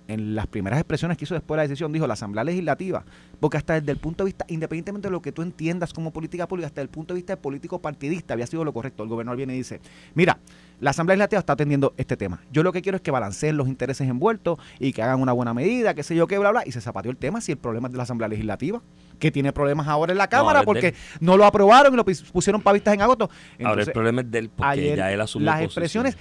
en 0.08 0.36
las 0.36 0.48
primeras 0.48 0.80
expresiones 0.80 1.18
que 1.18 1.26
hizo 1.26 1.34
después 1.34 1.56
de 1.56 1.64
la 1.64 1.64
decisión, 1.64 1.92
dijo 1.92 2.06
la 2.06 2.14
Asamblea 2.14 2.44
Legislativa, 2.44 3.04
porque 3.40 3.58
hasta 3.58 3.80
desde 3.80 3.92
el 3.92 3.98
punto 3.98 4.24
de 4.24 4.28
vista, 4.28 4.46
independientemente 4.50 5.08
de 5.08 5.12
lo 5.12 5.22
que 5.22 5.32
tú 5.32 5.42
entiendas 5.42 5.94
como 5.94 6.12
política 6.12 6.48
pública, 6.48 6.68
hasta 6.68 6.82
el 6.82 6.90
punto 6.90 7.14
de 7.14 7.20
vista 7.20 7.36
político 7.36 7.82
partidista 7.82 8.34
había 8.34 8.46
sido 8.46 8.64
lo 8.64 8.74
correcto. 8.74 9.04
El 9.04 9.10
gobernador 9.10 9.38
viene 9.38 9.56
y 9.56 9.58
dice, 9.58 9.80
mira, 10.14 10.38
la 10.80 10.90
Asamblea 10.90 11.16
Legislativa 11.16 11.40
está 11.40 11.54
atendiendo 11.54 11.94
este 11.98 12.18
tema. 12.18 12.42
Yo 12.52 12.62
lo 12.64 12.74
que 12.74 12.82
quiero 12.82 12.98
es 12.98 13.02
que 13.02 13.12
balanceen 13.12 13.58
los 13.58 13.68
intereses 13.68 14.08
envueltos 14.08 14.60
y 14.80 14.94
que 14.94 15.02
hagan 15.02 15.22
una 15.22 15.32
buena 15.32 15.54
medida, 15.54 15.94
qué 15.94 16.04
sé 16.04 16.16
yo, 16.16 16.28
qué, 16.28 16.38
bla, 16.38 16.52
bla. 16.52 16.64
Y 16.66 16.72
se 16.72 16.82
zapateó 16.82 17.10
el 17.10 17.18
tema 17.18 17.40
si 17.42 17.54
el 17.54 17.58
problema 17.58 17.88
es 17.88 17.94
de 17.94 17.98
la 17.98 18.04
Asamblea 18.04 18.28
Legislativa, 18.28 18.82
que 19.22 19.32
tiene 19.32 19.54
problemas 19.54 19.88
ahora 19.88 20.12
en 20.12 20.18
la 20.18 20.28
Cámara 20.28 20.64
porque 20.64 20.94
no 21.22 21.38
lo 21.38 21.46
aprobaron 21.46 21.94
y 21.94 21.96
lo 21.96 22.04
pusieron 22.04 22.62
para 22.62 22.74
vistas 22.74 22.94
en 22.96 23.02
agosto. 23.02 23.26
Ahora 23.26 23.40
el 23.58 23.66
Entonces, 23.68 23.94
problema 23.94 24.22
es 24.22 24.32
de 24.32 24.40
él 24.40 24.50
porque 24.50 24.70
ayer 24.70 24.98
ya 24.98 25.12
él 25.14 25.22
asumió 25.22 25.46
las 25.46 25.62
posición. 25.62 26.08
expresiones 26.08 26.18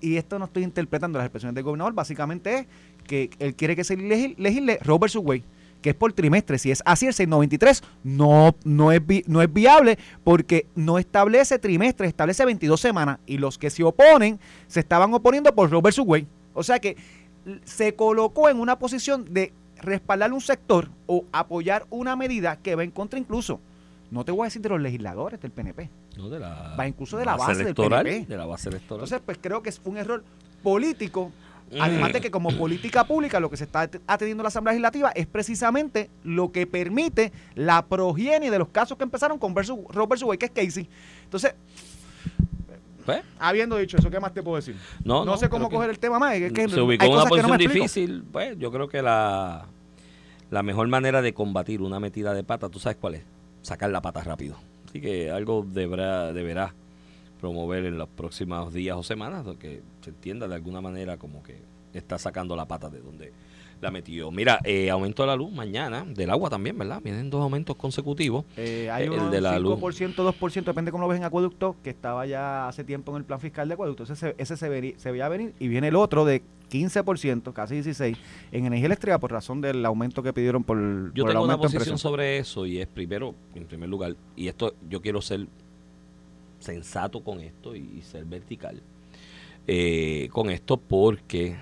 y 0.00 0.16
esto 0.16 0.38
no 0.38 0.44
estoy 0.46 0.62
interpretando 0.62 1.18
las 1.18 1.26
expresiones 1.26 1.54
del 1.54 1.64
gobernador 1.64 1.92
básicamente 1.94 2.58
es 2.60 2.66
que 3.06 3.30
él 3.38 3.54
quiere 3.54 3.74
que 3.76 3.82
se 3.84 3.96
legis- 3.96 4.36
legisle 4.38 4.78
Roe 4.82 4.98
versus 4.98 5.22
Wade 5.24 5.42
que 5.82 5.90
es 5.90 5.96
por 5.96 6.12
trimestre 6.12 6.58
si 6.58 6.70
es 6.70 6.82
así 6.84 7.06
el 7.06 7.14
693 7.14 7.82
no 8.04 8.54
no 8.64 8.92
es 8.92 9.04
vi- 9.06 9.24
no 9.26 9.40
es 9.42 9.52
viable 9.52 9.98
porque 10.22 10.66
no 10.74 10.98
establece 10.98 11.58
trimestre 11.58 12.06
establece 12.06 12.44
22 12.44 12.78
semanas 12.80 13.18
y 13.26 13.38
los 13.38 13.56
que 13.58 13.70
se 13.70 13.82
oponen 13.84 14.38
se 14.66 14.80
estaban 14.80 15.12
oponiendo 15.14 15.54
por 15.54 15.70
Roe 15.70 15.80
versus 15.82 16.04
Wade 16.06 16.26
o 16.54 16.62
sea 16.62 16.78
que 16.78 16.96
se 17.64 17.94
colocó 17.94 18.48
en 18.50 18.60
una 18.60 18.78
posición 18.78 19.24
de 19.32 19.52
respaldar 19.86 20.32
un 20.32 20.40
sector 20.40 20.88
o 21.06 21.24
apoyar 21.32 21.86
una 21.90 22.16
medida 22.16 22.56
que 22.56 22.74
va 22.74 22.84
en 22.84 22.90
contra 22.90 23.18
incluso 23.18 23.60
no 24.10 24.24
te 24.24 24.32
voy 24.32 24.42
a 24.42 24.44
decir 24.44 24.62
de 24.62 24.68
los 24.68 24.80
legisladores 24.80 25.40
del 25.40 25.50
PNP 25.50 25.90
No, 26.16 26.28
de 26.28 26.38
la, 26.38 26.76
Va 26.78 26.86
incluso 26.86 27.16
de 27.16 27.24
la 27.24 27.36
base 27.36 27.54
del 27.54 27.66
electoral. 27.68 28.04
PNP. 28.04 28.26
De 28.26 28.36
la 28.36 28.46
base 28.46 28.68
electoral. 28.68 28.98
entonces, 29.04 29.20
pues 29.24 29.38
creo 29.40 29.62
que 29.62 29.70
es 29.70 29.80
un 29.84 29.96
error 29.96 30.22
político. 30.62 31.32
Mm. 31.72 31.80
Además 31.82 32.12
de 32.12 32.20
que 32.20 32.30
como 32.30 32.50
política 32.56 33.04
pública 33.04 33.40
lo 33.40 33.50
que 33.50 33.56
se 33.56 33.64
está 33.64 33.80
at- 33.82 33.96
atendiendo 34.06 34.42
en 34.42 34.44
la 34.44 34.48
Asamblea 34.48 34.74
Legislativa 34.74 35.10
es 35.10 35.26
precisamente 35.26 36.08
lo 36.22 36.52
que 36.52 36.66
permite 36.68 37.32
la 37.56 37.84
progenie 37.84 38.50
de 38.50 38.58
los 38.60 38.68
casos 38.68 38.96
que 38.96 39.02
empezaron 39.04 39.38
con 39.38 39.52
versus, 39.54 39.78
versus 40.08 40.22
Wade, 40.22 40.38
que 40.38 40.46
es 40.46 40.52
Casey. 40.52 40.88
Entonces, 41.24 41.54
Pues, 43.04 43.22
habiendo 43.38 43.76
dicho 43.76 43.96
eso, 43.96 44.10
¿qué 44.10 44.18
más 44.20 44.32
te 44.32 44.42
puedo 44.42 44.56
decir? 44.56 44.76
no, 45.04 45.24
No, 45.24 45.32
no, 45.32 45.36
sé 45.36 45.48
cómo 45.48 45.68
coger 45.70 45.90
el 45.90 45.98
tema 45.98 46.18
más. 46.18 46.34
es 46.36 46.52
que 46.52 46.68
se 46.68 46.80
ubicó 46.80 47.04
en 47.04 47.12
una 47.12 47.22
no 47.24 47.28
posición 47.28 47.52
explico. 47.54 47.72
difícil. 47.74 48.24
Pues 48.32 48.58
yo 48.58 48.70
creo 48.72 48.88
que 48.88 49.00
la, 49.02 49.66
la 50.50 50.62
mejor 50.62 50.88
manera 50.88 51.22
de 51.22 51.34
combatir 51.34 51.82
una 51.82 52.00
metida 52.00 52.34
de 52.34 52.44
pata, 52.44 52.68
¿tú 52.68 52.78
sabes 52.78 52.98
cuál 53.00 53.16
es? 53.16 53.22
Sacar 53.62 53.90
la 53.90 54.00
pata 54.00 54.22
rápido. 54.22 54.56
Así 54.88 55.00
que 55.00 55.30
algo 55.30 55.66
deberá, 55.68 56.32
deberá 56.32 56.74
promover 57.40 57.84
en 57.84 57.98
los 57.98 58.08
próximos 58.08 58.72
días 58.72 58.96
o 58.96 59.02
semanas, 59.02 59.44
que 59.58 59.82
se 60.00 60.10
entienda 60.10 60.48
de 60.48 60.54
alguna 60.54 60.80
manera 60.80 61.16
como 61.16 61.42
que 61.42 61.58
está 61.92 62.18
sacando 62.18 62.56
la 62.56 62.66
pata 62.66 62.88
de 62.88 63.00
donde 63.00 63.32
la 63.80 63.90
metió. 63.90 64.30
Mira, 64.30 64.58
eh, 64.64 64.90
aumento 64.90 65.22
de 65.22 65.26
la 65.28 65.36
luz 65.36 65.52
mañana, 65.52 66.04
del 66.06 66.30
agua 66.30 66.48
también, 66.50 66.78
¿verdad? 66.78 67.00
Vienen 67.02 67.28
dos 67.30 67.42
aumentos 67.42 67.76
consecutivos. 67.76 68.44
Eh, 68.56 68.88
hay 68.90 69.04
El 69.04 69.10
un 69.10 69.30
de 69.30 69.40
la 69.40 69.58
luz. 69.58 69.78
5%, 69.78 70.14
2%, 70.14 70.64
depende 70.64 70.90
cómo 70.90 71.02
lo 71.04 71.08
ves 71.08 71.18
en 71.18 71.24
acueducto, 71.24 71.76
que 71.84 71.90
estaba 71.90 72.24
ya 72.26 72.68
hace 72.68 72.84
tiempo 72.84 73.12
en 73.12 73.18
el 73.18 73.24
plan 73.24 73.38
fiscal 73.38 73.68
de 73.68 73.74
acueducto. 73.74 74.04
Ese, 74.04 74.16
se- 74.16 74.34
ese 74.38 74.56
se, 74.56 74.68
veri- 74.70 74.96
se 74.96 75.10
veía 75.10 75.28
venir 75.28 75.52
y 75.60 75.68
viene 75.68 75.88
el 75.88 75.96
otro 75.96 76.24
de 76.24 76.42
15%, 76.70 77.52
casi 77.52 77.76
16%, 77.82 78.16
en 78.52 78.64
energía 78.66 78.86
eléctrica 78.86 79.18
por 79.18 79.30
razón 79.30 79.60
del 79.60 79.84
aumento 79.84 80.22
que 80.22 80.32
pidieron 80.32 80.64
por, 80.64 80.78
Yo 80.78 81.22
por 81.24 81.30
el 81.30 81.34
tengo 81.34 81.44
una 81.44 81.52
aumento 81.54 81.66
en 81.68 81.72
posición 81.74 81.98
sobre 81.98 82.38
eso 82.38 82.64
y 82.66 82.78
es 82.78 82.86
primero, 82.88 83.34
en 83.54 83.66
primer 83.66 83.88
lugar, 83.88 84.16
y 84.34 84.48
esto 84.48 84.74
yo 84.88 85.00
quiero 85.02 85.20
ser 85.20 85.46
sensato 86.58 87.22
con 87.22 87.40
esto 87.40 87.76
y, 87.76 88.00
ser 88.02 88.24
vertical 88.24 88.82
eh, 89.66 90.28
con 90.32 90.50
esto 90.50 90.76
porque 90.78 91.56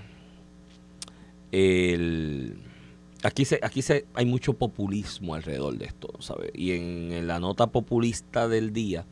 aquí 3.22 3.44
se 3.44 3.60
aquí 3.62 3.82
se 3.82 4.06
hay 4.14 4.26
mucho 4.26 4.54
populismo 4.54 5.34
alrededor 5.34 5.78
de 5.78 5.86
esto, 5.86 6.08
¿sabes? 6.20 6.50
Y 6.54 6.72
en, 6.72 7.12
en 7.12 7.26
la 7.26 7.40
nota 7.40 7.68
populista 7.68 8.48
del 8.48 8.72
día 8.72 9.06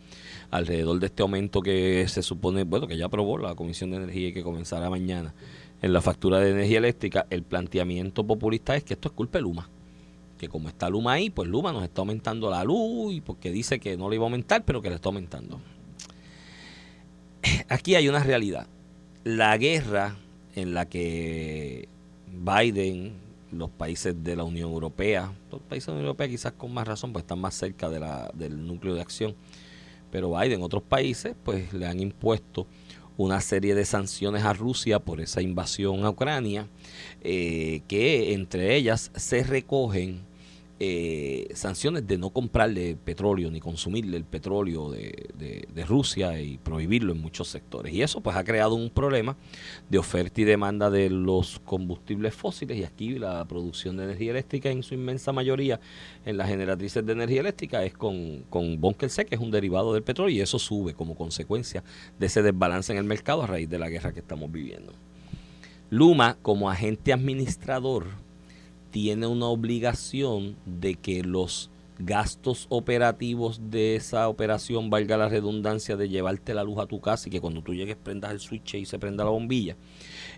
alrededor 0.50 1.00
de 1.00 1.06
este 1.06 1.22
aumento 1.22 1.62
que 1.62 2.06
se 2.08 2.22
supone, 2.22 2.64
bueno, 2.64 2.86
que 2.86 2.96
ya 2.96 3.06
aprobó 3.06 3.38
la 3.38 3.54
Comisión 3.54 3.90
de 3.90 3.96
Energía 3.96 4.28
y 4.28 4.32
que 4.32 4.42
comenzará 4.42 4.90
mañana 4.90 5.34
en 5.82 5.92
la 5.92 6.00
factura 6.00 6.38
de 6.38 6.50
energía 6.50 6.78
eléctrica, 6.78 7.26
el 7.28 7.42
planteamiento 7.42 8.24
populista 8.24 8.76
es 8.76 8.84
que 8.84 8.94
esto 8.94 9.08
es 9.08 9.14
culpa 9.14 9.38
de 9.38 9.42
Luma. 9.42 9.68
Que 10.38 10.48
como 10.48 10.68
está 10.68 10.88
Luma 10.88 11.14
ahí, 11.14 11.28
pues 11.28 11.48
Luma 11.48 11.72
nos 11.72 11.82
está 11.82 12.02
aumentando 12.02 12.48
la 12.48 12.62
luz 12.62 13.12
y 13.12 13.20
porque 13.20 13.50
dice 13.50 13.80
que 13.80 13.96
no 13.96 14.08
le 14.08 14.16
iba 14.16 14.24
a 14.24 14.26
aumentar, 14.26 14.64
pero 14.64 14.80
que 14.80 14.88
le 14.88 14.94
está 14.94 15.08
aumentando. 15.08 15.60
Aquí 17.68 17.96
hay 17.96 18.08
una 18.08 18.22
realidad. 18.22 18.68
La 19.24 19.56
guerra 19.58 20.16
en 20.54 20.72
la 20.72 20.88
que 20.88 21.88
Biden, 22.32 23.12
los 23.52 23.70
países 23.70 24.24
de 24.24 24.36
la 24.36 24.44
Unión 24.44 24.70
Europea, 24.70 25.32
los 25.50 25.60
países 25.60 25.86
de 25.86 25.92
la 25.92 25.96
Unión 25.96 26.06
Europea 26.06 26.28
quizás 26.28 26.52
con 26.52 26.72
más 26.72 26.88
razón, 26.88 27.12
pues 27.12 27.22
están 27.22 27.38
más 27.38 27.54
cerca 27.54 27.90
del 27.90 28.66
núcleo 28.66 28.94
de 28.94 29.02
acción, 29.02 29.34
pero 30.10 30.38
Biden, 30.38 30.62
otros 30.62 30.82
países, 30.82 31.34
pues 31.44 31.72
le 31.72 31.86
han 31.86 32.00
impuesto 32.00 32.66
una 33.16 33.40
serie 33.40 33.74
de 33.74 33.84
sanciones 33.84 34.44
a 34.44 34.52
Rusia 34.52 34.98
por 34.98 35.20
esa 35.20 35.42
invasión 35.42 36.04
a 36.04 36.10
Ucrania, 36.10 36.66
eh, 37.20 37.82
que 37.88 38.32
entre 38.32 38.74
ellas 38.74 39.10
se 39.14 39.44
recogen 39.44 40.20
eh, 40.80 41.48
sanciones 41.54 42.06
de 42.06 42.18
no 42.18 42.30
comprarle 42.30 42.96
petróleo 42.96 43.50
ni 43.50 43.60
consumirle 43.60 44.16
el 44.16 44.24
petróleo 44.24 44.90
de, 44.90 45.28
de- 45.38 45.84
Rusia 45.84 46.40
y 46.40 46.58
prohibirlo 46.58 47.12
en 47.12 47.20
muchos 47.20 47.48
sectores. 47.48 47.92
Y 47.92 48.02
eso 48.02 48.20
pues 48.20 48.36
ha 48.36 48.44
creado 48.44 48.74
un 48.74 48.88
problema 48.88 49.36
de 49.90 49.98
oferta 49.98 50.40
y 50.40 50.44
demanda 50.44 50.90
de 50.90 51.10
los 51.10 51.58
combustibles 51.60 52.34
fósiles 52.34 52.78
y 52.78 52.84
aquí 52.84 53.18
la 53.18 53.44
producción 53.46 53.96
de 53.96 54.04
energía 54.04 54.30
eléctrica 54.30 54.70
en 54.70 54.82
su 54.82 54.94
inmensa 54.94 55.32
mayoría 55.32 55.80
en 56.24 56.36
las 56.36 56.48
generatrices 56.48 57.04
de 57.04 57.12
energía 57.12 57.40
eléctrica 57.40 57.84
es 57.84 57.92
con, 57.94 58.44
con 58.48 58.80
bunker 58.80 59.10
que 59.26 59.34
es 59.34 59.40
un 59.40 59.50
derivado 59.50 59.92
del 59.92 60.02
petróleo 60.02 60.34
y 60.34 60.40
eso 60.40 60.58
sube 60.58 60.94
como 60.94 61.14
consecuencia 61.16 61.82
de 62.18 62.26
ese 62.26 62.42
desbalance 62.42 62.92
en 62.92 62.98
el 62.98 63.04
mercado 63.04 63.42
a 63.42 63.46
raíz 63.46 63.68
de 63.68 63.78
la 63.78 63.88
guerra 63.88 64.12
que 64.12 64.20
estamos 64.20 64.50
viviendo. 64.50 64.92
Luma, 65.90 66.38
como 66.40 66.70
agente 66.70 67.12
administrador, 67.12 68.06
tiene 68.92 69.26
una 69.26 69.46
obligación 69.46 70.54
de 70.66 70.94
que 70.94 71.24
los 71.24 71.70
gastos 71.98 72.66
operativos 72.68 73.70
de 73.70 73.96
esa 73.96 74.28
operación, 74.28 74.90
valga 74.90 75.16
la 75.16 75.28
redundancia 75.28 75.96
de 75.96 76.08
llevarte 76.08 76.54
la 76.54 76.62
luz 76.62 76.78
a 76.78 76.86
tu 76.86 77.00
casa 77.00 77.28
y 77.28 77.32
que 77.32 77.40
cuando 77.40 77.62
tú 77.62 77.74
llegues 77.74 77.96
prendas 77.96 78.32
el 78.32 78.40
switch 78.40 78.74
y 78.74 78.84
se 78.84 78.98
prenda 78.98 79.24
la 79.24 79.30
bombilla, 79.30 79.76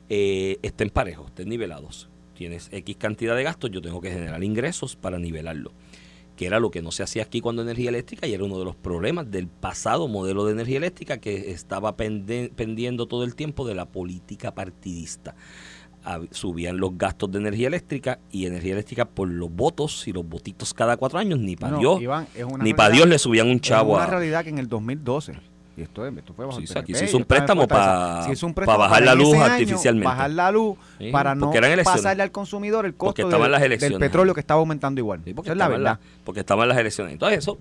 eh, 0.08 0.58
estén 0.62 0.90
parejos, 0.90 1.26
estén 1.26 1.48
nivelados. 1.48 2.08
Tienes 2.34 2.68
X 2.72 2.96
cantidad 2.96 3.36
de 3.36 3.42
gastos, 3.42 3.70
yo 3.70 3.82
tengo 3.82 4.00
que 4.00 4.10
generar 4.10 4.42
ingresos 4.42 4.96
para 4.96 5.18
nivelarlo. 5.18 5.72
Que 6.36 6.46
era 6.46 6.58
lo 6.58 6.72
que 6.72 6.82
no 6.82 6.90
se 6.90 7.04
hacía 7.04 7.22
aquí 7.22 7.40
cuando 7.40 7.62
energía 7.62 7.90
eléctrica 7.90 8.26
y 8.26 8.34
era 8.34 8.42
uno 8.42 8.58
de 8.58 8.64
los 8.64 8.74
problemas 8.74 9.30
del 9.30 9.46
pasado 9.46 10.08
modelo 10.08 10.44
de 10.44 10.52
energía 10.52 10.78
eléctrica 10.78 11.18
que 11.18 11.52
estaba 11.52 11.96
pendiendo 11.96 13.06
todo 13.06 13.22
el 13.22 13.36
tiempo 13.36 13.66
de 13.66 13.76
la 13.76 13.86
política 13.86 14.52
partidista 14.52 15.36
subían 16.30 16.76
los 16.78 16.96
gastos 16.98 17.30
de 17.32 17.38
energía 17.38 17.68
eléctrica 17.68 18.18
y 18.30 18.46
energía 18.46 18.72
eléctrica 18.74 19.04
por 19.06 19.28
los 19.28 19.50
votos 19.50 20.06
y 20.06 20.12
los 20.12 20.28
votitos 20.28 20.74
cada 20.74 20.96
cuatro 20.96 21.18
años, 21.18 21.38
ni 21.38 21.56
para 21.56 21.72
No, 21.72 21.78
Dios, 21.78 22.02
Iván, 22.02 22.26
ni 22.60 22.74
para 22.74 22.90
Dios 22.90 23.08
le 23.08 23.18
subían 23.18 23.48
un 23.48 23.60
chavo 23.60 23.92
es 23.92 23.96
una 23.96 24.04
a... 24.04 24.10
realidad 24.18 24.44
que 24.44 24.50
en 24.50 24.58
el 24.58 24.68
2012, 24.68 25.32
y 25.76 25.82
esto, 25.82 26.06
es- 26.06 26.16
esto 26.16 26.34
fue 26.34 26.44
bajo 26.46 26.58
Sí, 26.58 26.66
el 26.68 26.72
PNP, 26.74 26.94
se 26.94 27.04
hizo 27.06 27.16
un 27.16 27.24
préstamo 27.24 27.62
Fortaleza. 27.62 27.90
pa- 28.18 28.22
Se 28.26 28.32
hizo 28.32 28.46
un 28.46 28.52
pa 28.52 28.56
préstamo 28.56 28.78
bajar 28.78 28.98
para 29.00 29.06
la 29.06 29.14
luz 29.14 29.34
artificialmente. 29.36 30.06
bajar 30.06 30.30
la 30.30 30.52
luz 30.52 30.76
Sí, 30.98 31.10
para 31.10 31.34
no 31.34 31.50
pasarle 31.82 32.22
al 32.22 32.30
consumidor 32.30 32.86
el 32.86 32.94
costo 32.94 33.28
del, 33.28 33.50
las 33.50 33.60
del 33.60 33.98
petróleo 33.98 34.34
que 34.34 34.40
estaba 34.40 34.60
aumentando 34.60 35.00
igual. 35.00 35.20
Sí, 35.24 35.34
porque 35.34 35.48
Esa 35.48 35.52
es 35.54 35.58
la 35.58 35.68
verdad. 35.68 35.84
la- 35.84 36.00
porque 36.24 36.40
estaban 36.40 36.68
las 36.68 36.78
elecciones. 36.78 37.12
Entonces 37.14 37.38
eso 37.38 37.58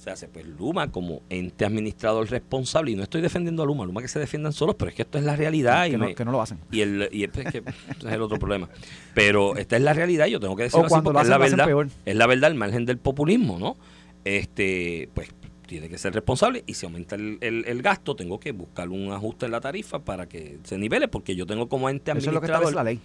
se 0.00 0.10
hace 0.10 0.28
pues 0.28 0.46
Luma 0.46 0.90
como 0.90 1.20
ente 1.28 1.66
administrador 1.66 2.30
responsable 2.30 2.90
y 2.92 2.94
no 2.96 3.02
estoy 3.02 3.20
defendiendo 3.20 3.62
a 3.62 3.66
Luma, 3.66 3.84
Luma 3.84 4.00
que 4.00 4.08
se 4.08 4.18
defiendan 4.18 4.54
solos, 4.54 4.74
pero 4.78 4.88
es 4.88 4.94
que 4.94 5.02
esto 5.02 5.18
es 5.18 5.24
la 5.24 5.36
realidad 5.36 5.84
y 5.84 5.90
que, 5.90 5.98
no, 5.98 6.04
me- 6.06 6.14
que 6.14 6.24
no 6.24 6.32
lo 6.32 6.40
hacen. 6.40 6.58
y 6.72 6.80
el 6.80 7.08
y 7.12 7.24
es 7.24 7.30
que 7.30 7.40
ese 7.48 7.62
es 7.98 8.04
el 8.06 8.22
otro 8.22 8.38
problema. 8.38 8.70
Pero 9.12 9.56
esta 9.56 9.76
es 9.76 9.82
la 9.82 9.92
realidad 9.92 10.26
y 10.26 10.30
yo 10.30 10.40
tengo 10.40 10.56
que 10.56 10.62
decirlo 10.62 10.84
O 10.84 10.86
así 10.86 11.04
porque 11.04 11.20
es 11.20 11.28
la 11.28 11.36
verdad. 11.36 11.66
peor. 11.66 11.88
Es 12.06 12.16
la 12.16 12.26
verdad 12.26 12.50
al 12.50 12.54
margen 12.56 12.86
del 12.86 12.96
populismo, 12.96 13.58
¿no? 13.58 13.76
Este, 14.24 15.08
pues 15.14 15.28
tiene 15.66 15.88
que 15.88 15.98
ser 15.98 16.12
responsable 16.14 16.64
y 16.66 16.74
si 16.74 16.86
aumenta 16.86 17.14
el, 17.14 17.38
el- 17.40 17.64
el 17.66 17.82
gasto 17.82 18.16
tengo 18.16 18.40
que 18.40 18.52
buscar 18.52 18.88
un 18.88 19.12
ajuste 19.12 19.46
en 19.46 19.52
la 19.52 19.60
tarifa 19.60 20.00
para 20.00 20.26
que 20.28 20.58
se 20.64 20.76
nivele 20.78 21.08
porque 21.08 21.36
yo 21.36 21.46
tengo 21.46 21.68
como 21.68 21.88
ente 21.88 22.10
Eso 22.10 22.18
es 22.18 22.24
lo 22.26 22.40
que 22.40 22.46
administrador 22.46 22.68
establece 22.70 22.74
la 22.76 22.84
ley. 22.84 23.00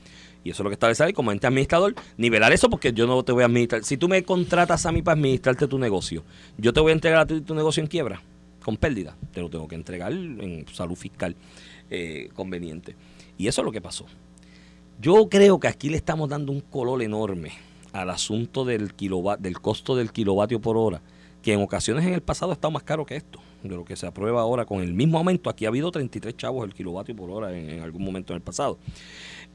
Y 0.45 0.51
eso 0.51 0.61
es 0.61 0.63
lo 0.63 0.69
que 0.69 0.75
establece 0.75 1.03
ley 1.03 1.13
como 1.13 1.31
ente 1.31 1.47
administrador, 1.47 1.95
nivelar 2.17 2.53
eso 2.53 2.69
porque 2.69 2.93
yo 2.93 3.07
no 3.07 3.23
te 3.23 3.31
voy 3.31 3.41
a 3.41 3.47
administrar. 3.47 3.83
Si 3.83 3.97
tú 3.97 4.07
me 4.07 4.23
contratas 4.23 4.85
a 4.85 4.91
mí 4.91 5.01
para 5.01 5.15
administrarte 5.15 5.67
tu 5.67 5.79
negocio, 5.79 6.23
yo 6.55 6.71
te 6.71 6.79
voy 6.79 6.91
a 6.91 6.93
entregar 6.93 7.21
a 7.21 7.25
ti 7.25 7.41
tu 7.41 7.55
negocio 7.55 7.81
en 7.81 7.87
quiebra. 7.87 8.21
con 8.63 8.77
pérdida, 8.77 9.15
te 9.31 9.41
lo 9.41 9.49
tengo 9.49 9.67
que 9.67 9.75
entregar 9.75 10.11
en 10.11 10.65
salud 10.71 10.95
fiscal 10.95 11.35
eh, 11.89 12.29
conveniente. 12.35 12.95
Y 13.37 13.47
eso 13.47 13.61
es 13.61 13.65
lo 13.65 13.71
que 13.71 13.81
pasó. 13.81 14.05
Yo 15.01 15.29
creo 15.29 15.59
que 15.59 15.67
aquí 15.67 15.89
le 15.89 15.97
estamos 15.97 16.29
dando 16.29 16.51
un 16.51 16.61
color 16.61 17.01
enorme 17.01 17.51
al 17.91 18.11
asunto 18.11 18.65
del, 18.65 18.93
del 19.39 19.59
costo 19.59 19.95
del 19.95 20.11
kilovatio 20.11 20.61
por 20.61 20.77
hora, 20.77 21.01
que 21.41 21.53
en 21.53 21.61
ocasiones 21.61 22.05
en 22.05 22.13
el 22.13 22.21
pasado 22.21 22.51
ha 22.51 22.53
estado 22.53 22.71
más 22.71 22.83
caro 22.83 23.05
que 23.05 23.15
esto, 23.15 23.39
de 23.67 23.75
lo 23.75 23.85
que 23.85 23.95
se 23.95 24.07
aprueba 24.07 24.41
ahora 24.41 24.65
con 24.65 24.81
el 24.81 24.93
mismo 24.93 25.17
aumento. 25.17 25.49
Aquí 25.49 25.65
ha 25.65 25.69
habido 25.69 25.91
33 25.91 26.35
chavos 26.37 26.65
el 26.65 26.73
kilovatio 26.73 27.15
por 27.15 27.29
hora 27.29 27.57
en 27.57 27.81
algún 27.81 28.03
momento 28.03 28.33
en 28.33 28.37
el 28.37 28.41
pasado. 28.41 28.77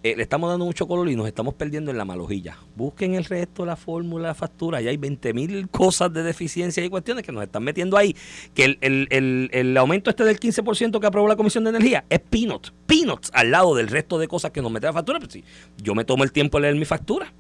Eh, 0.03 0.15
le 0.17 0.23
estamos 0.23 0.49
dando 0.49 0.65
mucho 0.65 0.89
color 0.89 1.11
y 1.11 1.17
nos 1.17 1.27
estamos 1.27 1.53
perdiendo 1.53 1.91
en 1.91 1.99
la 1.99 2.07
malojilla. 2.07 2.57
Busquen 2.75 3.17
el 3.17 3.27
resto 3.27 3.67
la 3.67 3.77
fórmula, 3.77 4.29
la 4.29 4.35
factura. 4.35 4.81
Y 4.81 4.89
hay 4.89 4.97
20 4.97 5.35
mil 5.35 5.69
cosas 5.69 6.11
de 6.13 6.23
deficiencia 6.23 6.83
y 6.83 6.89
cuestiones 6.89 7.23
que 7.23 7.33
nos 7.33 7.43
están 7.43 7.63
metiendo 7.63 7.99
ahí. 7.99 8.17
Que 8.55 8.65
el, 8.65 8.79
el, 8.81 9.09
el, 9.11 9.51
el 9.53 9.77
aumento 9.77 10.09
este 10.09 10.25
del 10.25 10.41
15% 10.41 10.99
que 11.01 11.07
aprobó 11.07 11.29
la 11.29 11.37
Comisión 11.37 11.65
de 11.65 11.71
Energía 11.71 12.07
es 12.09 12.21
peanuts, 12.21 12.73
peanuts 12.87 13.31
al 13.35 13.51
lado 13.51 13.75
del 13.75 13.89
resto 13.89 14.19
de 14.19 14.27
cosas 14.27 14.53
que 14.53 14.63
nos 14.63 14.73
mete 14.73 14.87
la 14.87 14.95
factura. 14.95 15.19
Pues 15.19 15.33
sí, 15.33 15.45
yo 15.77 15.95
me 15.95 16.07
tomo 16.07 16.25
el 16.25 16.33
tiempo 16.33 16.57
de 16.57 16.63
leer 16.63 16.77
mi 16.77 16.87
factura 16.87 17.31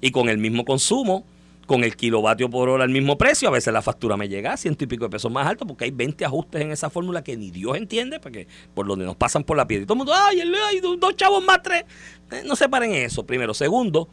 y 0.00 0.10
con 0.10 0.30
el 0.30 0.38
mismo 0.38 0.64
consumo 0.64 1.26
con 1.66 1.84
el 1.84 1.96
kilovatio 1.96 2.48
por 2.48 2.68
hora 2.68 2.84
al 2.84 2.90
mismo 2.90 3.18
precio, 3.18 3.48
a 3.48 3.50
veces 3.50 3.72
la 3.72 3.82
factura 3.82 4.16
me 4.16 4.28
llega 4.28 4.52
a 4.52 4.56
ciento 4.56 4.84
y 4.84 4.86
pico 4.86 5.04
de 5.04 5.10
pesos 5.10 5.30
más 5.30 5.46
alto 5.46 5.66
porque 5.66 5.84
hay 5.84 5.90
20 5.90 6.24
ajustes 6.24 6.62
en 6.62 6.70
esa 6.70 6.90
fórmula 6.90 7.22
que 7.22 7.36
ni 7.36 7.50
Dios 7.50 7.76
entiende, 7.76 8.20
porque 8.20 8.46
por 8.72 8.86
donde 8.86 9.04
nos 9.04 9.16
pasan 9.16 9.44
por 9.44 9.56
la 9.56 9.66
piedra. 9.66 9.82
Y 9.82 9.86
todo 9.86 9.94
el 9.94 9.98
mundo, 9.98 10.12
ay, 10.14 10.40
hay 10.40 10.80
dos 10.80 11.16
chavos 11.16 11.44
más 11.44 11.62
tres. 11.62 11.84
Eh, 12.30 12.42
no 12.46 12.56
separen 12.56 12.92
eso, 12.92 13.26
primero. 13.26 13.52
Segundo, 13.52 14.08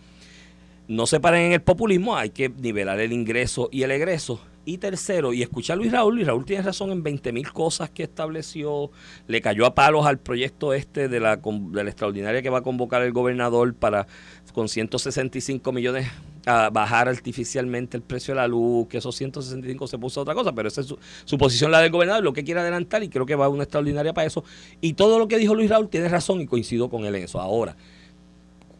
no 0.88 1.06
separen 1.06 1.48
en 1.48 1.52
el 1.54 1.62
populismo, 1.62 2.16
hay 2.16 2.32
que 2.32 2.50
nivelar 2.50 3.00
el 3.00 3.14
ingreso 3.14 3.70
y 3.72 3.84
el 3.84 3.92
egreso. 3.92 4.42
Y 4.66 4.78
tercero, 4.78 5.34
y 5.34 5.42
escuchar 5.42 5.76
a 5.76 5.78
Luis 5.78 5.92
Raúl, 5.92 6.16
Luis 6.16 6.26
Raúl 6.26 6.46
tiene 6.46 6.64
razón 6.64 6.92
en 6.92 7.04
20 7.04 7.34
mil 7.34 7.52
cosas 7.52 7.90
que 7.90 8.04
estableció, 8.04 8.92
le 9.28 9.42
cayó 9.42 9.66
a 9.66 9.76
palos 9.76 10.06
al 10.06 10.20
proyecto 10.20 10.74
este 10.74 11.10
de 11.10 11.20
la, 11.20 11.36
de 11.36 11.84
la 11.84 11.90
extraordinaria 11.90 12.42
que 12.42 12.50
va 12.50 12.60
a 12.60 12.64
convocar 12.64 13.02
el 13.02 13.12
gobernador 13.12 13.74
para 13.74 14.08
con 14.54 14.70
165 14.70 15.72
millones 15.74 16.08
a 16.46 16.70
bajar 16.70 17.08
artificialmente 17.08 17.98
el 17.98 18.04
precio 18.04 18.34
de 18.34 18.42
la 18.42 18.48
luz, 18.48 18.88
que 18.88 18.98
esos 18.98 19.16
165 19.16 19.88
se 19.88 19.98
puso 19.98 20.20
a 20.20 20.24
otra 20.24 20.34
cosa, 20.34 20.54
pero 20.54 20.68
esa 20.68 20.82
es 20.82 20.88
su, 21.26 21.38
posición, 21.38 21.72
la 21.72 21.80
del 21.80 21.92
gobernador, 21.92 22.24
lo 22.24 22.34
que 22.34 22.44
quiere 22.44 22.60
adelantar 22.60 23.04
y 23.04 23.10
creo 23.10 23.26
que 23.26 23.36
va 23.36 23.46
a 23.46 23.50
una 23.50 23.64
extraordinaria 23.64 24.14
para 24.14 24.28
eso. 24.28 24.44
Y 24.82 24.94
todo 24.94 25.20
lo 25.20 25.28
que 25.28 25.38
dijo 25.38 25.56
Luis 25.56 25.70
Raúl 25.70 25.90
tiene 25.90 26.10
razón 26.10 26.42
y 26.42 26.46
coincido 26.46 26.90
con 26.90 27.06
él 27.06 27.16
en 27.16 27.24
eso. 27.24 27.40
Ahora, 27.40 27.76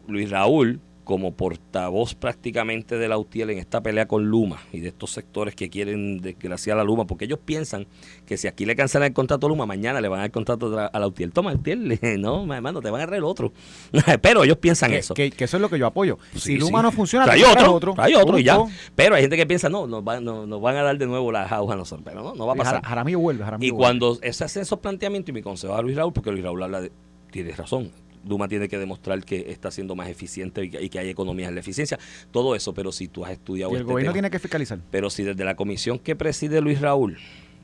Luis 0.06 0.30
Raúl 0.30 0.80
como 1.04 1.34
portavoz 1.34 2.14
prácticamente 2.14 2.98
de 2.98 3.08
la 3.08 3.18
UTIEL 3.18 3.50
en 3.50 3.58
esta 3.58 3.82
pelea 3.82 4.08
con 4.08 4.24
Luma 4.24 4.60
y 4.72 4.80
de 4.80 4.88
estos 4.88 5.10
sectores 5.10 5.54
que 5.54 5.68
quieren 5.68 6.18
desgraciar 6.18 6.76
a 6.76 6.78
la 6.78 6.84
Luma, 6.84 7.06
porque 7.06 7.26
ellos 7.26 7.38
piensan 7.44 7.86
que 8.26 8.36
si 8.36 8.48
aquí 8.48 8.64
le 8.64 8.74
cancelan 8.74 9.08
el 9.08 9.12
contrato 9.12 9.46
a 9.46 9.50
Luma, 9.50 9.66
mañana 9.66 10.00
le 10.00 10.08
van 10.08 10.18
a 10.18 10.22
dar 10.22 10.26
el 10.26 10.32
contrato 10.32 10.78
a 10.78 10.98
la 10.98 11.06
UTIEL. 11.06 11.32
Toma, 11.32 11.52
UTIEL, 11.52 12.00
no, 12.20 12.52
hermano, 12.52 12.80
te 12.80 12.90
van 12.90 13.00
a 13.00 13.04
agarrar 13.04 13.18
el 13.18 13.24
otro. 13.24 13.52
Pero 14.22 14.44
ellos 14.44 14.56
piensan 14.58 14.92
eso. 14.92 15.14
Que, 15.14 15.32
eso 15.36 15.56
es 15.56 15.60
lo 15.60 15.68
que 15.68 15.78
yo 15.78 15.86
apoyo. 15.86 16.18
si 16.34 16.56
Luma 16.56 16.82
no 16.82 16.90
funciona, 16.90 17.30
hay 17.30 17.42
otro, 17.42 17.94
Hay 17.98 18.14
otro 18.14 18.38
y 18.38 18.44
ya. 18.44 18.58
Pero 18.96 19.14
hay 19.14 19.22
gente 19.22 19.36
que 19.36 19.46
piensa, 19.46 19.68
no, 19.68 19.86
nos 19.86 20.02
van, 20.02 20.24
nos 20.24 20.60
van 20.60 20.76
a 20.76 20.82
dar 20.82 20.96
de 20.96 21.06
nuevo 21.06 21.30
la 21.30 21.46
house 21.46 21.70
a 21.70 21.76
nosotros. 21.76 22.04
Pero 22.04 22.22
no, 22.22 22.34
no 22.34 22.46
va 22.46 22.54
a 22.54 22.56
pasar. 22.56 22.82
Jaramillo 22.84 23.18
vuelve, 23.18 23.44
Y 23.60 23.70
cuando 23.70 24.14
se 24.14 24.44
hacen 24.44 24.62
esos 24.62 24.78
planteamientos, 24.78 25.30
y 25.30 25.32
mi 25.32 25.42
consejo 25.42 25.74
a 25.74 25.82
Luis 25.82 25.96
Raúl, 25.96 26.12
porque 26.12 26.30
Luis 26.30 26.42
Raúl 26.42 26.62
habla 26.62 26.80
de, 26.80 26.92
tiene 27.30 27.52
razón, 27.52 27.90
Duma 28.24 28.48
tiene 28.48 28.68
que 28.68 28.78
demostrar 28.78 29.24
que 29.24 29.50
está 29.50 29.70
siendo 29.70 29.94
más 29.94 30.08
eficiente 30.08 30.64
y 30.64 30.88
que, 30.88 30.98
hay 30.98 31.08
economías 31.08 31.48
en 31.48 31.54
la 31.54 31.60
eficiencia. 31.60 31.98
Todo 32.30 32.54
eso, 32.54 32.74
pero 32.74 32.92
si 32.92 33.08
tú 33.08 33.24
has 33.24 33.32
estudiado. 33.32 33.72
Y 33.72 33.76
el 33.76 33.80
este 33.82 33.92
gobierno 33.92 34.12
tiene 34.12 34.30
que 34.30 34.38
fiscalizar. 34.38 34.80
Pero 34.90 35.10
si 35.10 35.22
desde 35.22 35.44
la 35.44 35.56
comisión 35.56 35.98
que 35.98 36.16
preside 36.16 36.60
Luis 36.60 36.80
Raúl, 36.80 37.18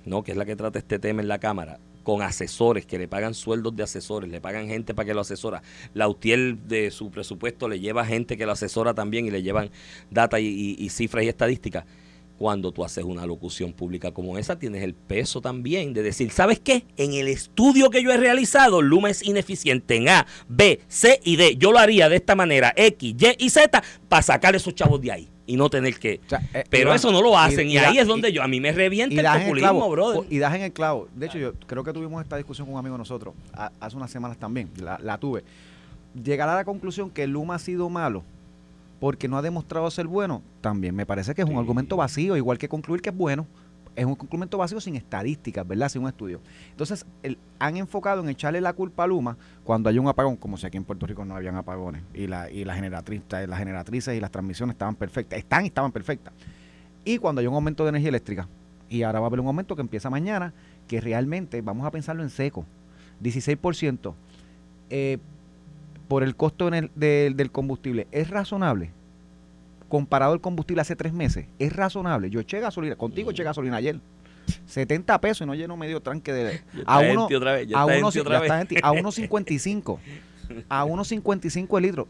¿no? 0.04 0.22
que 0.22 0.32
es 0.32 0.36
la 0.36 0.44
que 0.44 0.56
trata 0.56 0.78
este 0.78 0.98
tema 0.98 1.22
en 1.22 1.28
la 1.28 1.38
Cámara, 1.38 1.78
con 2.02 2.22
asesores 2.22 2.86
que 2.86 2.98
le 2.98 3.08
pagan 3.08 3.34
sueldos 3.34 3.76
de 3.76 3.82
asesores, 3.82 4.30
le 4.30 4.40
pagan 4.40 4.66
gente 4.68 4.94
para 4.94 5.06
que 5.06 5.14
lo 5.14 5.20
asesora. 5.20 5.62
La 5.94 6.08
UTIEL 6.08 6.66
de 6.66 6.90
su 6.90 7.10
presupuesto 7.10 7.68
le 7.68 7.78
lleva 7.78 8.04
gente 8.04 8.36
que 8.36 8.46
lo 8.46 8.52
asesora 8.52 8.94
también 8.94 9.26
y 9.26 9.30
le 9.30 9.42
llevan 9.42 9.70
data 10.10 10.40
y 10.40 10.88
cifras 10.88 11.24
y 11.24 11.28
estadísticas 11.28 11.84
cuando 12.40 12.72
tú 12.72 12.82
haces 12.86 13.04
una 13.04 13.26
locución 13.26 13.74
pública 13.74 14.12
como 14.12 14.38
esa, 14.38 14.58
tienes 14.58 14.82
el 14.82 14.94
peso 14.94 15.42
también 15.42 15.92
de 15.92 16.02
decir, 16.02 16.30
¿sabes 16.30 16.58
qué? 16.58 16.86
En 16.96 17.12
el 17.12 17.28
estudio 17.28 17.90
que 17.90 18.02
yo 18.02 18.12
he 18.12 18.16
realizado, 18.16 18.80
Luma 18.80 19.10
es 19.10 19.22
ineficiente 19.22 19.96
en 19.96 20.08
A, 20.08 20.26
B, 20.48 20.80
C 20.88 21.20
y 21.22 21.36
D. 21.36 21.56
Yo 21.58 21.70
lo 21.70 21.78
haría 21.78 22.08
de 22.08 22.16
esta 22.16 22.34
manera, 22.34 22.72
X, 22.74 23.14
Y 23.18 23.44
y 23.44 23.50
Z, 23.50 23.82
para 24.08 24.22
sacar 24.22 24.56
esos 24.56 24.74
chavos 24.74 25.02
de 25.02 25.12
ahí 25.12 25.28
y 25.44 25.56
no 25.56 25.68
tener 25.68 25.98
que. 25.98 26.18
Eh, 26.54 26.64
pero 26.70 26.94
eso 26.94 27.12
no 27.12 27.20
lo 27.20 27.38
hacen 27.38 27.68
y, 27.68 27.76
ahí 27.76 27.98
es 27.98 28.06
donde 28.06 28.32
yo 28.32 28.42
a 28.42 28.48
mí 28.48 28.58
me 28.58 28.72
revienta 28.72 29.20
el 29.20 29.42
populismo, 29.42 29.90
brother. 29.90 30.22
Y 30.30 30.38
das 30.38 30.54
en 30.54 30.62
el 30.62 30.72
clavo. 30.72 31.08
De 31.14 31.26
hecho, 31.26 31.36
yo 31.36 31.52
creo 31.66 31.84
que 31.84 31.92
tuvimos 31.92 32.22
esta 32.22 32.38
discusión 32.38 32.66
con 32.66 32.72
un 32.72 32.78
amigo 32.78 32.94
de 32.94 33.00
nosotros 33.00 33.34
hace 33.52 33.96
unas 33.96 34.10
semanas 34.10 34.38
también. 34.38 34.70
La, 34.78 34.98
la 35.02 35.18
tuve. 35.18 35.44
Llegar 36.14 36.48
a 36.48 36.54
la 36.54 36.64
conclusión 36.64 37.10
que 37.10 37.26
Luma 37.26 37.56
ha 37.56 37.58
sido 37.58 37.90
malo 37.90 38.24
porque 39.00 39.26
no 39.26 39.38
ha 39.38 39.42
demostrado 39.42 39.90
ser 39.90 40.06
bueno, 40.06 40.42
también 40.60 40.94
me 40.94 41.06
parece 41.06 41.34
que 41.34 41.42
es 41.42 41.48
un 41.48 41.56
argumento 41.56 41.96
vacío, 41.96 42.36
igual 42.36 42.58
que 42.58 42.68
concluir 42.68 43.00
que 43.00 43.08
es 43.08 43.16
bueno. 43.16 43.46
Es 43.96 44.04
un 44.04 44.12
argumento 44.12 44.56
vacío 44.56 44.80
sin 44.80 44.94
estadísticas, 44.94 45.66
¿verdad? 45.66 45.88
Sin 45.88 46.02
un 46.02 46.08
estudio. 46.08 46.40
Entonces, 46.70 47.04
han 47.58 47.76
enfocado 47.76 48.22
en 48.22 48.28
echarle 48.28 48.60
la 48.60 48.72
culpa 48.72 49.02
a 49.02 49.06
Luma 49.08 49.36
cuando 49.64 49.88
hay 49.88 49.98
un 49.98 50.06
apagón, 50.06 50.36
como 50.36 50.56
si 50.56 50.66
aquí 50.66 50.76
en 50.76 50.84
Puerto 50.84 51.06
Rico 51.06 51.24
no 51.24 51.34
habían 51.34 51.56
apagones 51.56 52.02
y 52.14 52.28
la, 52.28 52.48
y 52.50 52.64
la 52.64 52.74
generatriz, 52.74 53.22
las 53.30 53.58
generatrices 53.58 54.16
y 54.16 54.20
las 54.20 54.30
transmisiones 54.30 54.74
estaban 54.74 54.94
perfectas, 54.94 55.38
están 55.38 55.64
y 55.64 55.68
estaban 55.68 55.90
perfectas. 55.90 56.32
Y 57.04 57.18
cuando 57.18 57.40
hay 57.40 57.48
un 57.48 57.54
aumento 57.54 57.82
de 57.82 57.88
energía 57.88 58.10
eléctrica, 58.10 58.48
y 58.88 59.02
ahora 59.02 59.20
va 59.20 59.26
a 59.26 59.28
haber 59.28 59.40
un 59.40 59.46
aumento 59.46 59.74
que 59.74 59.82
empieza 59.82 60.10
mañana, 60.10 60.52
que 60.86 61.00
realmente 61.00 61.62
vamos 61.62 61.86
a 61.86 61.90
pensarlo 61.90 62.22
en 62.22 62.30
seco, 62.30 62.66
16%. 63.22 64.14
Eh, 64.90 65.18
por 66.10 66.24
el 66.24 66.34
costo 66.34 66.68
del 66.68 67.50
combustible 67.52 68.08
es 68.10 68.30
razonable 68.30 68.90
comparado 69.88 70.32
al 70.32 70.40
combustible 70.40 70.80
hace 70.80 70.96
tres 70.96 71.12
meses, 71.12 71.46
es 71.60 71.72
razonable. 71.72 72.30
Yo 72.30 72.40
eché 72.40 72.58
gasolina, 72.58 72.96
contigo 72.96 73.30
eché 73.30 73.44
gasolina 73.44 73.76
ayer. 73.76 74.00
70 74.66 75.20
pesos 75.20 75.42
y 75.42 75.46
no 75.46 75.54
lleno 75.54 75.76
medio 75.76 76.00
tranque 76.00 76.32
de 76.32 76.60
a 76.86 76.98
uno 76.98 77.28
a 77.74 77.84
uno 77.84 78.08
a 78.08 78.10
1.55 78.10 79.98
a 80.68 80.84
1.55 80.84 81.76
el 81.76 81.82
litro. 81.84 82.08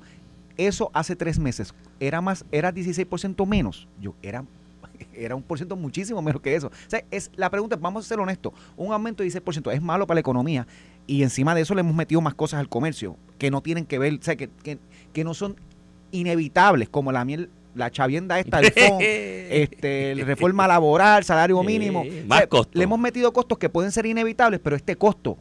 Eso 0.57 0.91
hace 0.95 1.15
tres 1.15 1.39
meses 1.39 1.75
era 1.99 2.23
más 2.23 2.47
era 2.51 2.73
16% 2.73 3.47
menos. 3.47 3.87
Yo 4.01 4.15
era 4.23 4.47
era 5.13 5.37
un 5.37 5.43
por 5.43 5.59
ciento 5.59 5.77
muchísimo 5.77 6.23
menos 6.23 6.41
que 6.41 6.55
eso. 6.55 6.69
O 6.69 6.73
sea 6.91 7.05
es 7.11 7.31
la 7.37 7.51
pregunta 7.51 7.77
vamos 7.77 8.07
a 8.07 8.09
ser 8.09 8.19
honestos 8.19 8.55
un 8.79 8.95
aumento 8.95 9.23
de 9.23 9.29
16% 9.29 9.75
es 9.75 9.83
malo 9.83 10.07
para 10.07 10.17
la 10.17 10.21
economía 10.21 10.67
y 11.11 11.25
encima 11.25 11.57
de 11.57 11.63
eso 11.63 11.75
le 11.75 11.81
hemos 11.81 11.97
metido 11.97 12.21
más 12.21 12.35
cosas 12.35 12.61
al 12.61 12.69
comercio 12.69 13.17
que 13.37 13.51
no 13.51 13.63
tienen 13.63 13.85
que 13.85 13.99
ver, 13.99 14.15
o 14.15 14.23
sea, 14.23 14.37
que, 14.37 14.49
que, 15.13 15.25
no 15.25 15.35
son 15.35 15.57
inevitables, 16.13 16.89
como 16.89 17.11
la 17.11 17.25
miel 17.25 17.51
la 17.75 17.91
chavienda 17.91 18.39
esta, 18.39 18.61
el 18.61 18.71
FON, 18.71 18.99
este, 19.01 20.15
reforma 20.25 20.69
laboral, 20.69 21.25
salario 21.25 21.61
mínimo. 21.65 22.05
más 22.29 22.45
Le 22.73 22.85
hemos 22.85 23.01
metido 23.01 23.33
costos 23.33 23.59
que 23.59 23.69
pueden 23.69 23.91
ser 23.91 24.07
inevitables, 24.07 24.61
pero 24.63 24.77
este 24.77 24.95
costo 24.95 25.37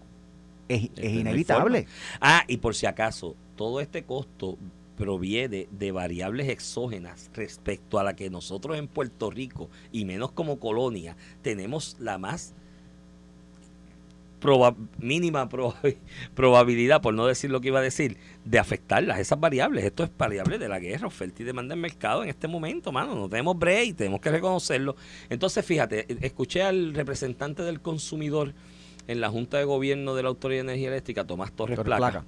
es, 0.67 0.89
es 0.95 1.13
inevitable. 1.13 1.85
Ah, 2.19 2.45
y 2.47 2.57
por 2.57 2.73
si 2.73 2.87
acaso, 2.87 3.35
todo 3.55 3.79
este 3.79 4.01
costo 4.01 4.57
proviene 4.97 5.67
de 5.69 5.91
variables 5.91 6.49
exógenas 6.49 7.29
respecto 7.35 7.99
a 7.99 8.03
la 8.03 8.15
que 8.15 8.31
nosotros 8.31 8.75
en 8.75 8.87
Puerto 8.87 9.29
Rico, 9.29 9.69
y 9.91 10.05
menos 10.05 10.31
como 10.31 10.59
colonia, 10.59 11.15
tenemos 11.43 11.95
la 11.99 12.17
más 12.17 12.55
mínima 14.99 15.49
probabilidad, 16.35 17.01
por 17.01 17.13
no 17.13 17.25
decir 17.25 17.51
lo 17.51 17.61
que 17.61 17.67
iba 17.69 17.79
a 17.79 17.83
decir, 17.83 18.17
de 18.45 18.59
afectarlas, 18.59 19.19
esas 19.19 19.39
variables. 19.39 19.83
Esto 19.83 20.03
es 20.03 20.11
variable 20.17 20.57
de 20.57 20.69
la 20.69 20.79
guerra, 20.79 21.07
oferta 21.07 21.41
y 21.41 21.45
demanda 21.45 21.75
en 21.75 21.81
mercado 21.81 22.23
en 22.23 22.29
este 22.29 22.47
momento, 22.47 22.91
mano. 22.91 23.15
No 23.15 23.29
tenemos 23.29 23.57
break, 23.57 23.95
tenemos 23.95 24.21
que 24.21 24.31
reconocerlo. 24.31 24.95
Entonces, 25.29 25.65
fíjate, 25.65 26.05
escuché 26.25 26.63
al 26.63 26.93
representante 26.93 27.63
del 27.63 27.81
consumidor 27.81 28.53
en 29.07 29.21
la 29.21 29.29
Junta 29.29 29.57
de 29.57 29.63
Gobierno 29.63 30.13
de 30.13 30.23
la 30.23 30.29
Autoridad 30.29 30.63
de 30.63 30.71
Energía 30.71 30.89
Eléctrica, 30.89 31.25
Tomás 31.25 31.51
Torres, 31.51 31.79
Placa, 31.79 32.23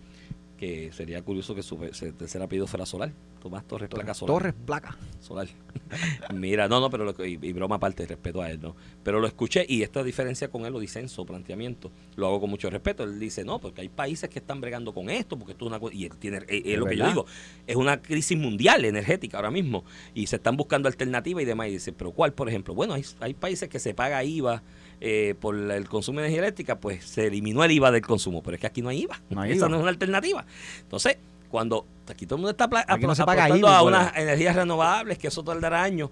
que 0.61 0.91
sería 0.91 1.23
curioso 1.23 1.55
que 1.55 1.63
su 1.63 1.75
tercer 1.75 2.39
apellido 2.39 2.67
fuera 2.67 2.85
solar. 2.85 3.11
Tomás 3.41 3.65
Torres 3.65 3.89
Placa 3.89 4.13
Solar. 4.13 4.35
Torres 4.35 4.53
Placa. 4.53 4.95
Solar. 5.19 5.47
Mira, 6.35 6.67
no, 6.67 6.79
no, 6.79 6.91
pero 6.91 7.03
lo, 7.03 7.25
y, 7.25 7.39
y, 7.41 7.51
broma 7.51 7.77
aparte, 7.77 8.05
respeto 8.05 8.43
a 8.43 8.51
él, 8.51 8.61
¿no? 8.61 8.75
Pero 9.01 9.19
lo 9.19 9.25
escuché 9.25 9.65
y 9.67 9.81
esta 9.81 10.03
diferencia 10.03 10.51
con 10.51 10.67
él, 10.67 10.73
lo 10.73 10.79
dice 10.79 10.99
en 10.99 11.09
su 11.09 11.25
planteamiento, 11.25 11.91
lo 12.15 12.27
hago 12.27 12.41
con 12.41 12.51
mucho 12.51 12.69
respeto. 12.69 13.03
Él 13.03 13.19
dice, 13.19 13.43
no, 13.43 13.57
porque 13.57 13.81
hay 13.81 13.89
países 13.89 14.29
que 14.29 14.37
están 14.37 14.61
bregando 14.61 14.93
con 14.93 15.09
esto, 15.09 15.35
porque 15.35 15.53
esto 15.53 15.65
es 15.65 15.81
una 15.81 15.91
y 15.91 16.05
él 16.05 16.15
tiene, 16.19 16.41
es, 16.47 16.77
lo 16.77 16.85
que 16.85 16.95
yo 16.95 17.07
digo, 17.07 17.25
es 17.65 17.75
una 17.75 17.99
crisis 17.99 18.37
mundial 18.37 18.85
energética 18.85 19.37
ahora 19.37 19.49
mismo 19.49 19.83
y 20.13 20.27
se 20.27 20.35
están 20.35 20.57
buscando 20.57 20.87
alternativas 20.87 21.41
y 21.41 21.45
demás. 21.47 21.69
Y 21.69 21.71
dice, 21.71 21.91
pero 21.91 22.11
¿cuál, 22.11 22.33
por 22.33 22.47
ejemplo? 22.47 22.75
Bueno, 22.75 22.93
hay, 22.93 23.03
hay 23.19 23.33
países 23.33 23.67
que 23.67 23.79
se 23.79 23.95
paga 23.95 24.23
IVA 24.23 24.61
eh, 25.03 25.33
por 25.39 25.55
el 25.55 25.89
consumo 25.89 26.19
de 26.19 26.27
energía 26.27 26.43
eléctrica, 26.43 26.79
pues 26.79 27.03
se 27.03 27.25
eliminó 27.25 27.63
el 27.63 27.71
IVA 27.71 27.89
del 27.89 28.03
consumo, 28.03 28.43
pero 28.43 28.55
es 28.55 28.61
que 28.61 28.67
aquí 28.67 28.83
no 28.83 28.89
hay 28.89 29.01
IVA. 29.01 29.19
No 29.31 29.41
hay 29.41 29.53
Esa 29.53 29.67
no 29.67 29.77
es 29.77 29.81
una 29.81 29.89
alternativa. 29.89 30.45
Entonces, 30.81 31.17
cuando 31.49 31.87
aquí 32.07 32.27
todo 32.27 32.35
el 32.35 32.41
mundo 32.41 32.51
está 32.51 32.65
apostando 32.65 33.67
a 33.67 33.81
unas 33.81 34.15
energías 34.15 34.55
renovables, 34.55 35.17
que 35.17 35.27
eso 35.27 35.43
tardará 35.43 35.81
años, 35.81 36.11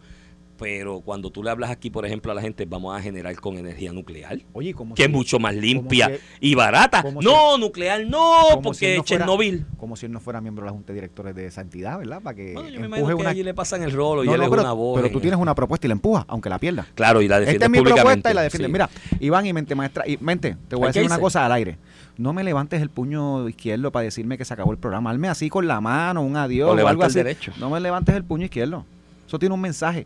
pero 0.60 1.00
cuando 1.00 1.32
tú 1.32 1.42
le 1.42 1.50
hablas 1.50 1.70
aquí, 1.72 1.90
por 1.90 2.06
ejemplo, 2.06 2.32
a 2.32 2.36
la 2.36 2.42
gente, 2.42 2.66
vamos 2.66 2.96
a 2.96 3.02
generar 3.02 3.34
con 3.38 3.58
energía 3.58 3.94
nuclear, 3.94 4.40
Oye, 4.54 4.74
como 4.74 4.94
que 4.94 5.02
si- 5.04 5.08
es 5.08 5.12
mucho 5.12 5.40
más 5.40 5.56
limpia 5.56 6.10
si- 6.10 6.50
y 6.52 6.56
barata. 6.56 7.04
No, 7.22 7.58
nuclear 7.58 8.06
no, 8.06 8.60
porque 8.62 8.92
él 8.92 8.98
no 8.98 9.04
fuera- 9.04 9.20
Chernobyl. 9.24 9.66
Como 9.78 9.96
si 9.96 10.06
él 10.06 10.12
no 10.12 10.20
fuera 10.20 10.42
miembro 10.42 10.64
de 10.66 10.68
la 10.68 10.74
Junta 10.74 10.88
de 10.92 10.96
Directores 10.96 11.34
de 11.34 11.46
esa 11.46 11.62
entidad, 11.62 11.98
¿verdad? 11.98 12.22
Para 12.22 12.36
que 12.36 12.54
Bueno, 12.54 12.70
yo 12.70 12.80
me 12.82 12.88
imagino 12.88 13.08
que 13.08 13.14
una... 13.16 13.30
allí 13.30 13.44
le 13.44 13.54
pasan 13.54 13.82
el 13.84 13.92
rolo 13.94 14.24
y 14.24 14.28
No, 14.28 14.34
él 14.34 14.40
no, 14.40 14.44
es 14.44 14.50
pero, 14.50 14.62
una 14.62 14.74
voz. 14.74 15.02
pero 15.02 15.12
tú 15.14 15.22
tienes 15.22 15.40
una 15.40 15.56
propuesta 15.56 15.88
y 15.88 15.90
la 15.90 15.94
empujas, 15.94 16.26
aunque 16.28 16.50
la 16.50 16.60
pierdas. 16.60 16.88
Claro, 16.94 17.22
y 17.22 17.28
la 17.30 17.40
defiende 17.40 17.66
Esta 17.66 17.78
es 17.78 17.84
mi 17.84 17.90
propuesta 17.90 18.32
y 18.32 18.34
la 18.34 18.42
defiende. 18.42 18.68
sí. 18.68 18.72
Mira, 18.74 18.90
Iván 19.22 19.46
y 19.46 19.54
mente 19.54 19.76
maestra, 19.76 20.06
y 20.08 20.18
mente, 20.18 20.58
te 20.68 20.76
voy 20.76 20.90
a 20.90 20.92
que 20.92 21.00
decir 21.00 21.10
una 21.12 21.20
cosa 21.22 21.46
al 21.46 21.54
aire. 21.54 21.78
No 22.18 22.34
me 22.34 22.44
levantes 22.44 22.82
el 22.82 22.90
puño 22.90 23.48
izquierdo 23.48 23.94
para 23.94 24.04
decirme 24.04 24.38
que 24.38 24.44
se 24.44 24.54
acabó 24.54 24.74
el 24.74 24.78
programa. 24.78 25.12
Hazme 25.12 25.30
así 25.30 25.50
con 25.50 25.68
la 25.68 25.80
mano, 25.80 26.22
un 26.22 26.36
adiós 26.36 26.68
O 26.68 26.74
o, 26.74 26.76
levanta 26.76 26.90
algo 26.92 27.04
el 27.04 27.08
así. 27.08 27.18
derecho. 27.20 27.54
No 27.60 27.70
me 27.70 27.80
levantes 27.80 28.14
el 28.14 28.26
puño 28.26 28.44
izquierdo. 28.44 28.84
Eso 29.26 29.40
tiene 29.40 29.56
un 29.56 29.62
mensaje 29.62 30.06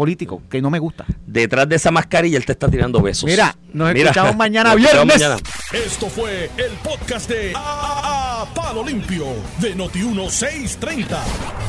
político 0.00 0.40
que 0.48 0.62
no 0.62 0.70
me 0.70 0.78
gusta. 0.78 1.04
Detrás 1.26 1.68
de 1.68 1.76
esa 1.76 1.90
mascarilla 1.90 2.38
él 2.38 2.46
te 2.46 2.52
está 2.52 2.70
tirando 2.70 3.02
besos. 3.02 3.24
Mira, 3.24 3.54
nos 3.74 3.92
Mira, 3.92 4.08
escuchamos 4.12 4.34
mañana 4.44 4.70
nos 4.74 4.80
escuchamos 4.80 5.06
viernes. 5.14 5.28
mañana. 5.28 5.84
Esto 5.86 6.08
fue 6.08 6.50
el 6.56 6.72
podcast 6.82 7.28
de 7.28 7.52
A, 7.54 8.40
A 8.40 8.54
Palo 8.54 8.82
Limpio 8.82 9.26
de 9.58 9.76
Noti1630. 9.76 11.06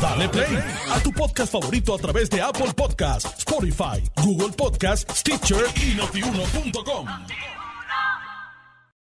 Dale 0.01 0.29
play 0.29 0.57
a 0.93 0.99
tu 1.01 1.11
podcast 1.11 1.51
favorito 1.51 1.93
a 1.93 1.97
través 1.97 2.29
de 2.29 2.41
Apple 2.41 2.71
Podcasts, 2.73 3.39
Spotify, 3.39 4.01
Google 4.23 4.53
Podcasts, 4.55 5.13
Stitcher 5.19 5.65
y 5.86 5.95
notiuno.com. 5.95 7.61